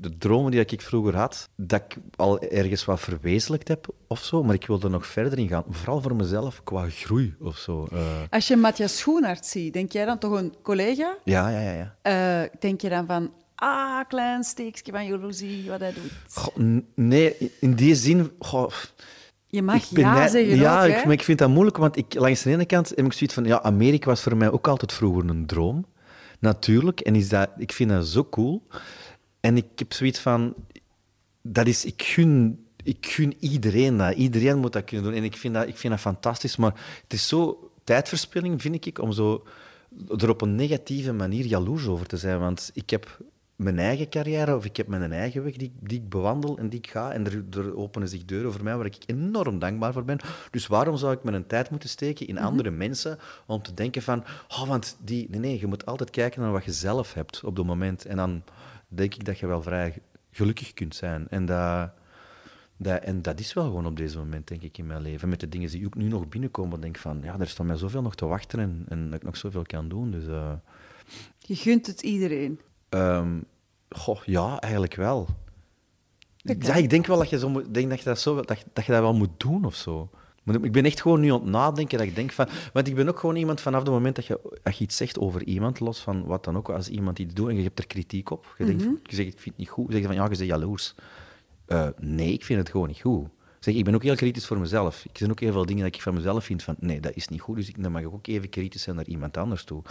de 0.01 0.19
dromen 0.19 0.51
die 0.51 0.61
ik 0.65 0.81
vroeger 0.81 1.17
had, 1.17 1.49
dat 1.57 1.81
ik 1.89 1.97
al 2.17 2.41
ergens 2.41 2.85
wat 2.85 3.01
verwezenlijkt 3.01 3.69
heb 3.69 3.87
of 4.07 4.25
zo, 4.25 4.43
maar 4.43 4.55
ik 4.55 4.67
wil 4.67 4.81
er 4.81 4.91
nog 4.91 5.07
verder 5.07 5.39
in 5.39 5.49
gaan. 5.49 5.65
Vooral 5.71 6.01
voor 6.03 6.17
mezelf, 6.17 6.61
qua 6.65 6.89
groei 6.89 7.35
of 7.41 7.57
zo. 7.57 7.87
eh. 7.93 7.99
Als 8.31 8.49
je 8.49 8.57
Matthias 8.57 8.99
Schoenaert 8.99 9.47
ziet, 9.47 9.73
denk 9.73 9.93
jij 9.93 10.05
dan 10.05 10.19
toch 10.19 10.33
een 10.33 10.55
collega? 10.63 11.17
ja, 11.25 11.49
ja, 11.49 11.61
ja. 11.61 11.73
ja. 11.73 11.95
Eh, 12.43 12.51
denk 12.61 12.81
je 12.81 12.89
dan 12.89 13.07
van, 13.07 13.33
ah, 13.55 14.01
klein 14.09 14.45
steekje 14.45 14.93
van 14.93 15.07
jaloezie 15.07 15.71
wat 15.71 15.81
hij 15.81 15.93
doet. 15.93 16.13
Goh, 16.35 16.57
nee, 16.95 17.37
in 17.61 17.75
die 17.75 17.95
zin... 17.95 18.31
goh, 18.39 18.71
Je 19.47 19.63
mag 19.63 19.85
ja 19.91 20.15
net- 20.15 20.31
zeggen 20.31 20.57
Ja, 20.57 20.83
ook, 20.87 20.89
ik, 20.91 21.05
maar 21.05 21.13
ik 21.13 21.23
vind 21.23 21.39
dat 21.39 21.49
moeilijk, 21.49 21.77
want 21.77 21.97
ik, 21.97 22.15
langs 22.15 22.43
de 22.43 22.51
ene 22.51 22.67
kant 22.67 22.89
heb 22.89 23.05
ik 23.05 23.13
zoiets 23.13 23.35
van... 23.35 23.45
Ja, 23.45 23.63
Amerika 23.63 24.07
was 24.07 24.23
voor 24.23 24.37
mij 24.37 24.51
ook 24.51 24.69
altijd 24.69 24.93
vroeger 24.93 25.29
een 25.31 25.47
droom. 25.47 25.87
Natuurlijk. 26.41 27.01
En 27.01 27.15
is 27.15 27.29
dat, 27.29 27.51
ik 27.57 27.73
vind 27.73 27.91
dat 27.91 28.07
zo 28.07 28.25
cool. 28.25 28.67
En 29.41 29.57
ik 29.57 29.67
heb 29.75 29.93
zoiets 29.93 30.19
van... 30.19 30.55
Dat 31.43 31.67
is... 31.67 31.85
Ik 31.85 32.03
gun, 32.03 32.67
ik 32.83 33.07
gun 33.07 33.35
iedereen 33.41 33.97
dat. 33.97 34.15
Iedereen 34.15 34.59
moet 34.59 34.73
dat 34.73 34.85
kunnen 34.85 35.07
doen. 35.07 35.15
En 35.15 35.25
ik 35.25 35.37
vind 35.37 35.55
dat, 35.55 35.69
ik 35.69 35.77
vind 35.77 35.93
dat 35.93 36.03
fantastisch. 36.03 36.57
Maar 36.57 37.01
het 37.03 37.13
is 37.13 37.29
zo 37.29 37.71
tijdverspilling, 37.85 38.63
vind 38.63 38.87
ik, 38.87 38.99
om 38.99 39.13
zo 39.13 39.47
er 40.19 40.29
op 40.29 40.41
een 40.41 40.55
negatieve 40.55 41.13
manier 41.13 41.45
jaloers 41.45 41.87
over 41.87 42.07
te 42.07 42.17
zijn. 42.17 42.39
Want 42.39 42.71
ik 42.75 42.91
heb 42.91 43.19
mijn 43.57 43.79
eigen 43.79 44.09
carrière, 44.09 44.57
of 44.57 44.65
ik 44.65 44.77
heb 44.77 44.87
mijn 44.87 45.13
eigen 45.13 45.45
weg 45.45 45.57
die, 45.57 45.73
die 45.81 45.99
ik 45.99 46.09
bewandel 46.09 46.59
en 46.59 46.69
die 46.69 46.79
ik 46.79 46.91
ga. 46.91 47.13
En 47.13 47.27
er, 47.27 47.45
er 47.51 47.77
openen 47.77 48.09
zich 48.09 48.25
deuren 48.25 48.53
voor 48.53 48.63
mij 48.63 48.77
waar 48.77 48.87
ik 48.87 48.97
enorm 49.07 49.59
dankbaar 49.59 49.93
voor 49.93 50.05
ben. 50.05 50.19
Dus 50.51 50.67
waarom 50.67 50.97
zou 50.97 51.13
ik 51.13 51.23
mijn 51.23 51.47
tijd 51.47 51.71
moeten 51.71 51.89
steken 51.89 52.27
in 52.27 52.39
andere 52.39 52.71
mensen 52.71 53.19
om 53.47 53.63
te 53.63 53.75
denken 53.75 54.03
van... 54.03 54.25
Oh, 54.49 54.69
want 54.69 54.97
die... 55.05 55.27
Nee, 55.31 55.41
nee, 55.41 55.61
je 55.61 55.67
moet 55.67 55.87
altijd 55.87 56.11
kijken 56.11 56.41
naar 56.41 56.53
wat 56.53 56.65
je 56.65 56.73
zelf 56.73 57.15
hebt 57.15 57.45
op 57.45 57.57
dat 57.57 57.67
moment. 57.67 58.05
En 58.05 58.17
dan 58.17 58.43
denk 58.89 59.15
ik 59.15 59.25
dat 59.25 59.39
je 59.39 59.47
wel 59.47 59.63
vrij 59.63 60.03
gelukkig 60.31 60.73
kunt 60.73 60.95
zijn. 60.95 61.29
En 61.29 61.47
dat... 61.47 61.91
Dat, 62.81 63.03
en 63.03 63.23
dat 63.23 63.41
is 63.41 63.53
wel 63.53 63.65
gewoon 63.65 63.87
op 63.87 63.97
deze 63.97 64.19
moment, 64.19 64.49
denk 64.49 64.63
ik, 64.63 64.79
in 64.79 64.87
mijn 64.87 65.03
leven. 65.03 65.29
Met 65.29 65.41
de 65.41 65.49
dingen 65.49 65.71
die 65.71 65.87
ook 65.87 65.95
nu 65.95 66.09
nog 66.09 66.29
binnenkomen, 66.29 66.81
denk 66.81 66.97
ik 66.97 67.03
van, 67.03 67.21
ja, 67.23 67.39
er 67.39 67.49
staat 67.49 67.67
mij 67.67 67.77
zoveel 67.77 68.03
nog 68.03 68.15
te 68.15 68.27
wachten 68.27 68.59
en, 68.61 68.85
en 68.89 69.05
dat 69.11 69.15
ik 69.15 69.23
nog 69.27 69.37
zoveel 69.37 69.63
kan 69.63 69.89
doen. 69.89 70.11
Dus, 70.11 70.27
eh, 70.27 70.53
Je 71.39 71.57
gunt 71.57 71.87
het 71.87 72.03
iedereen. 72.03 72.61
ehm, 72.89 73.41
goh, 73.89 74.23
ja, 74.25 74.61
eigenlijk 74.61 74.95
wel. 74.95 75.29
Ja, 76.37 76.75
ik 76.75 76.91
denk 76.91 77.07
wel 77.07 77.19
dat 77.19 77.31
je, 77.31 77.39
zo 77.39 77.49
moet, 77.49 77.75
denk 77.75 77.89
dat, 77.91 77.99
je 77.99 78.05
dat, 78.05 78.21
zo, 78.21 78.35
dat, 78.35 78.65
dat 78.73 78.85
je 78.85 78.93
dat 78.93 79.01
wel 79.01 79.15
moet 79.15 79.41
doen 79.41 79.65
of 79.65 79.75
zo. 79.75 80.11
Maar 80.49 80.65
ik 80.65 80.73
ben 80.73 80.85
echt 80.85 81.01
gewoon 81.01 81.21
nu 81.21 81.33
aan 81.33 81.41
het 81.41 81.51
nadenken 81.51 81.99
dat 81.99 82.07
ik 82.07 82.15
denk 82.15 82.33
van... 82.33 82.49
Want 82.73 82.89
ik 82.89 82.95
ben 82.95 83.09
ook 83.09 83.19
gewoon 83.19 83.37
iemand 83.37 83.61
vanaf 83.61 83.81
het 83.81 83.91
moment 83.91 84.17
dat 84.17 84.27
je, 84.27 84.59
dat 84.63 84.77
je 84.77 84.85
iets 84.85 84.97
zegt 84.97 85.19
over 85.19 85.43
iemand, 85.45 85.81
los 85.81 86.01
van 86.01 86.25
wat 86.25 86.45
dan 86.45 86.57
ook, 86.57 86.69
als 86.69 86.89
iemand 86.89 87.19
iets 87.19 87.35
doet 87.35 87.49
en 87.49 87.57
je 87.57 87.63
hebt 87.63 87.79
er 87.79 87.87
kritiek 87.87 88.31
op, 88.31 88.55
je, 88.59 88.65
denkt, 88.65 88.83
je 88.83 89.15
zegt, 89.15 89.29
ik 89.29 89.39
vind 89.39 89.45
het 89.45 89.57
niet 89.57 89.69
goed, 89.69 89.87
zeg 89.91 90.01
je 90.01 90.07
van, 90.07 90.15
ja, 90.15 90.23
je 90.23 90.29
bent 90.29 90.41
jaloers. 90.41 90.95
Eh, 91.67 91.89
nee, 92.01 92.33
ik 92.33 92.45
vind 92.45 92.59
het 92.59 92.71
gewoon 92.71 92.89
niet 92.89 93.01
goed. 93.01 93.29
Zeg, 93.59 93.75
ik 93.75 93.85
ben 93.85 93.95
ook 93.95 94.03
heel 94.03 94.15
kritisch 94.15 94.47
voor 94.47 94.59
mezelf. 94.59 95.05
Ik 95.05 95.19
zijn 95.19 95.31
ook 95.31 95.41
heel 95.41 95.53
veel 95.53 95.67
dingen 95.67 95.85
dat 95.85 95.95
ik 95.95 96.03
van 96.03 96.15
mezelf 96.15 96.45
vind 96.45 96.63
van, 96.63 96.77
nee, 96.79 97.01
dat 97.01 97.13
is 97.15 97.29
niet 97.29 97.41
goed, 97.41 97.57
dus 97.57 97.69
ik, 97.69 97.83
dan 97.83 97.93
mag 97.93 98.03
ik 98.03 98.13
ook 98.13 98.27
even 98.27 98.49
kritisch 98.49 98.83
zijn 98.83 98.97
naar 98.97 99.07
iemand 99.07 99.37
anders 99.37 99.65
toe. 99.65 99.83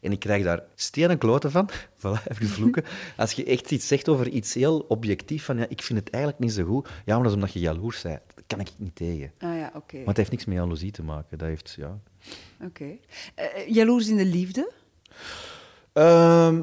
En 0.00 0.12
ik 0.12 0.18
krijg 0.18 0.44
daar 0.44 0.62
stenen 0.74 1.18
kloten 1.18 1.50
van, 1.50 1.70
voilà, 2.00 2.22
even 2.24 2.48
vloeken, 2.48 2.84
als 3.16 3.32
je 3.32 3.44
echt 3.44 3.70
iets 3.70 3.86
zegt 3.86 4.08
over 4.08 4.28
iets 4.28 4.54
heel 4.54 4.84
objectief, 4.88 5.44
van, 5.44 5.56
ja, 5.56 5.66
ik 5.68 5.82
vind 5.82 5.98
het 5.98 6.10
eigenlijk 6.10 6.42
niet 6.42 6.52
zo 6.52 6.64
goed, 6.64 6.88
ja, 7.04 7.14
maar 7.14 7.22
dat 7.22 7.26
is 7.26 7.34
omdat 7.34 7.52
je 7.52 7.60
jaloers 7.60 8.02
bent. 8.02 8.22
Dat 8.50 8.58
kan 8.58 8.66
ik 8.66 8.72
niet 8.76 8.96
tegen. 8.96 9.32
Ah 9.38 9.56
ja, 9.56 9.70
oké. 9.74 9.96
Maar 9.96 10.06
het 10.06 10.16
heeft 10.16 10.30
niks 10.30 10.44
met 10.44 10.56
jaloezie 10.56 10.90
te 10.90 11.02
maken. 11.02 11.38
Dat 11.38 11.48
heeft, 11.48 11.74
ja... 11.78 11.98
Oké. 12.64 12.96
Eh, 13.34 13.68
jaloers 13.68 14.08
in 14.08 14.16
de 14.16 14.24
liefde? 14.24 14.72
Ehm, 15.92 16.62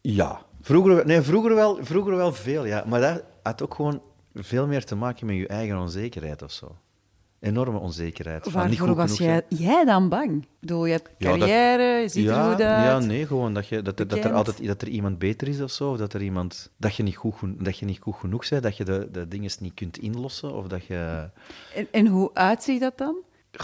ja. 0.00 0.46
Vroeger, 0.60 1.06
nee, 1.06 1.20
vroeger, 1.20 1.54
wel, 1.54 1.84
vroeger 1.84 2.16
wel 2.16 2.32
veel, 2.32 2.64
ja. 2.64 2.84
Maar 2.86 3.00
dat 3.00 3.24
had 3.42 3.62
ook 3.62 3.74
gewoon 3.74 4.02
veel 4.34 4.66
meer 4.66 4.84
te 4.84 4.94
maken 4.94 5.26
met 5.26 5.36
je 5.36 5.46
eigen 5.46 5.78
onzekerheid 5.78 6.42
of 6.42 6.52
zo. 6.52 6.76
Enorme 7.44 7.78
onzekerheid. 7.78 8.50
Waarvoor 8.50 8.94
was 8.94 9.18
jij, 9.18 9.42
jij 9.48 9.84
dan 9.84 10.08
bang? 10.08 10.42
Ik 10.42 10.48
bedoel, 10.60 10.84
je 10.86 10.92
hebt 10.92 11.10
Ja, 11.18 11.28
dat- 11.30 11.38
carrière, 11.38 11.82
je 12.00 12.08
ziet 12.08 12.26
er 12.26 12.32
ja, 12.34 12.50
goed 12.50 12.62
uit. 12.62 12.84
Ja, 12.84 12.98
nee, 12.98 13.26
gewoon 13.26 13.54
dat, 13.54 13.66
je, 13.68 13.82
dat, 13.82 13.98
er- 14.00 14.08
dat 14.08 14.24
er 14.24 14.32
altijd 14.32 14.66
dat 14.66 14.82
er 14.82 14.88
iemand 14.88 15.18
beter 15.18 15.48
is 15.48 15.60
of 15.60 15.70
zo. 15.70 15.90
Of 15.90 15.96
dat, 15.96 16.12
er 16.12 16.22
iemand, 16.22 16.70
dat, 16.76 16.96
je 16.96 17.02
niet 17.02 17.16
goed, 17.16 17.34
dat 17.58 17.78
je 17.78 17.84
niet 17.84 17.98
goed 18.00 18.14
genoeg 18.16 18.48
bent, 18.48 18.62
dat 18.62 18.76
je 18.76 18.84
de, 18.84 19.08
de 19.12 19.28
dingen 19.28 19.50
niet 19.60 19.74
kunt 19.74 19.98
inlossen. 19.98 20.54
Of 20.54 20.66
dat 20.66 20.84
je... 20.86 21.28
En, 21.74 21.86
en 21.90 22.06
hoe 22.06 22.30
uitziet 22.34 22.80
dat 22.80 22.98
dan? 22.98 23.16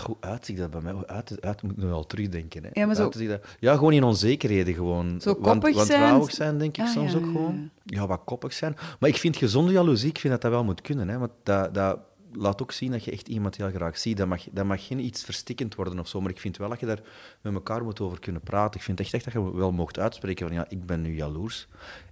Hoe 0.07 0.17
uitziet 0.21 0.57
dat 0.59 0.71
bij 0.71 0.81
mij? 0.81 0.93
Hoe 0.93 1.07
uit, 1.07 1.37
uit 1.41 1.63
moet 1.63 1.73
ik 1.73 1.77
nu 1.79 1.87
wel 1.87 2.07
terugdenken. 2.07 2.63
Hè. 2.65 2.71
Ja, 2.73 2.87
maar 2.87 2.95
zo- 2.95 3.09
dat, 3.09 3.41
ja, 3.61 3.75
gewoon 3.75 3.93
in 3.93 4.03
onzekerheden. 4.05 4.75
Gewoon. 4.75 5.21
Zo 5.21 5.33
Want- 5.41 5.63
koppig 5.63 5.85
zijn? 5.87 6.01
Wantrouwig 6.01 6.31
zijn, 6.35 6.59
denk 6.59 6.77
ik 6.77 6.85
Ah, 6.85 6.91
soms 6.91 7.13
ja, 7.13 7.19
ook 7.19 7.25
ja, 7.25 7.31
gewoon. 7.31 7.71
Ja, 7.85 8.07
wat 8.07 8.21
koppig 8.25 8.53
zijn. 8.53 8.77
Maar 9.01 9.09
ik 9.09 9.17
vind 9.17 9.37
gezonde 9.37 9.73
jaloezie, 9.73 10.09
ik 10.09 10.19
vind 10.19 10.33
dat 10.33 10.43
dat 10.43 10.51
wel 10.51 10.65
moet 10.65 10.81
kunnen. 10.81 11.09
Hè. 11.09 11.19
Want 11.19 11.31
dat, 11.43 11.75
dat 11.75 11.99
laat 12.33 12.63
ook 12.63 12.73
zien 12.73 12.91
dat 12.91 13.05
je 13.05 13.11
echt 13.11 13.29
iemand 13.29 13.57
heel 13.57 13.71
graag 13.71 13.99
ziet. 13.99 14.17
Dat 14.17 14.29
mag, 14.29 14.45
dat 14.53 14.65
mag 14.65 14.87
geen 14.87 15.05
iets 15.05 15.25
verstikkend 15.25 15.75
worden 15.75 15.99
of 15.99 16.09
zo. 16.09 16.21
Maar 16.21 16.31
ik 16.31 16.41
vind 16.41 16.57
wel 16.57 16.69
dat 16.69 16.81
je 16.81 16.87
daar 16.87 17.03
met 17.41 17.55
elkaar 17.55 17.85
moet 17.85 18.01
over 18.01 18.21
kunnen 18.21 18.43
praten. 18.43 18.81
Ik 18.81 18.87
vind 18.87 19.01
echt, 19.01 19.15
echt 19.15 19.25
dat 19.25 19.33
je 19.33 19.57
wel 19.57 19.73
mocht 19.73 19.99
uitspreken 19.99 20.47
van 20.47 20.57
ja, 20.57 20.67
ik 20.69 20.87
ben 20.87 21.03
nu 21.03 21.15
jaloers. 21.15 21.69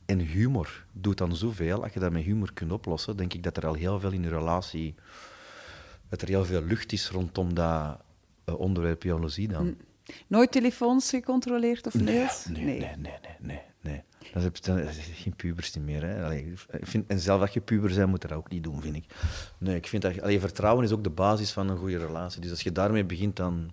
En 0.06 0.18
humor 0.18 0.84
doet 0.92 1.18
dan 1.18 1.36
zoveel. 1.36 1.82
Als 1.82 1.92
je 1.92 2.00
dat 2.00 2.12
met 2.12 2.22
humor 2.22 2.52
kunt 2.52 2.72
oplossen, 2.72 3.16
denk 3.16 3.34
ik 3.34 3.42
dat 3.42 3.56
er 3.56 3.66
al 3.66 3.74
heel 3.74 4.00
veel 4.00 4.12
in 4.12 4.22
je 4.22 4.28
relatie... 4.28 4.94
Dat 6.08 6.22
er 6.22 6.28
heel 6.28 6.44
veel 6.44 6.62
lucht 6.62 6.92
is 6.92 7.10
rondom 7.10 7.54
dat 7.54 8.00
eh, 8.44 8.58
onderwerp 8.58 9.02
jaloezie 9.02 9.48
dan. 9.48 9.76
Nooit 10.26 10.52
telefoons 10.52 11.10
gecontroleerd 11.10 11.86
of 11.86 11.94
mails? 11.94 12.46
Nee, 12.46 12.64
nee, 12.64 12.78
nee, 12.78 12.96
nee, 12.96 13.12
nee. 13.40 13.60
nee. 13.80 14.02
Dat 14.32 14.42
is, 14.42 14.60
dat 14.60 14.78
is 14.78 15.10
geen 15.12 15.36
pubers 15.36 15.76
meer. 15.76 16.02
Hè. 16.02 16.24
Allee, 16.24 16.52
ik 16.70 16.86
vind, 16.86 17.06
en 17.06 17.18
zelf 17.20 17.40
dat 17.40 17.52
je 17.52 17.60
puber 17.60 17.94
bent, 17.94 18.08
moet 18.08 18.22
je 18.22 18.28
dat 18.28 18.36
ook 18.36 18.50
niet 18.50 18.62
doen, 18.62 18.82
vind 18.82 18.96
ik. 18.96 19.04
Nee, 19.58 19.76
ik 19.76 19.86
vind 19.86 20.02
dat... 20.02 20.22
Allee, 20.22 20.40
vertrouwen 20.40 20.84
is 20.84 20.92
ook 20.92 21.04
de 21.04 21.10
basis 21.10 21.52
van 21.52 21.68
een 21.68 21.78
goede 21.78 21.98
relatie. 21.98 22.40
Dus 22.40 22.50
als 22.50 22.62
je 22.62 22.72
daarmee 22.72 23.04
begint, 23.04 23.36
dan 23.36 23.70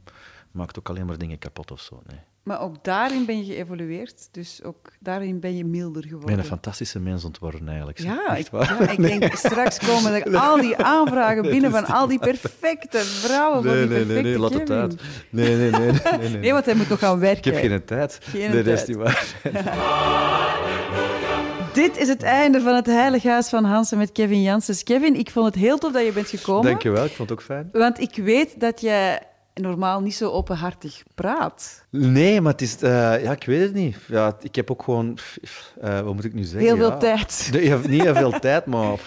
maakt 0.52 0.76
het 0.76 0.80
ook 0.80 0.90
alleen 0.90 1.06
maar 1.06 1.18
dingen 1.18 1.38
kapot 1.38 1.72
of 1.72 1.82
zo. 1.82 2.02
Nee. 2.08 2.20
Maar 2.46 2.62
ook 2.62 2.84
daarin 2.84 3.26
ben 3.26 3.46
je 3.46 3.54
geëvolueerd. 3.54 4.28
Dus 4.32 4.60
ook 4.64 4.92
daarin 5.00 5.40
ben 5.40 5.58
je 5.58 5.66
milder 5.66 6.04
Ik 6.04 6.10
geworden. 6.10 6.36
ben 6.36 6.44
een 6.44 6.50
fantastische 6.50 7.00
mens 7.00 7.24
ontworpen, 7.24 7.68
eigenlijk. 7.68 8.00
Ja, 8.00 8.36
ik, 8.36 8.48
ja, 8.52 8.90
ik 8.90 9.02
denk 9.02 9.36
straks 9.48 9.78
komen 9.78 10.14
er 10.14 10.38
al 10.38 10.62
die 10.62 10.78
aanvragen 10.78 11.42
binnen 11.42 11.72
van 11.72 11.86
al 11.86 12.08
die 12.08 12.20
perfecte 12.20 12.98
vrouwen 12.98 13.64
voor 13.64 13.72
die 13.72 13.80
Nee, 13.80 13.88
nee, 13.88 13.98
perfecte 13.98 14.22
nee, 14.22 14.32
nee, 14.32 14.40
laat 14.40 14.54
het 14.54 14.72
uit. 14.72 14.96
Nee, 15.30 15.56
nee, 15.58 15.70
nee. 15.72 15.80
nee, 15.80 15.92
nee, 16.20 16.30
nee. 16.30 16.40
Nee, 16.40 16.52
want 16.58 16.66
hij 16.66 16.76
moet 16.76 16.90
nog 16.90 17.00
gaan 17.00 17.14
Ik 17.16 17.20
werken. 17.22 17.54
heb 17.54 17.62
geen 17.64 17.86
tijd. 17.86 18.18
Geen 18.22 18.50
nee, 18.52 18.60
is 18.60 18.66
tijd. 18.66 18.88
niet 18.88 18.98
waar. 18.98 19.26
Dit 21.74 21.98
is 21.98 22.08
het 22.08 22.24
einde 22.24 22.62
van 22.62 22.76
het 22.76 22.86
Heilige 22.86 23.30
Huis 23.30 23.50
van 23.50 23.64
Hansen 23.64 23.98
met 23.98 24.12
Kevin 24.12 24.42
Janssens. 24.42 24.84
Kevin, 24.84 25.16
ik 25.16 25.30
vond 25.30 25.46
het 25.46 25.56
heel 25.56 25.78
tof 25.78 25.92
dat 25.92 26.06
je 26.06 26.12
bent 26.12 26.30
gekomen. 26.30 26.66
Dank 26.66 26.82
je 26.82 26.90
wel, 26.90 27.06
ik 27.06 27.12
vond 27.12 27.30
het 27.30 27.40
ook 27.40 27.46
fijn. 27.46 27.70
Want 27.72 28.00
ik 28.00 28.16
weet 28.16 28.60
dat 28.60 28.82
je 28.82 29.20
normaal 29.62 30.02
niet 30.02 30.16
zo 30.16 30.30
openhartig 30.32 31.04
praat. 31.16 31.86
Nee, 31.90 32.42
maar 32.42 32.52
het 32.52 32.62
is... 32.62 32.82
eh, 32.82 33.24
ja, 33.24 33.32
ik 33.32 33.44
weet 33.46 33.62
het 33.62 33.74
niet. 33.74 33.98
Ja, 34.08 34.38
ik 34.42 34.56
heb 34.56 34.72
ook 34.72 34.84
gewoon... 34.84 35.18
eh, 35.82 36.00
wat 36.02 36.14
moet 36.14 36.24
ik 36.24 36.34
nu 36.34 36.44
zeggen? 36.44 36.62
Heel 36.62 36.78
veel 36.78 36.90
Ja. 36.92 36.98
tijd. 36.98 37.50
Nee, 37.52 37.74
niet 37.78 38.02
heel 38.02 38.16
veel 38.16 38.40
tijd, 38.40 38.66
maar 38.66 39.00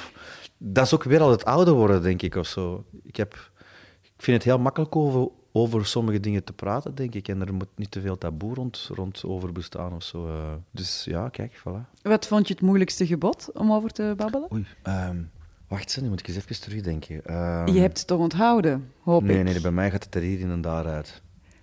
dat 0.58 0.84
is 0.86 0.94
ook 0.94 1.04
weer 1.04 1.20
al 1.20 1.30
het 1.30 1.44
ouder 1.44 1.74
worden, 1.74 2.02
denk 2.02 2.22
ik, 2.22 2.34
of 2.34 2.46
zo. 2.46 2.84
Ik, 3.02 3.16
heb, 3.16 3.50
ik 4.02 4.10
vind 4.24 4.36
het 4.36 4.46
heel 4.46 4.58
makkelijk 4.58 4.96
over, 4.96 5.28
over 5.52 5.86
sommige 5.86 6.20
dingen 6.20 6.44
te 6.44 6.52
praten, 6.52 6.94
denk 6.94 7.14
ik. 7.14 7.28
En 7.28 7.40
er 7.46 7.54
moet 7.54 7.68
niet 7.76 7.90
te 7.90 8.00
veel 8.00 8.18
taboe 8.18 8.54
rond, 8.54 8.88
rond 8.94 9.24
over 9.24 9.52
bestaan 9.52 9.92
of 9.94 10.02
zo. 10.02 10.26
eh. 10.28 10.52
Dus 10.70 11.04
ja, 11.04 11.28
kijk, 11.28 11.58
voilà. 11.58 12.00
Wat 12.02 12.26
vond 12.26 12.48
je 12.48 12.54
het 12.54 12.62
moeilijkste 12.62 13.06
gebod 13.06 13.50
om 13.54 13.72
over 13.72 13.90
te 13.90 14.12
babbelen? 14.16 14.48
Oei, 14.52 14.66
ehm, 14.82 15.16
wacht, 15.68 15.82
eens, 15.82 15.96
nu 15.96 16.08
moet 16.08 16.20
ik 16.20 16.28
eens 16.28 16.36
even 16.36 16.60
terugdenken. 16.60 17.24
Ehm, 17.24 17.66
Je 17.72 17.80
hebt 17.80 17.98
het 17.98 18.06
toch 18.06 18.18
onthouden, 18.20 18.92
hoop 19.02 19.22
nee, 19.22 19.38
ik. 19.38 19.44
nee, 19.44 19.60
bij 19.60 19.70
mij 19.70 19.90
gaat 19.90 20.04
het 20.04 20.14
er 20.14 20.22
hier 20.22 20.40
in 20.40 20.50
en 20.50 20.60
daaruit. 20.60 21.22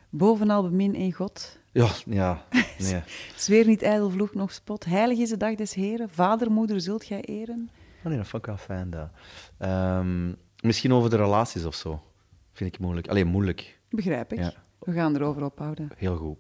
Bovenal 0.10 0.62
bemin 0.64 0.96
in 0.96 1.14
God. 1.14 1.60
Ja, 1.72 1.88
ja, 2.06 2.46
nee. 2.80 3.02
Zweer 3.36 3.66
niet 3.66 3.82
ijdel 3.82 4.10
vloek 4.10 4.34
nog 4.36 4.52
spot. 4.52 4.86
Heilig 4.86 5.18
is 5.18 5.30
de 5.30 5.38
dag 5.38 5.56
des 5.56 5.74
Heren. 5.74 6.10
Vader, 6.10 6.52
moeder 6.52 6.82
zult 6.82 7.04
gij 7.04 7.22
eren. 7.22 7.70
Oh, 8.04 8.06
nee, 8.06 8.18
dat 8.18 8.28
vond 8.28 8.42
ik 8.44 8.50
wel 8.50 8.58
fijn, 8.58 8.90
dat. 8.90 9.10
Ehm, 9.58 10.34
misschien 10.62 10.94
over 10.94 11.10
de 11.10 11.16
relaties 11.16 11.66
of 11.66 11.76
zo. 11.76 12.04
Vind 12.54 12.74
ik 12.74 12.80
moeilijk. 12.80 13.08
Alleen 13.08 13.28
moeilijk. 13.28 13.80
Begrijp 13.90 14.34
ik. 14.34 14.40
Ja. 14.40 14.54
We 14.80 14.92
gaan 14.92 15.16
erover 15.16 15.44
ophouden. 15.44 15.90
Heel 15.98 16.16
goed. 16.18 16.34